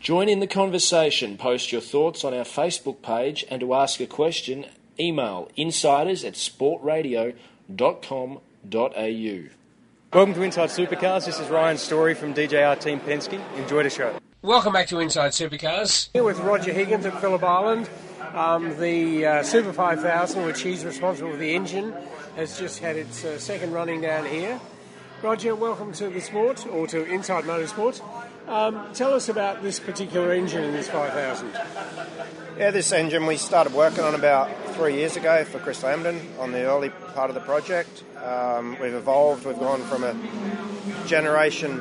Join 0.00 0.28
in 0.30 0.40
the 0.40 0.46
conversation. 0.46 1.36
Post 1.36 1.72
your 1.72 1.82
thoughts 1.82 2.24
on 2.24 2.32
our 2.32 2.44
Facebook 2.44 3.02
page 3.02 3.44
and 3.50 3.60
to 3.60 3.74
ask 3.74 4.00
a 4.00 4.06
question, 4.06 4.64
email 4.98 5.50
insiders 5.56 6.24
at 6.24 6.32
sportradio.com.au. 6.32 7.36
Welcome 10.12 10.34
to 10.34 10.42
Inside 10.42 10.70
Supercars. 10.70 11.26
This 11.26 11.38
is 11.38 11.48
Ryan 11.50 11.76
Story 11.76 12.14
from 12.14 12.32
DJR 12.32 12.80
Team 12.80 12.98
Penske. 13.00 13.38
Enjoy 13.58 13.82
the 13.82 13.90
show. 13.90 14.16
Welcome 14.40 14.72
back 14.72 14.86
to 14.88 15.00
Inside 15.00 15.32
Supercars. 15.32 16.08
Here 16.14 16.24
with 16.24 16.38
Roger 16.38 16.72
Higgins 16.72 17.04
at 17.04 17.20
Phillip 17.20 17.44
Island. 17.44 17.90
Um, 18.32 18.74
the 18.80 19.26
uh, 19.26 19.42
Super 19.42 19.74
5000, 19.74 20.46
which 20.46 20.62
he's 20.62 20.82
responsible 20.82 21.32
for 21.32 21.36
the 21.36 21.54
engine, 21.54 21.92
has 22.36 22.58
just 22.58 22.78
had 22.78 22.96
its 22.96 23.22
uh, 23.22 23.38
second 23.38 23.72
running 23.72 24.00
down 24.00 24.24
here. 24.24 24.58
Roger, 25.22 25.54
welcome 25.54 25.92
to 25.92 26.08
the 26.08 26.22
sport, 26.22 26.66
or 26.68 26.86
to 26.86 27.04
Inside 27.04 27.44
Motorsport. 27.44 28.00
Um, 28.48 28.92
tell 28.94 29.14
us 29.14 29.28
about 29.28 29.62
this 29.62 29.78
particular 29.78 30.32
engine 30.32 30.64
in 30.64 30.72
this 30.72 30.88
5000. 30.88 31.52
Yeah, 32.58 32.70
this 32.70 32.92
engine 32.92 33.26
we 33.26 33.36
started 33.36 33.72
working 33.72 34.04
on 34.04 34.14
about 34.14 34.50
three 34.74 34.96
years 34.96 35.16
ago 35.16 35.44
for 35.44 35.58
Chris 35.58 35.82
Lambden 35.82 36.20
on 36.38 36.52
the 36.52 36.64
early 36.64 36.90
part 37.14 37.30
of 37.30 37.34
the 37.34 37.40
project. 37.40 38.04
Um, 38.22 38.76
we've 38.80 38.94
evolved, 38.94 39.46
we've 39.46 39.58
gone 39.58 39.82
from 39.82 40.04
a 40.04 40.14
generation 41.06 41.80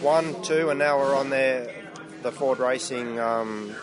one, 0.00 0.40
two, 0.42 0.70
and 0.70 0.78
now 0.78 0.98
we're 0.98 1.14
on 1.14 1.30
their, 1.30 1.74
the 2.22 2.32
Ford 2.32 2.58
Racing 2.58 3.18
um, 3.18 3.74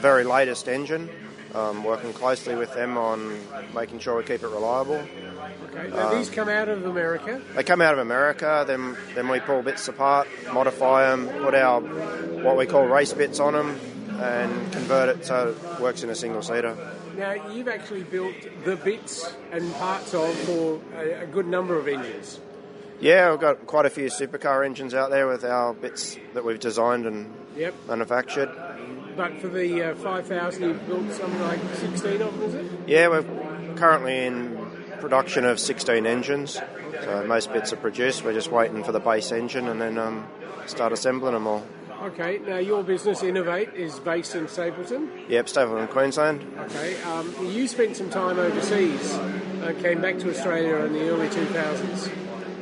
very 0.00 0.24
latest 0.24 0.68
engine. 0.68 1.08
Um, 1.54 1.84
working 1.84 2.12
closely 2.12 2.56
with 2.56 2.74
them 2.74 2.98
on 2.98 3.38
making 3.76 4.00
sure 4.00 4.16
we 4.16 4.24
keep 4.24 4.42
it 4.42 4.48
reliable. 4.48 4.96
Okay. 4.96 5.88
Now 5.90 6.12
these 6.12 6.28
come 6.28 6.48
out 6.48 6.68
of 6.68 6.84
America. 6.84 7.40
They 7.54 7.62
come 7.62 7.80
out 7.80 7.92
of 7.92 8.00
America. 8.00 8.64
Then 8.66 8.96
then 9.14 9.28
we 9.28 9.38
pull 9.38 9.62
bits 9.62 9.86
apart, 9.86 10.26
modify 10.52 11.10
them, 11.10 11.28
put 11.28 11.54
our 11.54 11.80
what 11.80 12.56
we 12.56 12.66
call 12.66 12.86
race 12.86 13.12
bits 13.12 13.38
on 13.38 13.52
them, 13.52 13.78
and 14.20 14.72
convert 14.72 15.16
it 15.16 15.24
so 15.26 15.50
it 15.50 15.80
works 15.80 16.02
in 16.02 16.10
a 16.10 16.16
single 16.16 16.42
seater. 16.42 16.76
Now 17.16 17.34
you've 17.50 17.68
actually 17.68 18.02
built 18.02 18.34
the 18.64 18.74
bits 18.74 19.32
and 19.52 19.72
parts 19.74 20.12
of 20.12 20.34
for 20.40 20.80
a, 20.96 21.22
a 21.22 21.26
good 21.26 21.46
number 21.46 21.78
of 21.78 21.86
engines. 21.86 22.40
Yeah, 23.00 23.30
we've 23.30 23.40
got 23.40 23.66
quite 23.66 23.86
a 23.86 23.90
few 23.90 24.06
supercar 24.06 24.64
engines 24.64 24.94
out 24.94 25.10
there 25.10 25.28
with 25.28 25.44
our 25.44 25.74
bits 25.74 26.16
that 26.32 26.44
we've 26.44 26.58
designed 26.58 27.06
and 27.06 27.32
yep. 27.56 27.74
manufactured. 27.86 28.50
But 29.16 29.40
for 29.40 29.48
the 29.48 29.90
uh, 29.90 29.94
5000, 29.94 30.62
you've 30.62 30.86
built 30.86 31.12
something 31.12 31.40
like 31.40 31.60
16 31.74 32.22
of 32.22 32.38
them, 32.38 32.42
is 32.48 32.54
it? 32.54 32.72
Yeah, 32.86 33.08
we're 33.08 33.74
currently 33.76 34.26
in 34.26 34.56
production 35.00 35.44
of 35.44 35.60
16 35.60 36.06
engines. 36.06 36.60
So 37.02 37.24
most 37.26 37.52
bits 37.52 37.72
are 37.72 37.76
produced. 37.76 38.24
We're 38.24 38.32
just 38.32 38.50
waiting 38.50 38.82
for 38.82 38.92
the 38.92 39.00
base 39.00 39.30
engine 39.32 39.68
and 39.68 39.80
then 39.80 39.98
um, 39.98 40.26
start 40.66 40.92
assembling 40.92 41.34
them 41.34 41.46
all. 41.46 41.64
Okay, 42.02 42.38
now 42.46 42.58
your 42.58 42.82
business, 42.82 43.22
Innovate, 43.22 43.72
is 43.74 43.98
based 44.00 44.34
in 44.34 44.46
Stapylton? 44.46 45.08
Yep, 45.28 45.46
Stapylton, 45.46 45.88
Queensland. 45.88 46.44
Okay, 46.58 47.00
um, 47.04 47.34
you 47.46 47.66
spent 47.66 47.96
some 47.96 48.10
time 48.10 48.38
overseas, 48.38 49.14
uh, 49.14 49.74
came 49.80 50.02
back 50.02 50.18
to 50.18 50.30
Australia 50.30 50.84
in 50.84 50.92
the 50.92 51.08
early 51.08 51.28
2000s. 51.28 52.10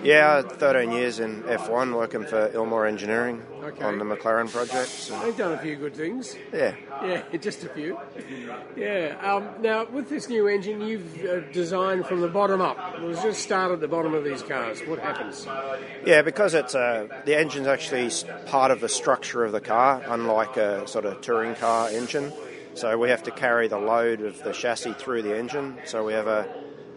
Yeah, 0.03 0.43
13 0.43 0.93
years 0.93 1.21
in 1.21 1.43
F1 1.45 1.95
working 1.95 2.25
for 2.25 2.49
Ilmor 2.49 2.89
Engineering 2.89 3.43
okay. 3.63 3.85
on 3.85 3.99
the 3.99 4.05
McLaren 4.05 4.51
project. 4.51 4.89
So. 4.89 5.19
They've 5.23 5.37
done 5.37 5.53
a 5.53 5.59
few 5.59 5.77
good 5.77 5.95
things. 5.95 6.37
Yeah. 6.53 6.75
Yeah, 7.03 7.23
just 7.41 7.65
a 7.65 7.69
few. 7.69 7.99
Yeah. 8.77 9.17
Um, 9.23 9.63
now, 9.63 9.87
with 9.87 10.09
this 10.09 10.29
new 10.29 10.49
engine, 10.49 10.81
you've 10.81 11.25
uh, 11.25 11.41
designed 11.53 12.07
from 12.07 12.21
the 12.21 12.29
bottom 12.29 12.61
up. 12.61 12.97
It 12.97 13.03
was 13.03 13.23
just 13.23 13.43
start 13.43 13.73
at 13.73 13.81
the 13.81 13.89
bottom 13.89 14.15
of 14.15 14.25
these 14.25 14.43
cars. 14.43 14.81
What 14.81 14.99
happens? 14.99 15.47
Yeah, 16.05 16.23
because 16.23 16.55
it's 16.55 16.75
uh, 16.75 17.07
the 17.25 17.39
engine's 17.39 17.67
actually 17.67 18.11
part 18.47 18.71
of 18.71 18.81
the 18.81 18.89
structure 18.89 19.45
of 19.45 19.53
the 19.53 19.61
car, 19.61 20.03
unlike 20.07 20.57
a 20.57 20.87
sort 20.87 21.05
of 21.05 21.21
touring 21.21 21.55
car 21.55 21.89
engine. 21.91 22.33
So 22.75 22.97
we 22.97 23.11
have 23.11 23.23
to 23.25 23.31
carry 23.31 23.69
the 23.69 23.79
load 23.79 24.23
of 24.23 24.43
the 24.43 24.53
chassis 24.53 24.95
through 24.95 25.23
the 25.23 25.37
engine. 25.37 25.79
So 25.85 26.05
we 26.05 26.15
have 26.15 26.27
a, 26.27 26.49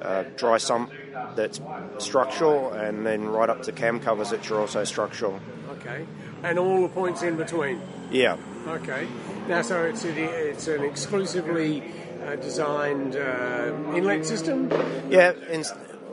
a 0.02 0.24
dry 0.36 0.58
sump 0.58 0.92
that's 1.36 1.62
structural, 2.00 2.72
and 2.74 3.06
then 3.06 3.26
right 3.26 3.50
up 3.50 3.64
to 3.64 3.72
cam 3.72 4.00
covers, 4.00 4.32
which 4.32 4.50
are 4.52 4.60
also 4.60 4.84
structural. 4.84 5.40
Okay, 5.80 6.06
and 6.44 6.60
all 6.60 6.82
the 6.82 6.90
points 6.90 7.22
in 7.22 7.36
between. 7.38 7.82
Yeah. 8.12 8.38
Okay. 8.68 9.08
Now, 9.48 9.62
so 9.62 9.84
it's 9.84 10.04
a, 10.04 10.50
it's 10.50 10.68
an 10.68 10.84
exclusively 10.84 11.84
uh, 12.26 12.36
designed 12.38 13.16
uh, 13.16 13.72
inlet 13.94 14.26
system. 14.26 14.70
Yeah, 15.10 15.34
in, 15.50 15.64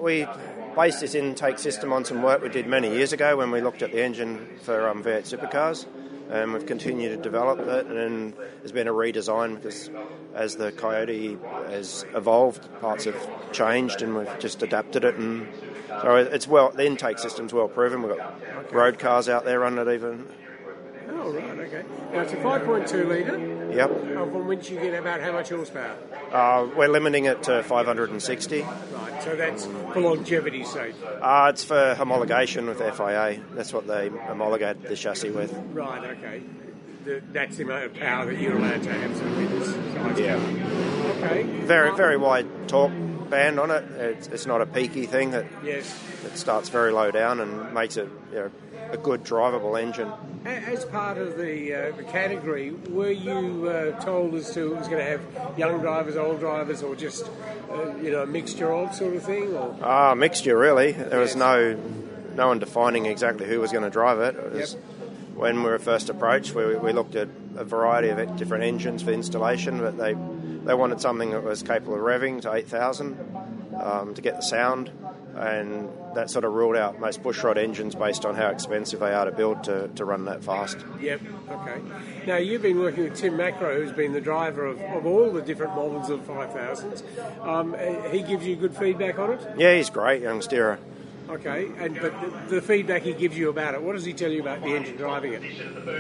we 0.01 0.27
based 0.77 1.01
this 1.01 1.15
intake 1.15 1.59
system 1.59 1.93
on 1.93 2.05
some 2.05 2.23
work 2.23 2.43
we 2.43 2.49
did 2.49 2.67
many 2.67 2.91
years 2.91 3.13
ago 3.13 3.37
when 3.37 3.51
we 3.51 3.61
looked 3.61 3.83
at 3.83 3.93
the 3.93 4.03
engine 4.03 4.49
for 4.63 4.89
um, 4.89 5.03
V8 5.03 5.23
supercars. 5.23 5.87
And 6.33 6.55
we've 6.55 6.65
continued 6.65 7.11
to 7.11 7.19
develop 7.19 7.61
it, 7.61 7.87
and 7.87 8.33
there's 8.61 8.73
been 8.73 8.89
a 8.89 8.93
redesign 8.93 9.57
because 9.57 9.91
as 10.35 10.57
the 10.57 10.73
Coyote 10.73 11.37
has 11.69 12.07
evolved, 12.15 12.67
parts 12.81 13.05
have 13.05 13.53
changed, 13.53 14.01
and 14.01 14.17
we've 14.17 14.39
just 14.39 14.63
adapted 14.63 15.05
it 15.05 15.17
and 15.17 15.47
So 16.01 16.17
it's 16.17 16.49
well, 16.49 16.71
the 16.71 16.87
intake 16.87 17.19
system's 17.19 17.53
well 17.53 17.69
proven. 17.69 18.03
We've 18.03 18.17
got 18.17 18.73
road 18.73 18.99
cars 18.99 19.29
out 19.29 19.45
there 19.45 19.61
running 19.61 19.87
it 19.87 19.93
even. 19.93 20.27
Oh, 21.11 21.33
right, 21.33 21.59
okay. 21.59 21.85
Now, 22.13 22.21
it's 22.23 22.33
a 22.33 22.37
5.2 22.37 23.09
litre. 23.09 23.52
Yep. 23.75 23.91
Uh, 23.91 24.27
from 24.27 24.47
which 24.47 24.71
you 24.71 24.79
get 24.81 24.95
about 24.99 25.21
how 25.21 25.33
much 25.33 25.49
horsepower? 25.49 25.97
Uh, 26.31 26.69
we're 26.77 26.89
limiting 26.89 27.25
it 27.27 27.43
to 27.45 27.63
560. 27.63 28.63
Right, 28.63 29.23
so 29.23 29.37
that's 29.37 29.67
for 29.67 30.01
longevity's 30.01 30.71
sake. 30.71 30.95
Uh, 31.21 31.51
it's 31.53 31.65
for 31.65 31.95
homologation 31.99 32.67
with 32.67 32.79
FIA. 32.79 33.43
That's 33.55 33.73
what 33.73 33.87
they 33.87 34.09
homologate 34.09 34.83
the 34.83 34.97
chassis 34.97 35.31
with. 35.31 35.53
Right, 35.73 36.05
okay. 36.17 36.43
The, 37.05 37.23
that's 37.33 37.57
the 37.57 37.65
amount 37.65 37.85
of 37.85 37.95
power 37.95 38.27
that 38.27 38.41
you're 38.41 38.57
allowed 38.57 38.83
to 38.85 38.93
have 38.93 39.17
so 39.17 39.25
with 39.25 40.19
Yeah. 40.19 40.37
Okay. 41.25 41.43
Very, 41.43 41.97
very 41.97 42.17
wide 42.17 42.69
torque 42.69 42.93
band 43.29 43.59
on 43.59 43.71
it. 43.71 43.85
It's, 43.93 44.27
it's 44.29 44.47
not 44.47 44.61
a 44.61 44.67
peaky 44.67 45.07
thing 45.07 45.33
that 45.33 45.47
Yes. 45.65 45.99
it 46.25 46.37
starts 46.37 46.69
very 46.69 46.93
low 46.93 47.11
down 47.11 47.41
and 47.41 47.73
makes 47.75 47.97
it 47.97 48.09
you 48.31 48.37
know, 48.37 48.51
a 48.93 48.99
good 48.99 49.25
drivable 49.25 49.81
engine. 49.81 50.13
As 50.45 50.85
part 50.85 51.19
of 51.19 51.39
the, 51.39 51.75
uh, 51.75 51.97
the 51.97 52.05
category, 52.05 52.71
were 52.71 53.11
you 53.11 53.69
uh, 53.69 54.01
told 54.01 54.35
as 54.35 54.53
to 54.55 54.73
it 54.73 54.79
was 54.79 54.89
going 54.89 55.05
to 55.05 55.11
have 55.11 55.59
young 55.59 55.81
drivers, 55.81 56.17
old 56.17 56.41
drivers, 56.41 56.83
or 56.83 56.95
just 56.95 57.29
uh, 57.71 57.95
you 57.97 58.11
know 58.11 58.23
a 58.23 58.27
mixture 58.27 58.73
of 58.73 58.95
sort 58.95 59.17
of 59.17 59.23
thing? 59.23 59.55
Or 59.55 59.77
Ah, 59.83 60.15
mixture 60.15 60.57
really. 60.57 60.93
There 60.93 61.21
was 61.21 61.35
no 61.37 61.79
no 62.35 62.49
one 62.49 62.59
defining 62.59 63.07
exactly 63.07 63.47
who 63.47 63.61
was 63.61 63.73
going 63.73 63.85
to 63.85 63.91
drive 63.91 64.21
it. 64.21 64.37
It 64.37 64.53
was 64.53 64.77
when 65.35 65.63
we 65.63 65.71
were 65.71 65.79
first 65.79 66.11
approached, 66.11 66.55
we, 66.55 66.77
we 66.77 66.93
looked 66.93 67.15
at 67.17 67.29
a 67.57 67.65
variety 67.65 68.11
of 68.11 68.37
different 68.37 68.65
engines 68.65 69.03
for 69.03 69.13
installation, 69.13 69.79
but 69.79 69.97
they 69.97 70.15
they 70.65 70.75
wanted 70.75 71.01
something 71.01 71.31
that 71.31 71.43
was 71.43 71.63
capable 71.63 71.95
of 71.95 72.01
revving 72.01 72.41
to 72.43 72.53
8,000 72.53 73.17
um, 73.81 74.15
to 74.15 74.23
get 74.23 74.37
the 74.37 74.43
sound, 74.43 74.91
and 75.37 75.89
that 76.15 76.31
sort 76.31 76.45
of 76.45 76.53
ruled 76.53 76.77
out 76.77 77.01
most 77.01 77.23
pushrod 77.23 77.57
engines 77.57 77.95
based 77.95 78.25
on 78.25 78.35
how 78.35 78.49
expensive 78.49 79.01
they 79.01 79.13
are 79.13 79.25
to 79.25 79.33
build 79.33 79.65
to, 79.65 79.89
to 79.89 80.05
run 80.05 80.27
that 80.27 80.45
fast. 80.45 80.79
Yep. 81.01 81.21
Okay. 81.51 81.81
Now 82.27 82.37
you've 82.37 82.63
been 82.63 82.79
working 82.79 83.05
with 83.05 83.17
Tim 83.17 83.35
Macrow, 83.35 83.77
who's 83.77 83.93
been 83.93 84.13
the 84.13 84.21
driver 84.21 84.67
of, 84.67 84.81
of 84.81 85.07
all 85.07 85.31
the 85.31 85.43
different 85.43 85.75
models 85.75 86.11
of 86.11 86.21
5000s. 86.21 87.47
Um, 87.47 87.77
he 88.11 88.23
gives 88.23 88.47
you 88.47 88.57
good 88.57 88.77
feedback 88.77 89.19
on 89.19 89.33
it. 89.33 89.41
Yeah, 89.57 89.75
he's 89.75 89.91
great, 89.91 90.23
young 90.23 90.43
steerer. 90.43 90.79
Okay. 91.29 91.71
And 91.79 91.99
but 91.99 92.13
the, 92.21 92.57
the 92.57 92.63
feedback 92.63 93.03
he 93.03 93.15
gives 93.15 93.37
you 93.39 93.49
about 93.49 93.75
it, 93.75 93.83
what 93.83 93.95
does 93.95 94.05
he 94.05 94.13
tell 94.13 94.31
you 94.31 94.43
about 94.43 94.61
the 94.61 94.69
engine 94.69 94.97
driving 94.97 95.33
it? 95.33 95.43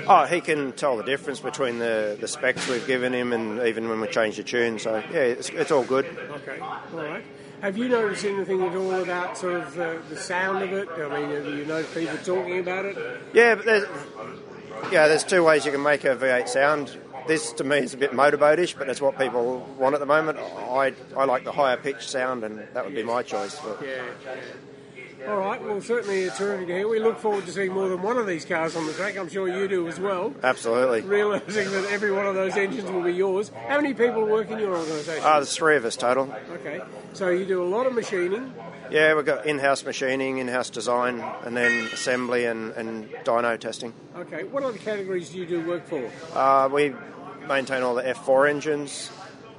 Oh, 0.07 0.27
he 0.27 0.43
can 0.43 0.73
tell 0.73 0.97
the 0.97 1.03
difference 1.03 1.41
between 1.41 1.79
the, 1.79 2.19
the 2.21 2.29
specs 2.29 2.69
we've 2.69 2.87
given 2.87 3.15
him 3.15 3.33
and 3.33 3.63
even 3.67 3.89
when 3.89 4.01
we 4.01 4.09
change 4.09 4.37
the 4.37 4.43
tune. 4.43 4.79
So 4.79 4.97
yeah, 4.97 5.21
it's, 5.21 5.49
it's 5.49 5.71
all 5.71 5.85
good. 5.85 6.05
Okay. 6.07 6.61
All 6.61 6.79
right. 6.93 7.25
Have 7.63 7.79
you 7.79 7.89
noticed 7.89 8.25
anything 8.25 8.61
at 8.63 8.75
all 8.75 8.93
about 8.93 9.39
sort 9.39 9.55
of 9.55 9.79
uh, 9.79 9.95
the 10.09 10.17
sound 10.17 10.65
of 10.65 10.73
it? 10.73 10.89
I 10.89 11.21
mean, 11.21 11.31
have 11.31 11.47
you 11.47 11.65
noticed 11.65 11.95
people 11.95 12.19
talking 12.19 12.59
about 12.59 12.87
it? 12.87 12.97
Yeah, 13.33 13.55
but 13.55 13.65
there's, 13.65 13.89
yeah, 14.91 15.07
there's 15.07 15.23
two 15.23 15.45
ways 15.45 15.65
you 15.65 15.71
can 15.71 15.81
make 15.81 16.03
a 16.05 16.17
V8 16.17 16.49
sound. 16.49 16.99
This 17.29 17.53
to 17.53 17.63
me 17.63 17.79
is 17.79 17.95
a 17.95 17.97
bit 17.97 18.11
motorboatish, 18.11 18.77
but 18.77 18.89
that's 18.89 19.01
what 19.01 19.17
people 19.17 19.61
want 19.79 19.95
at 19.95 20.01
the 20.01 20.07
moment. 20.07 20.39
I, 20.39 20.93
I 21.17 21.25
like 21.25 21.45
the 21.45 21.53
higher 21.53 21.77
pitched 21.77 22.11
sound, 22.11 22.43
and 22.43 22.67
that 22.75 22.85
would 22.85 22.97
be 22.97 23.05
my 23.05 23.23
choice. 23.23 23.57
But 23.61 23.81
Yeah. 23.81 24.03
All 25.29 25.37
right. 25.37 25.63
Well, 25.63 25.81
certainly 25.81 26.23
it's 26.23 26.39
terrific 26.39 26.67
to 26.67 26.75
hear. 26.75 26.89
We 26.89 26.99
look 26.99 27.19
forward 27.19 27.47
to 27.47 27.53
seeing 27.53 27.73
more 27.73 27.89
than 27.89 28.03
one 28.03 28.19
of 28.19 28.27
these 28.27 28.45
cars 28.45 28.75
on 28.75 28.87
the 28.87 28.93
track. 28.93 29.17
I'm 29.17 29.29
sure 29.29 29.49
you 29.49 29.69
do 29.69 29.87
as 29.89 30.01
well. 30.01 30.35
absolutely. 30.43 31.03
Realising 31.03 31.71
that 31.71 31.87
every 31.91 32.11
one 32.13 32.27
of 32.27 32.35
those 32.35 32.57
engines 32.57 32.91
will 32.91 33.03
be 33.03 33.13
yours. 33.13 33.51
How 33.69 33.77
many 33.81 33.95
people 33.95 34.25
work 34.27 34.51
in 34.51 34.59
your 34.59 34.77
organisation? 34.77 35.23
Ah, 35.25 35.35
there's 35.37 35.55
three 35.55 35.77
of 35.77 35.85
us 35.85 35.97
total. 35.97 36.35
Okay. 36.51 36.81
So 37.13 37.29
you 37.29 37.45
do 37.45 37.63
a 37.63 37.67
lot 37.69 37.87
of 37.87 37.95
machining. 37.95 38.53
Yeah, 38.91 39.15
we've 39.15 39.25
got 39.25 39.47
in-house 39.47 39.85
machining, 39.85 40.39
in-house 40.39 40.71
design, 40.71 41.21
and 41.45 41.57
then 41.57 41.89
assembly 41.93 42.45
and, 42.45 42.73
and 42.73 43.09
dyno 43.25 43.59
testing. 43.59 43.93
Okay. 44.17 44.45
What 44.45 44.65
other 44.65 44.79
categories 44.79 45.31
do 45.31 45.39
you 45.39 45.47
do 45.47 45.67
work 45.67 45.87
for? 45.87 46.11
Uh, 46.35 46.69
we 46.69 46.95
maintain 47.49 47.83
all 47.83 47.95
the 47.95 48.03
F4 48.03 48.51
engines. 48.51 49.11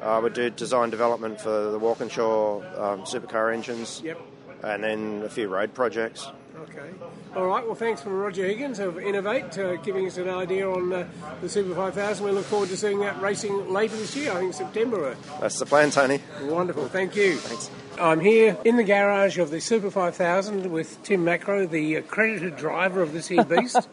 Uh, 0.01 0.19
we 0.21 0.29
do 0.29 0.49
design 0.49 0.89
development 0.89 1.39
for 1.39 1.71
the 1.71 1.79
Walkinshaw 1.79 2.57
um, 2.77 3.01
supercar 3.03 3.53
engines. 3.53 4.01
Yep. 4.03 4.19
And 4.63 4.83
then 4.83 5.21
a 5.23 5.29
few 5.29 5.49
road 5.49 5.73
projects. 5.73 6.27
Okay. 6.55 6.89
All 7.35 7.47
right. 7.47 7.65
Well, 7.65 7.75
thanks 7.75 8.01
from 8.01 8.13
Roger 8.13 8.45
Higgins 8.45 8.79
of 8.79 8.97
Innovate, 8.97 9.57
uh, 9.57 9.75
giving 9.77 10.07
us 10.07 10.17
an 10.17 10.29
idea 10.29 10.69
on 10.69 10.93
uh, 10.93 11.07
the 11.41 11.49
Super 11.49 11.75
5000. 11.75 12.25
We 12.25 12.31
look 12.31 12.45
forward 12.45 12.69
to 12.69 12.77
seeing 12.77 12.99
that 12.99 13.19
racing 13.21 13.71
later 13.71 13.97
this 13.97 14.15
year. 14.15 14.31
I 14.31 14.39
think 14.39 14.53
September. 14.53 15.15
That's 15.41 15.59
the 15.59 15.65
plan, 15.65 15.89
Tony. 15.89 16.21
Wonderful. 16.43 16.87
Thank 16.87 17.15
you. 17.15 17.35
Thanks. 17.37 17.69
I'm 17.99 18.19
here 18.19 18.57
in 18.63 18.77
the 18.77 18.83
garage 18.83 19.37
of 19.37 19.51
the 19.51 19.59
Super 19.59 19.91
5000 19.91 20.71
with 20.71 21.01
Tim 21.03 21.25
Macrow, 21.25 21.69
the 21.69 21.95
accredited 21.95 22.55
driver 22.55 23.01
of 23.01 23.13
this 23.13 23.27
here 23.29 23.43
beast. 23.43 23.87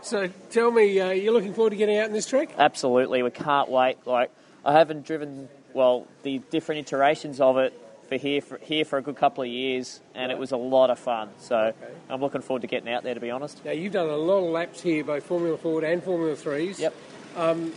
so 0.00 0.28
tell 0.50 0.70
me, 0.70 1.00
uh, 1.00 1.10
you're 1.10 1.32
looking 1.32 1.54
forward 1.54 1.70
to 1.70 1.76
getting 1.76 1.98
out 1.98 2.06
in 2.06 2.12
this 2.12 2.26
track? 2.26 2.50
Absolutely, 2.56 3.22
we 3.22 3.30
can't 3.30 3.68
wait. 3.68 3.98
Like 4.06 4.30
I 4.64 4.72
haven't 4.72 5.06
driven 5.06 5.48
well 5.74 6.06
the 6.22 6.38
different 6.50 6.86
iterations 6.86 7.40
of 7.40 7.56
it 7.58 7.78
for 8.18 8.26
here 8.26 8.40
for 8.40 8.58
here 8.58 8.84
for 8.84 8.98
a 8.98 9.02
good 9.02 9.16
couple 9.16 9.42
of 9.42 9.48
years, 9.48 10.00
and 10.14 10.30
it 10.30 10.38
was 10.38 10.52
a 10.52 10.56
lot 10.56 10.90
of 10.90 10.98
fun. 10.98 11.30
So 11.38 11.72
I'm 12.08 12.20
looking 12.20 12.42
forward 12.42 12.62
to 12.62 12.68
getting 12.68 12.92
out 12.92 13.02
there. 13.02 13.14
To 13.14 13.20
be 13.20 13.30
honest. 13.30 13.64
Now, 13.64 13.72
you've 13.72 13.92
done 13.92 14.08
a 14.08 14.16
lot 14.16 14.44
of 14.44 14.50
laps 14.50 14.82
here, 14.82 15.04
both 15.04 15.24
Formula 15.24 15.56
Ford 15.56 15.84
and 15.84 16.02
Formula 16.02 16.34
3s. 16.34 16.78
Yep. 16.78 16.94
Um, 17.36 17.72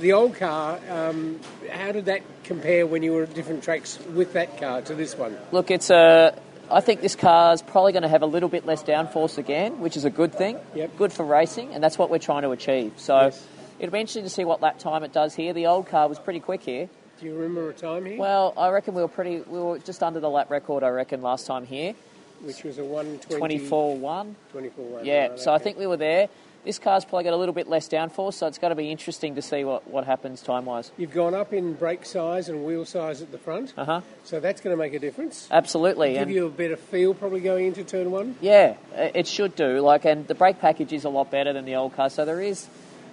the 0.00 0.12
old 0.12 0.36
car, 0.36 0.80
um, 0.90 1.40
how 1.70 1.92
did 1.92 2.06
that 2.06 2.22
compare 2.44 2.86
when 2.86 3.02
you 3.02 3.12
were 3.12 3.24
at 3.24 3.34
different 3.34 3.62
tracks 3.62 3.98
with 4.14 4.32
that 4.32 4.58
car 4.58 4.82
to 4.82 4.94
this 4.94 5.16
one? 5.16 5.36
Look, 5.52 5.70
it's 5.70 5.90
a. 5.90 6.38
I 6.70 6.80
think 6.80 7.00
this 7.00 7.16
car's 7.16 7.62
probably 7.62 7.92
going 7.92 8.02
to 8.02 8.08
have 8.08 8.22
a 8.22 8.26
little 8.26 8.50
bit 8.50 8.66
less 8.66 8.82
downforce 8.82 9.38
again, 9.38 9.80
which 9.80 9.96
is 9.96 10.04
a 10.04 10.10
good 10.10 10.34
thing. 10.34 10.58
Yep. 10.74 10.96
Good 10.98 11.12
for 11.12 11.24
racing, 11.24 11.72
and 11.72 11.82
that's 11.82 11.96
what 11.96 12.10
we're 12.10 12.18
trying 12.18 12.42
to 12.42 12.50
achieve. 12.50 12.92
So 12.96 13.32
it'll 13.78 13.92
be 13.92 14.00
interesting 14.00 14.24
to 14.24 14.30
see 14.30 14.44
what 14.44 14.60
lap 14.60 14.78
time 14.78 15.02
it 15.02 15.12
does 15.12 15.34
here. 15.34 15.54
The 15.54 15.66
old 15.66 15.86
car 15.86 16.08
was 16.08 16.18
pretty 16.18 16.40
quick 16.40 16.62
here. 16.62 16.90
Do 17.18 17.26
you 17.26 17.34
remember 17.34 17.70
a 17.70 17.72
time 17.72 18.04
here? 18.04 18.18
Well, 18.18 18.54
I 18.56 18.68
reckon 18.68 18.94
we 18.94 19.02
were 19.02 19.08
pretty. 19.08 19.40
We 19.40 19.58
were 19.58 19.78
just 19.78 20.02
under 20.02 20.20
the 20.20 20.30
lap 20.30 20.50
record. 20.50 20.84
I 20.84 20.88
reckon 20.90 21.20
last 21.20 21.46
time 21.46 21.66
here. 21.66 21.94
Which 22.42 22.62
was 22.62 22.78
a 22.78 22.84
120... 22.84 23.36
24 23.36 23.96
1. 23.96 24.36
24 24.52 24.84
1. 24.84 25.04
Yeah, 25.04 25.26
right, 25.26 25.40
so 25.40 25.52
I 25.52 25.58
think 25.58 25.76
we 25.76 25.88
were 25.88 25.96
there. 25.96 26.28
This 26.64 26.78
car's 26.78 27.04
probably 27.04 27.24
got 27.24 27.32
a 27.32 27.36
little 27.36 27.54
bit 27.54 27.68
less 27.68 27.88
downforce, 27.88 28.34
so 28.34 28.46
it's 28.46 28.58
going 28.58 28.70
to 28.70 28.76
be 28.76 28.90
interesting 28.92 29.34
to 29.36 29.42
see 29.42 29.64
what, 29.64 29.88
what 29.88 30.04
happens 30.04 30.42
time 30.42 30.64
wise. 30.66 30.92
You've 30.96 31.14
gone 31.14 31.34
up 31.34 31.52
in 31.52 31.74
brake 31.74 32.04
size 32.04 32.48
and 32.48 32.64
wheel 32.64 32.84
size 32.84 33.22
at 33.22 33.32
the 33.32 33.38
front. 33.38 33.72
Uh 33.76 33.84
huh. 33.84 34.00
So 34.24 34.38
that's 34.38 34.60
going 34.60 34.76
to 34.76 34.78
make 34.78 34.92
a 34.94 34.98
difference. 35.00 35.48
Absolutely. 35.50 36.12
Give 36.12 36.22
and- 36.22 36.30
you 36.32 36.46
a 36.46 36.50
better 36.50 36.76
feel 36.76 37.14
probably 37.14 37.40
going 37.40 37.66
into 37.66 37.82
turn 37.82 38.10
one. 38.12 38.36
Yeah, 38.40 38.76
it 38.94 39.26
should 39.26 39.56
do. 39.56 39.80
Like, 39.80 40.04
and 40.04 40.28
the 40.28 40.34
brake 40.36 40.60
package 40.60 40.92
is 40.92 41.04
a 41.04 41.08
lot 41.08 41.30
better 41.30 41.52
than 41.52 41.64
the 41.64 41.74
old 41.74 41.96
car, 41.96 42.10
so 42.10 42.24
there 42.24 42.40
is, 42.40 42.68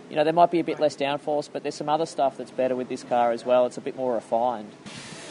you 0.09 0.15
know, 0.15 0.23
there 0.23 0.33
might 0.33 0.51
be 0.51 0.59
a 0.59 0.63
bit 0.63 0.79
less 0.79 0.95
downforce, 0.95 1.49
but 1.51 1.63
there's 1.63 1.75
some 1.75 1.89
other 1.89 2.05
stuff 2.05 2.37
that's 2.37 2.51
better 2.51 2.75
with 2.75 2.89
this 2.89 3.03
car 3.03 3.31
as 3.31 3.45
well. 3.45 3.65
It's 3.65 3.77
a 3.77 3.81
bit 3.81 3.95
more 3.95 4.13
refined. 4.13 4.71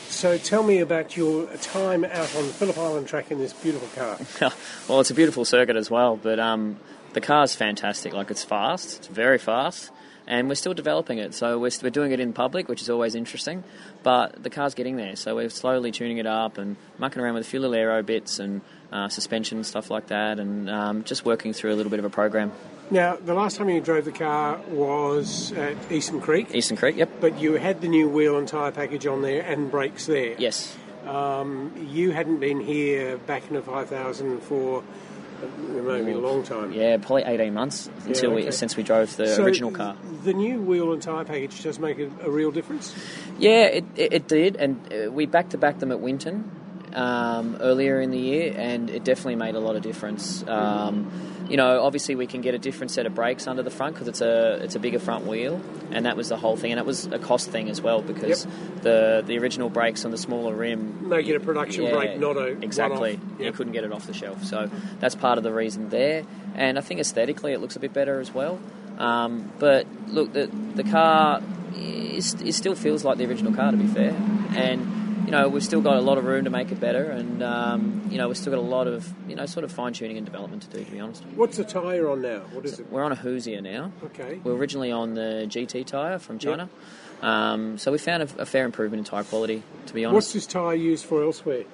So 0.08 0.38
tell 0.38 0.62
me 0.62 0.78
about 0.78 1.16
your 1.16 1.46
time 1.56 2.04
out 2.04 2.36
on 2.36 2.46
the 2.46 2.52
Phillip 2.52 2.78
Island 2.78 3.08
track 3.08 3.30
in 3.30 3.38
this 3.38 3.52
beautiful 3.52 3.88
car. 3.88 4.52
well, 4.88 5.00
it's 5.00 5.10
a 5.10 5.14
beautiful 5.14 5.44
circuit 5.44 5.76
as 5.76 5.90
well, 5.90 6.16
but 6.16 6.38
um, 6.38 6.78
the 7.14 7.20
car's 7.20 7.54
fantastic. 7.54 8.12
Like, 8.12 8.30
it's 8.30 8.44
fast, 8.44 8.98
it's 8.98 9.06
very 9.08 9.38
fast, 9.38 9.90
and 10.26 10.48
we're 10.48 10.54
still 10.54 10.74
developing 10.74 11.18
it. 11.18 11.34
So 11.34 11.58
we're, 11.58 11.70
we're 11.82 11.90
doing 11.90 12.12
it 12.12 12.20
in 12.20 12.32
public, 12.32 12.68
which 12.68 12.80
is 12.80 12.90
always 12.90 13.14
interesting, 13.14 13.64
but 14.02 14.42
the 14.42 14.50
car's 14.50 14.74
getting 14.74 14.96
there. 14.96 15.16
So 15.16 15.34
we're 15.34 15.50
slowly 15.50 15.90
tuning 15.90 16.18
it 16.18 16.26
up 16.26 16.58
and 16.58 16.76
mucking 16.98 17.20
around 17.20 17.34
with 17.34 17.46
a 17.46 17.50
few 17.50 17.60
little 17.60 17.74
aero 17.74 18.02
bits 18.02 18.38
and 18.38 18.60
uh, 18.92 19.08
suspension 19.08 19.58
and 19.58 19.66
stuff 19.66 19.90
like 19.90 20.08
that, 20.08 20.38
and 20.38 20.70
um, 20.70 21.04
just 21.04 21.24
working 21.24 21.52
through 21.52 21.72
a 21.72 21.76
little 21.76 21.90
bit 21.90 21.98
of 21.98 22.04
a 22.04 22.10
program. 22.10 22.52
Now, 22.90 23.16
the 23.16 23.34
last 23.34 23.56
time 23.56 23.70
you 23.70 23.80
drove 23.80 24.04
the 24.04 24.12
car 24.12 24.58
was 24.68 25.52
at 25.52 25.76
Eastern 25.90 26.20
Creek. 26.20 26.54
Eastern 26.54 26.76
Creek, 26.76 26.96
yep. 26.96 27.10
But 27.20 27.38
you 27.38 27.54
had 27.54 27.80
the 27.80 27.88
new 27.88 28.08
wheel 28.08 28.38
and 28.38 28.46
tyre 28.46 28.72
package 28.72 29.06
on 29.06 29.22
there 29.22 29.42
and 29.42 29.70
brakes 29.70 30.06
there. 30.06 30.34
Yes. 30.38 30.76
Um, 31.06 31.72
you 31.90 32.12
hadn't 32.12 32.40
been 32.40 32.60
here 32.60 33.18
back 33.18 33.48
in 33.48 33.54
the 33.54 33.62
5000 33.62 34.40
for 34.40 34.82
uh, 35.42 35.82
maybe 35.82 36.12
a 36.12 36.18
long 36.18 36.42
time. 36.42 36.72
Yeah, 36.72 36.96
probably 36.98 37.24
18 37.24 37.52
months 37.52 37.90
until 38.06 38.30
Yeah, 38.30 38.46
we, 38.46 38.50
since 38.52 38.76
we 38.76 38.82
drove 38.82 39.16
the 39.16 39.28
So 39.28 39.44
original 39.44 39.70
car. 39.70 39.96
The 40.22 40.32
new 40.32 40.60
wheel 40.60 40.92
and 40.92 41.02
tyre 41.02 41.24
package 41.24 41.62
does 41.62 41.78
make 41.78 41.98
a, 41.98 42.10
a 42.22 42.30
real 42.30 42.50
difference. 42.50 42.94
Yeah, 43.38 43.64
it, 43.64 43.84
it, 43.96 44.12
it 44.12 44.28
did, 44.28 44.56
and 44.56 44.92
uh, 44.92 45.10
we 45.10 45.26
back 45.26 45.50
to 45.50 45.58
back 45.58 45.78
them 45.78 45.90
at 45.90 46.00
Winton 46.00 46.50
um, 46.94 47.56
earlier 47.60 48.00
in 48.00 48.10
the 48.10 48.18
year, 48.18 48.54
and 48.56 48.90
it 48.90 49.04
definitely 49.04 49.36
made 49.36 49.54
a 49.54 49.60
lot 49.60 49.76
of 49.76 49.82
difference. 49.82 50.46
Um, 50.46 51.10
you 51.48 51.56
know, 51.58 51.82
obviously 51.82 52.14
we 52.14 52.26
can 52.26 52.40
get 52.40 52.54
a 52.54 52.58
different 52.58 52.90
set 52.90 53.04
of 53.04 53.14
brakes 53.14 53.46
under 53.46 53.62
the 53.62 53.70
front 53.70 53.94
because 53.94 54.08
it's 54.08 54.20
a 54.20 54.62
it's 54.62 54.76
a 54.76 54.78
bigger 54.78 54.98
front 54.98 55.26
wheel, 55.26 55.60
and 55.90 56.06
that 56.06 56.16
was 56.16 56.28
the 56.28 56.36
whole 56.36 56.56
thing, 56.56 56.72
and 56.72 56.78
it 56.78 56.86
was 56.86 57.06
a 57.06 57.18
cost 57.18 57.50
thing 57.50 57.68
as 57.68 57.82
well 57.82 58.00
because 58.00 58.46
the 58.82 59.22
the 59.26 59.38
original 59.38 59.68
brakes 59.68 60.04
on 60.04 60.10
the 60.10 60.18
smaller 60.18 60.54
rim 60.54 61.08
Make 61.08 61.28
it 61.28 61.36
a 61.36 61.40
production 61.40 61.84
yeah, 61.84 61.92
brake, 61.92 62.18
not 62.18 62.36
a 62.36 62.46
exactly. 62.62 63.16
one-off. 63.16 63.40
You 63.40 63.52
couldn't 63.52 63.72
get 63.72 63.84
it 63.84 63.92
off 63.92 64.06
the 64.06 64.14
shelf, 64.14 64.42
so 64.44 64.70
that's 65.00 65.14
part 65.14 65.38
of 65.38 65.44
the 65.44 65.52
reason 65.52 65.90
there. 65.90 66.24
And 66.54 66.78
I 66.78 66.80
think 66.80 67.00
aesthetically, 67.00 67.52
it 67.52 67.60
looks 67.60 67.76
a 67.76 67.80
bit 67.80 67.92
better 67.92 68.20
as 68.20 68.32
well. 68.32 68.58
Um, 68.98 69.52
but 69.58 69.86
look, 70.08 70.32
the 70.32 70.46
the 70.74 70.84
car 70.84 71.42
is, 71.76 72.34
it 72.34 72.54
still 72.54 72.74
feels 72.74 73.04
like 73.04 73.18
the 73.18 73.26
original 73.26 73.52
car, 73.52 73.70
to 73.70 73.76
be 73.76 73.86
fair. 73.86 74.14
And 74.56 75.03
you 75.24 75.30
know, 75.30 75.48
we've 75.48 75.64
still 75.64 75.80
got 75.80 75.96
a 75.96 76.00
lot 76.00 76.18
of 76.18 76.24
room 76.24 76.44
to 76.44 76.50
make 76.50 76.70
it 76.72 76.80
better. 76.80 77.10
And 77.10 77.42
um, 77.42 78.08
you 78.10 78.18
know, 78.18 78.28
we've 78.28 78.36
still 78.36 78.52
got 78.52 78.58
a 78.58 78.62
lot 78.62 78.86
of, 78.86 79.12
you 79.28 79.36
know, 79.36 79.46
sort 79.46 79.64
of 79.64 79.72
fine 79.72 79.92
tuning 79.92 80.16
and 80.16 80.26
development 80.26 80.62
to 80.64 80.68
do, 80.68 80.84
to 80.84 80.90
be 80.90 81.00
honest. 81.00 81.24
What's 81.34 81.56
the 81.56 81.64
tyre 81.64 81.96
you're 81.96 82.10
on 82.10 82.22
now? 82.22 82.40
What 82.52 82.64
is 82.64 82.78
it? 82.80 82.90
We're 82.90 83.04
on 83.04 83.12
a 83.12 83.16
Hoosier 83.16 83.60
now. 83.60 83.92
Okay. 84.04 84.40
We 84.42 84.50
were 84.50 84.56
originally 84.56 84.92
on 84.92 85.14
the 85.14 85.46
GT 85.48 85.86
tyre 85.86 86.18
from 86.18 86.38
China. 86.38 86.68
Um, 87.22 87.78
so 87.78 87.90
we 87.90 87.98
found 87.98 88.22
a, 88.22 88.28
a 88.42 88.46
fair 88.46 88.64
improvement 88.66 88.98
in 88.98 89.04
tyre 89.04 89.24
quality, 89.24 89.62
to 89.86 89.94
be 89.94 90.04
honest. 90.04 90.14
What's 90.14 90.32
this 90.34 90.46
tyre 90.46 90.74
used 90.74 91.04
for 91.06 91.22
elsewhere? 91.22 91.64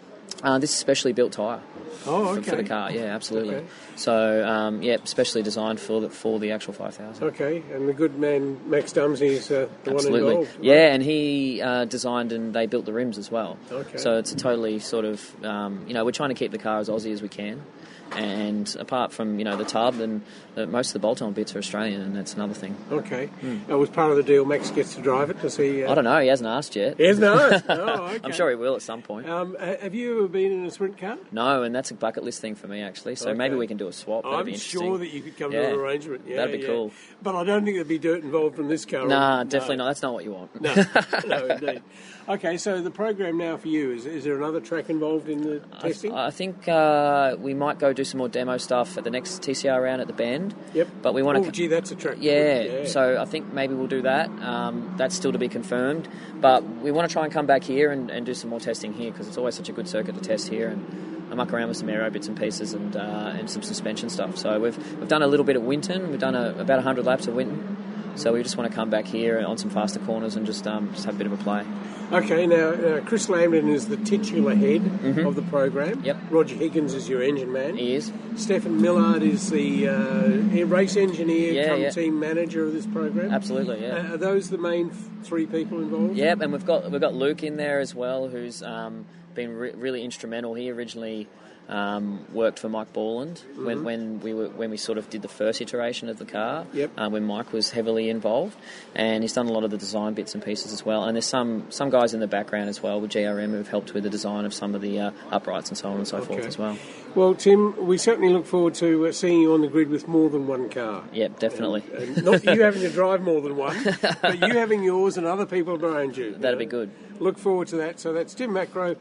Uh, 0.43 0.59
this 0.59 0.71
is 0.71 0.77
specially 0.77 1.13
built 1.13 1.33
tyre. 1.33 1.61
Oh, 2.07 2.35
for- 2.35 2.43
For, 2.43 2.57
the 2.57 2.65
car, 2.65 2.91
yeah, 2.91 3.15
absolutely. 3.15 3.57
Okay. 3.57 3.67
So, 3.97 4.47
um, 4.47 4.83
yeah, 4.83 4.97
specially 5.05 5.43
designed 5.43 5.79
for 5.79 6.01
the, 6.01 6.09
for 6.09 6.39
the 6.39 6.53
actual 6.53 6.73
5000. 6.73 7.23
Okay, 7.23 7.63
and 7.73 7.87
the 7.87 7.93
good 7.93 8.19
man 8.19 8.59
Max 8.71 8.93
Dumesny 8.95 9.33
is 9.33 9.51
uh, 9.51 9.69
the 9.85 9.91
one 9.91 9.97
Absolutely. 9.97 10.31
involved. 10.31 10.51
Yeah, 10.63 10.95
and 10.95 11.03
he 11.03 11.61
uh, 11.61 11.85
designed 11.85 12.33
and 12.33 12.55
they 12.55 12.67
built 12.67 12.87
the 12.87 12.93
rims 12.95 13.19
as 13.19 13.31
well. 13.31 13.59
Okay. 13.71 13.99
So 13.99 14.17
it's 14.17 14.33
a 14.33 14.37
totally 14.37 14.79
sort 14.79 15.05
of, 15.05 15.45
um, 15.45 15.85
you 15.87 15.93
know, 15.93 16.05
we're 16.07 16.13
trying 16.13 16.31
to 16.31 16.35
keep 16.35 16.53
the 16.53 16.59
car 16.59 16.79
as 16.79 16.89
Aussie 16.89 17.13
as 17.13 17.21
we 17.21 17.29
can. 17.29 17.63
And 18.17 18.75
apart 18.79 19.13
from, 19.13 19.39
you 19.39 19.45
know, 19.45 19.57
the 19.57 19.65
tub, 19.65 20.01
and 20.01 20.23
uh, 20.57 20.67
most 20.67 20.89
of 20.89 20.93
the 20.95 20.99
bolt-on 20.99 21.33
bits 21.33 21.55
are 21.55 21.59
Australian, 21.59 22.01
and 22.01 22.17
that's 22.17 22.35
another 22.35 22.55
thing. 22.55 22.77
Okay. 22.91 23.31
Uh, 23.71 23.79
was 23.79 23.89
part 23.89 24.11
of 24.11 24.17
the 24.17 24.23
deal 24.25 24.45
Max 24.45 24.71
gets 24.71 24.97
to 24.97 25.01
drive 25.01 25.31
it? 25.31 25.41
Does 25.41 25.57
he? 25.57 25.85
Uh. 25.85 25.93
I 25.93 25.95
don't 25.95 26.05
know, 26.05 26.19
he 26.21 26.27
hasn't 26.29 26.49
asked 26.49 26.75
yet. 26.75 26.97
He 26.97 27.05
hasn't 27.07 27.25
asked? 27.27 27.65
Oh, 27.71 28.05
okay. 28.07 28.19
I'm 28.25 28.33
sure 28.33 28.51
he 28.51 28.57
will 28.57 28.75
at 28.75 28.83
some 28.83 29.01
point. 29.03 29.29
Um, 29.29 29.57
have 29.61 29.95
you 29.95 30.19
ever 30.19 30.29
been 30.29 30.51
in 30.53 30.65
a 30.67 30.71
sprint 30.71 30.99
car? 30.99 31.19
No, 31.31 31.63
and 31.63 31.73
that's 31.75 31.91
a 31.93 31.95
bucket 31.95 32.25
list 32.25 32.41
thing 32.41 32.55
for 32.57 32.67
me, 32.67 32.83
actually. 32.83 33.15
So 33.15 33.33
maybe 33.33 33.55
we 33.55 33.67
can 33.69 33.77
do 33.77 33.87
a 33.89 33.93
swap. 33.93 34.25
That'd 34.25 34.39
I'm 34.41 34.45
be 34.47 34.57
sure 34.57 34.99
that 34.99 35.09
you 35.09 35.21
could 35.23 35.37
come 35.39 35.53
Yeah. 35.53 35.63
to 35.63 35.69
an 35.69 35.75
arrangement. 35.81 36.23
Yeah, 36.27 36.37
That'd 36.37 36.53
be 36.53 36.59
yeah. 36.59 36.67
cool. 36.67 36.93
But 37.23 37.37
I 37.37 37.45
don't 37.45 37.65
think 37.65 37.77
there'd 37.77 37.89
be 37.89 37.99
dirt 37.99 38.23
involved 38.25 38.57
from 38.57 38.69
this 38.69 38.85
car. 38.85 39.07
Nah, 39.07 39.45
No. 39.45 39.49
definitely 39.49 39.77
not. 39.77 39.87
That's 39.87 40.03
not 40.03 40.13
what 40.15 40.25
you 40.25 40.33
want. 40.33 40.61
No, 40.61 40.75
no, 41.27 41.47
indeed. 41.47 41.83
Okay, 42.29 42.57
so 42.59 42.81
the 42.81 42.91
program 42.91 43.39
now 43.39 43.57
for 43.57 43.69
you 43.69 43.93
is: 43.93 44.07
is 44.07 44.25
there 44.25 44.37
another 44.37 44.61
track 44.61 44.89
involved 44.91 45.29
in 45.29 45.43
the 45.43 45.63
I, 45.73 45.89
testing? 45.89 46.13
I 46.15 46.31
think 46.31 46.69
uh, 46.69 47.37
we 47.39 47.55
might 47.55 47.79
go 47.79 47.93
do 47.93 48.05
some 48.05 48.19
more 48.19 48.29
demo 48.29 48.57
stuff 48.59 48.97
at 48.99 49.05
the 49.05 49.11
next 49.11 49.43
TCR 49.43 49.83
round 49.83 50.01
at 50.01 50.07
the 50.07 50.13
Bend. 50.13 50.55
Yep. 50.75 50.89
But 51.03 51.15
we 51.15 51.23
want 51.23 51.43
to. 51.43 51.49
Oh, 51.49 51.51
gee, 51.51 51.67
that's 51.67 51.91
a 51.91 51.97
track. 51.97 52.19
Yeah, 52.21 52.61
Yeah. 52.61 52.87
so 52.87 53.21
I 53.21 53.25
think 53.25 53.53
maybe 53.53 53.75
we'll 53.75 53.87
do 53.89 54.03
that. 54.03 54.29
Um, 54.29 54.95
that's 54.97 55.15
still 55.15 55.33
to 55.33 55.39
be 55.39 55.49
confirmed. 55.49 56.09
But 56.41 56.63
we 56.65 56.91
want 56.91 57.09
to 57.09 57.13
try 57.13 57.25
and 57.25 57.33
come 57.33 57.47
back 57.47 57.65
here 57.65 57.91
and, 57.91 58.11
and 58.11 58.25
do 58.27 58.35
some 58.35 58.51
more 58.51 58.61
testing 58.61 58.93
here 58.93 59.11
because 59.11 59.27
it's 59.27 59.39
always 59.39 59.55
such 59.55 59.69
a 59.69 59.73
good 59.73 59.89
circuit 59.89 60.15
to 60.15 60.21
test 60.21 60.49
here 60.49 60.69
and, 60.69 60.87
and 61.29 61.37
muck 61.37 61.53
around 61.53 61.69
with 61.69 61.77
some 61.79 61.89
aero 61.89 62.11
bits 62.11 62.29
and 62.29 62.39
pieces 62.39 62.75
and 62.75 62.97
uh, 62.97 63.35
and 63.39 63.51
some 63.51 63.63
suspension 63.63 64.09
stuff. 64.11 64.37
So 64.37 64.61
we've 64.61 64.77
we've 64.99 65.09
done 65.09 65.23
a 65.23 65.27
little 65.27 65.45
bit 65.45 65.57
at 65.57 65.63
Winton. 65.63 66.11
We've 66.11 66.21
done 66.21 66.35
a, 66.35 66.51
about 66.51 66.77
100 66.77 67.05
laps 67.05 67.27
at 67.29 67.35
Winton. 67.35 67.77
So 68.17 68.33
we 68.33 68.43
just 68.43 68.57
want 68.57 68.71
to 68.71 68.75
come 68.75 68.91
back 68.91 69.07
here 69.07 69.41
on 69.47 69.57
some 69.57 69.71
faster 69.71 69.99
corners 70.01 70.37
and 70.37 70.45
just 70.45 70.67
um, 70.67 70.93
just 70.93 71.05
have 71.07 71.15
a 71.15 71.19
bit 71.19 71.27
of 71.27 71.33
a 71.33 71.37
play. 71.43 71.65
Okay, 72.13 72.45
now 72.47 72.71
uh, 72.71 73.01
Chris 73.03 73.29
Lambden 73.29 73.69
is 73.73 73.87
the 73.89 73.97
titular 73.97 74.55
head 74.55 74.81
Mm-hmm. 74.83 75.27
of 75.27 75.37
the 75.37 75.43
program. 75.43 76.03
Yep. 76.05 76.17
Roger 76.31 76.57
Higgins 76.57 76.93
is 76.93 77.09
your 77.09 77.23
engine 77.23 77.53
man. 77.53 77.77
He 77.77 77.95
is. 77.95 78.13
Stefan 78.37 78.81
Millard 78.83 79.23
is 79.23 79.49
the 79.51 79.89
uh, 79.89 80.65
race 80.67 80.97
engineer, 80.97 81.53
Yeah, 81.53 81.75
yeah. 81.77 81.91
team 81.91 82.19
manager 82.19 82.65
of 82.67 82.73
this 82.73 82.87
program. 82.87 83.31
Absolutely, 83.33 83.83
yeah. 83.83 83.97
Uh, 84.11 84.15
are 84.15 84.17
those 84.17 84.51
the 84.51 84.59
main 84.59 84.91
three 85.23 85.47
people 85.47 85.79
involved? 85.79 86.17
Yep, 86.17 86.41
and 86.41 86.53
we've 86.53 86.67
got 86.67 86.91
we've 86.91 87.01
got 87.01 87.15
Luke 87.15 87.43
in 87.45 87.57
there 87.57 87.79
as 87.81 87.95
well, 87.95 88.29
who's 88.29 88.63
um, 88.63 89.07
been 89.35 89.57
re- 89.57 89.73
really 89.73 90.03
instrumental. 90.05 90.55
He 90.55 90.71
originally 90.71 91.29
um, 91.71 92.25
worked 92.33 92.59
for 92.59 92.69
Mike 92.69 92.93
Borland 92.93 93.41
when, 93.57 93.79
Mhm. 93.79 93.85
when 93.85 94.21
we 94.21 94.35
were 94.35 94.49
when 94.49 94.71
we 94.71 94.77
sort 94.77 94.99
of 94.99 95.09
did 95.09 95.23
the 95.23 95.29
first 95.29 95.61
iteration 95.63 96.09
of 96.09 96.19
the 96.19 96.25
car. 96.25 96.67
Yep. 96.75 96.91
Uh, 96.99 97.09
when 97.09 97.25
Mike 97.25 97.53
was 97.53 97.71
heavily 97.71 98.11
involved, 98.11 98.57
and 98.95 99.23
he's 99.23 99.33
done 99.33 99.47
a 99.47 99.53
lot 99.53 99.65
of 99.65 99.71
the 99.71 99.79
design 99.79 100.15
bits 100.15 100.35
and 100.35 100.45
pieces 100.45 100.73
as 100.73 100.85
well. 100.85 101.05
And 101.05 101.15
there's 101.17 101.27
some 101.27 101.65
some 101.71 101.89
guys 101.89 102.13
in 102.13 102.21
the 102.21 102.27
background 102.27 102.69
as 102.69 102.83
well 102.83 103.01
with 103.01 103.13
GRM 103.13 103.53
who've 103.53 103.69
helped 103.69 103.95
with 103.95 104.03
the 104.03 104.11
design 104.11 104.45
of 104.45 104.53
some 104.53 104.75
of 104.75 104.81
the 104.83 104.99
uh, 104.99 105.11
uprights 105.31 105.69
and 105.71 105.79
so 105.79 105.89
on 105.91 105.97
and 105.99 106.09
so 106.09 106.21
forth 106.21 106.45
as 106.45 106.59
well. 106.59 106.77
Well, 107.15 107.35
Tim, 107.35 107.87
we 107.87 107.99
certainly 107.99 108.33
look 108.33 108.47
forward 108.47 108.75
to 108.75 109.07
uh, 109.07 109.13
seeing 109.13 109.41
you 109.41 109.53
on 109.55 109.63
the 109.63 109.69
grid 109.69 109.89
with 109.91 110.07
more 110.09 110.29
than 110.31 110.47
one 110.47 110.69
car. 110.71 111.05
Yep, 111.13 111.39
definitely. 111.41 111.83
And 111.97 112.25
not 112.25 112.45
you 112.45 112.63
having 112.63 112.83
to 112.83 112.91
drive 113.01 113.23
more 113.23 113.41
than 113.41 113.57
one, 113.57 113.77
but 114.23 114.41
you 114.41 114.55
having 114.55 114.83
yours 114.85 115.17
and 115.17 115.27
other 115.27 115.47
people 115.47 115.77
behind 115.79 116.17
you. 116.17 116.35
That'd 116.39 116.59
be 116.59 116.67
good. 116.67 116.91
Look 117.19 117.37
forward 117.39 117.69
to 117.69 117.77
that. 117.77 117.99
So 118.01 118.13
that's 118.13 118.33
Tim 118.35 118.51
Macrow 118.53 118.97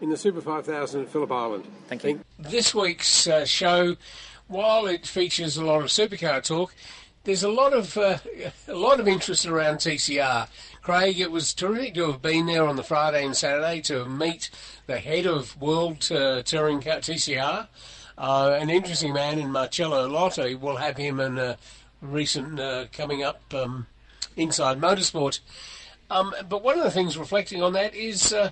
in 0.00 0.10
the 0.10 0.16
Super 0.16 0.40
5000 0.40 1.02
at 1.02 1.08
Phillip 1.08 1.30
Island. 1.30 1.64
Thank 1.88 2.04
you. 2.04 2.20
This 2.38 2.74
week's 2.74 3.26
uh, 3.26 3.44
show, 3.44 3.96
while 4.48 4.86
it 4.86 5.06
features 5.06 5.56
a 5.56 5.64
lot 5.64 5.82
of 5.82 5.88
supercar 5.88 6.42
talk, 6.42 6.74
there's 7.24 7.42
a 7.42 7.50
lot 7.50 7.72
of 7.72 7.96
uh, 7.96 8.18
a 8.68 8.74
lot 8.74 9.00
of 9.00 9.06
interest 9.06 9.46
around 9.46 9.76
TCR. 9.76 10.48
Craig, 10.82 11.20
it 11.20 11.30
was 11.30 11.52
terrific 11.52 11.94
to 11.94 12.10
have 12.10 12.22
been 12.22 12.46
there 12.46 12.66
on 12.66 12.76
the 12.76 12.82
Friday 12.82 13.24
and 13.24 13.36
Saturday 13.36 13.82
to 13.82 14.06
meet 14.06 14.50
the 14.86 14.98
head 14.98 15.26
of 15.26 15.60
World 15.60 16.10
uh, 16.10 16.42
Touring 16.42 16.80
Car 16.80 16.96
TCR, 16.96 17.68
uh, 18.16 18.58
an 18.58 18.70
interesting 18.70 19.12
man 19.12 19.38
in 19.38 19.52
Marcello 19.52 20.08
Lotti. 20.08 20.54
We'll 20.54 20.76
have 20.76 20.96
him 20.96 21.20
in 21.20 21.38
a 21.38 21.58
recent 22.00 22.58
uh, 22.58 22.86
coming 22.92 23.22
up 23.22 23.42
um, 23.52 23.86
inside 24.36 24.80
motorsport. 24.80 25.40
Um, 26.10 26.34
but 26.48 26.64
one 26.64 26.76
of 26.76 26.82
the 26.82 26.90
things 26.90 27.16
reflecting 27.16 27.62
on 27.62 27.74
that 27.74 27.94
is 27.94 28.32
uh, 28.32 28.50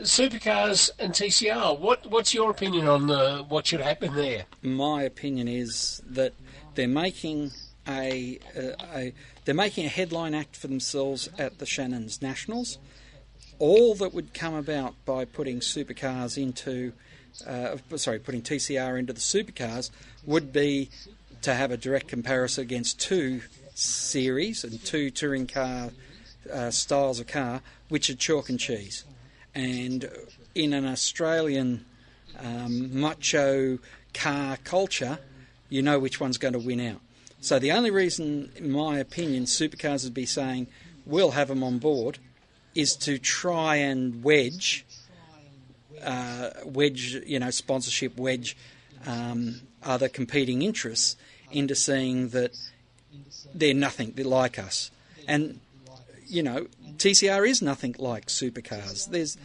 supercars 0.00 0.90
and 0.98 1.12
TCR. 1.12 1.78
What 1.78 2.10
what's 2.10 2.34
your 2.34 2.50
opinion 2.50 2.88
on 2.88 3.08
what 3.48 3.66
should 3.66 3.80
happen 3.80 4.14
there? 4.14 4.46
my 4.62 5.02
opinion 5.02 5.48
is 5.48 6.02
that 6.06 6.32
they're 6.74 6.88
making 6.88 7.52
a, 7.86 8.38
a, 8.56 8.74
a 8.96 9.12
they're 9.44 9.54
making 9.54 9.86
a 9.86 9.88
headline 9.88 10.34
act 10.34 10.56
for 10.56 10.68
themselves 10.68 11.28
at 11.38 11.58
the 11.58 11.66
Shannon's 11.66 12.22
Nationals. 12.22 12.78
All 13.58 13.94
that 13.96 14.12
would 14.12 14.34
come 14.34 14.54
about 14.54 14.94
by 15.04 15.24
putting 15.24 15.60
supercars 15.60 16.36
into, 16.42 16.92
uh, 17.46 17.76
sorry, 17.96 18.18
putting 18.18 18.42
TCR 18.42 18.98
into 18.98 19.12
the 19.12 19.20
supercars 19.20 19.90
would 20.26 20.52
be 20.52 20.90
to 21.42 21.54
have 21.54 21.70
a 21.70 21.76
direct 21.76 22.08
comparison 22.08 22.62
against 22.62 23.00
two 23.00 23.42
series 23.74 24.64
and 24.64 24.82
two 24.84 25.10
touring 25.10 25.46
car 25.46 25.90
uh, 26.52 26.70
styles 26.70 27.20
of 27.20 27.26
car, 27.26 27.60
which 27.88 28.10
are 28.10 28.14
chalk 28.14 28.48
and 28.48 28.58
cheese. 28.58 29.04
And 29.54 30.10
in 30.54 30.72
an 30.72 30.86
Australian 30.86 31.84
um, 32.38 33.00
macho 33.00 33.78
car 34.12 34.56
culture, 34.64 35.18
you 35.68 35.82
know 35.82 35.98
which 35.98 36.20
one's 36.20 36.38
going 36.38 36.54
to 36.54 36.58
win 36.58 36.80
out. 36.80 37.00
So 37.40 37.58
the 37.58 37.72
only 37.72 37.90
reason, 37.90 38.50
in 38.56 38.70
my 38.70 38.98
opinion, 38.98 39.44
supercars 39.44 40.04
would 40.04 40.14
be 40.14 40.26
saying 40.26 40.66
we'll 41.04 41.32
have 41.32 41.48
them 41.48 41.62
on 41.62 41.78
board 41.78 42.18
is 42.74 42.96
to 42.96 43.18
try 43.18 43.76
and 43.76 44.24
wedge, 44.24 44.84
uh, 46.02 46.50
wedge, 46.64 47.14
you 47.26 47.38
know, 47.38 47.50
sponsorship, 47.50 48.16
wedge 48.16 48.56
um, 49.06 49.60
other 49.82 50.08
competing 50.08 50.62
interests 50.62 51.16
into 51.52 51.74
seeing 51.74 52.30
that 52.30 52.56
they're 53.54 53.74
nothing 53.74 54.12
they're 54.16 54.24
like 54.24 54.58
us. 54.58 54.90
And 55.28 55.60
you 56.34 56.42
know, 56.42 56.66
TCR 56.96 57.48
is 57.48 57.62
nothing 57.62 57.94
like 57.98 58.26
supercars. 58.26 59.08
There's 59.08 59.38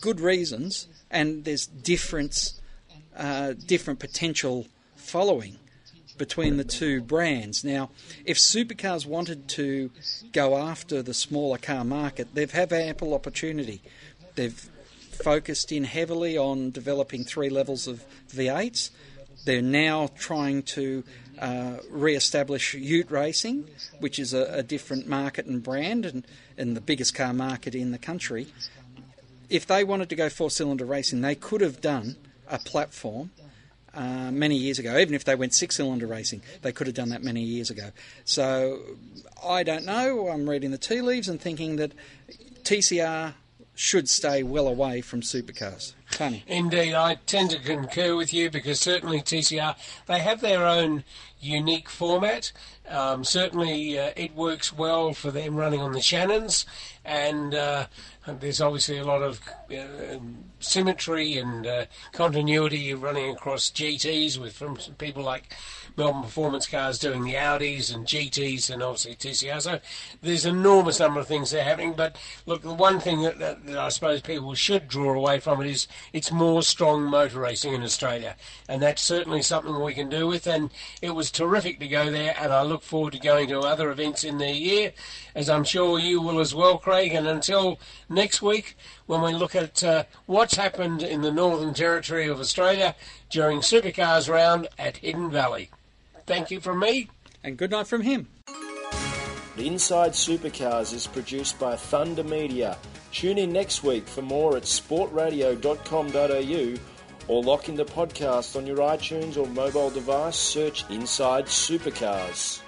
good 0.00 0.20
reasons, 0.20 0.88
and 1.10 1.44
there's 1.44 1.66
difference, 1.66 2.60
uh, 3.16 3.52
different 3.52 4.00
potential 4.00 4.66
following 4.96 5.58
between 6.18 6.56
the 6.56 6.64
two 6.64 7.00
brands. 7.00 7.62
Now, 7.62 7.90
if 8.24 8.38
supercars 8.38 9.06
wanted 9.06 9.48
to 9.50 9.90
go 10.32 10.56
after 10.56 11.02
the 11.02 11.14
smaller 11.14 11.58
car 11.58 11.84
market, 11.84 12.34
they've 12.34 12.50
have 12.50 12.72
ample 12.72 13.14
opportunity. 13.14 13.80
They've 14.34 14.68
focused 15.12 15.70
in 15.70 15.84
heavily 15.84 16.36
on 16.36 16.72
developing 16.72 17.24
three 17.24 17.50
levels 17.50 17.86
of 17.86 18.04
V8s. 18.30 18.90
They're 19.44 19.62
now 19.62 20.08
trying 20.18 20.62
to 20.74 21.04
uh, 21.38 21.78
re-establish 21.90 22.74
Ute 22.74 23.10
racing, 23.10 23.68
which 24.00 24.18
is 24.18 24.32
a, 24.32 24.44
a 24.58 24.62
different 24.62 25.06
market 25.06 25.46
and 25.46 25.62
brand, 25.62 26.06
and, 26.06 26.26
and 26.56 26.76
the 26.76 26.80
biggest 26.80 27.14
car 27.14 27.32
market 27.32 27.74
in 27.74 27.92
the 27.92 27.98
country. 27.98 28.46
If 29.48 29.66
they 29.66 29.84
wanted 29.84 30.08
to 30.08 30.16
go 30.16 30.28
four-cylinder 30.28 30.84
racing, 30.84 31.20
they 31.20 31.34
could 31.34 31.60
have 31.60 31.80
done 31.80 32.16
a 32.48 32.58
platform 32.58 33.30
uh, 33.94 34.30
many 34.30 34.56
years 34.56 34.78
ago. 34.78 34.98
Even 34.98 35.14
if 35.14 35.24
they 35.24 35.34
went 35.34 35.54
six-cylinder 35.54 36.06
racing, 36.06 36.42
they 36.62 36.72
could 36.72 36.86
have 36.86 36.96
done 36.96 37.10
that 37.10 37.22
many 37.22 37.42
years 37.42 37.70
ago. 37.70 37.90
So 38.24 38.80
I 39.44 39.62
don't 39.62 39.84
know. 39.84 40.28
I'm 40.28 40.48
reading 40.48 40.70
the 40.70 40.78
tea 40.78 41.00
leaves 41.00 41.28
and 41.28 41.40
thinking 41.40 41.76
that 41.76 41.92
TCR 42.62 43.34
should 43.74 44.08
stay 44.08 44.42
well 44.42 44.66
away 44.66 45.00
from 45.00 45.20
supercars. 45.20 45.92
Tony. 46.16 46.42
Indeed, 46.46 46.94
I 46.94 47.16
tend 47.26 47.50
to 47.50 47.58
concur 47.58 48.16
with 48.16 48.32
you 48.32 48.48
because 48.48 48.80
certainly 48.80 49.20
TCR 49.20 49.76
they 50.06 50.20
have 50.20 50.40
their 50.40 50.66
own 50.66 51.04
unique 51.40 51.90
format. 51.90 52.52
Um, 52.88 53.22
certainly, 53.22 53.98
uh, 53.98 54.12
it 54.16 54.34
works 54.34 54.72
well 54.72 55.12
for 55.12 55.30
them 55.30 55.56
running 55.56 55.80
on 55.80 55.92
the 55.92 56.00
Shannons, 56.00 56.64
and 57.04 57.54
uh, 57.54 57.88
there's 58.26 58.62
obviously 58.62 58.96
a 58.96 59.04
lot 59.04 59.20
of 59.20 59.40
uh, 59.70 60.18
symmetry 60.58 61.36
and 61.36 61.66
uh, 61.66 61.84
continuity 62.12 62.94
running 62.94 63.30
across 63.30 63.70
GTs 63.70 64.38
with 64.38 64.54
from 64.54 64.76
people 64.96 65.22
like 65.22 65.54
Melbourne 65.96 66.22
Performance 66.22 66.66
Cars 66.66 66.98
doing 66.98 67.24
the 67.24 67.34
Audis 67.34 67.94
and 67.94 68.06
GTs 68.06 68.70
and 68.70 68.82
obviously 68.82 69.14
TCR. 69.14 69.62
So 69.62 69.80
there's 70.20 70.44
an 70.44 70.56
enormous 70.56 71.00
number 71.00 71.20
of 71.20 71.26
things 71.26 71.50
that 71.50 71.60
are 71.60 71.64
happening. 71.64 71.94
But 71.94 72.16
look, 72.44 72.62
the 72.62 72.74
one 72.74 73.00
thing 73.00 73.22
that, 73.22 73.38
that, 73.38 73.66
that 73.66 73.78
I 73.78 73.88
suppose 73.88 74.20
people 74.20 74.54
should 74.54 74.88
draw 74.88 75.14
away 75.14 75.40
from 75.40 75.62
it 75.62 75.68
is 75.68 75.88
it's 76.12 76.30
more 76.30 76.62
strong 76.62 77.04
motor 77.04 77.40
racing 77.40 77.72
in 77.72 77.82
Australia, 77.82 78.36
and 78.68 78.82
that's 78.82 79.00
certainly 79.00 79.40
something 79.40 79.80
we 79.80 79.94
can 79.94 80.10
do 80.10 80.26
with. 80.26 80.46
And 80.46 80.70
it 81.00 81.14
was 81.14 81.30
terrific 81.30 81.80
to 81.80 81.88
go 81.88 82.10
there, 82.10 82.36
and 82.38 82.52
I 82.52 82.62
look 82.62 82.82
forward 82.82 83.14
to 83.14 83.18
going 83.18 83.48
to 83.48 83.60
other 83.60 83.90
events 83.90 84.22
in 84.22 84.36
the 84.36 84.50
year, 84.52 84.92
as 85.34 85.48
I'm 85.48 85.64
sure 85.64 85.98
you 85.98 86.20
will 86.20 86.40
as 86.40 86.54
well, 86.54 86.76
Craig. 86.76 87.14
And 87.14 87.26
until 87.26 87.78
next 88.08 88.42
week, 88.42 88.76
when 89.06 89.22
we 89.22 89.32
look 89.32 89.54
at 89.54 89.82
uh, 89.82 90.04
what's 90.26 90.56
happened 90.56 91.02
in 91.02 91.22
the 91.22 91.32
Northern 91.32 91.72
Territory 91.72 92.28
of 92.28 92.38
Australia 92.38 92.94
during 93.30 93.60
Supercars 93.60 94.28
round 94.28 94.68
at 94.78 94.98
Hidden 94.98 95.30
Valley. 95.30 95.70
Thank 96.26 96.50
you 96.50 96.60
from 96.60 96.80
me. 96.80 97.08
And 97.44 97.56
good 97.56 97.70
night 97.70 97.86
from 97.86 98.02
him. 98.02 98.28
Inside 99.56 100.12
Supercars 100.12 100.92
is 100.92 101.06
produced 101.06 101.58
by 101.58 101.76
Thunder 101.76 102.24
Media. 102.24 102.76
Tune 103.10 103.38
in 103.38 103.50
next 103.52 103.82
week 103.82 104.06
for 104.06 104.20
more 104.20 104.54
at 104.56 104.64
sportradio.com.au 104.64 106.80
or 107.28 107.42
lock 107.42 107.68
in 107.68 107.74
the 107.74 107.84
podcast 107.84 108.54
on 108.56 108.66
your 108.66 108.78
iTunes 108.78 109.36
or 109.38 109.46
mobile 109.46 109.90
device. 109.90 110.36
Search 110.36 110.88
Inside 110.90 111.46
Supercars. 111.46 112.60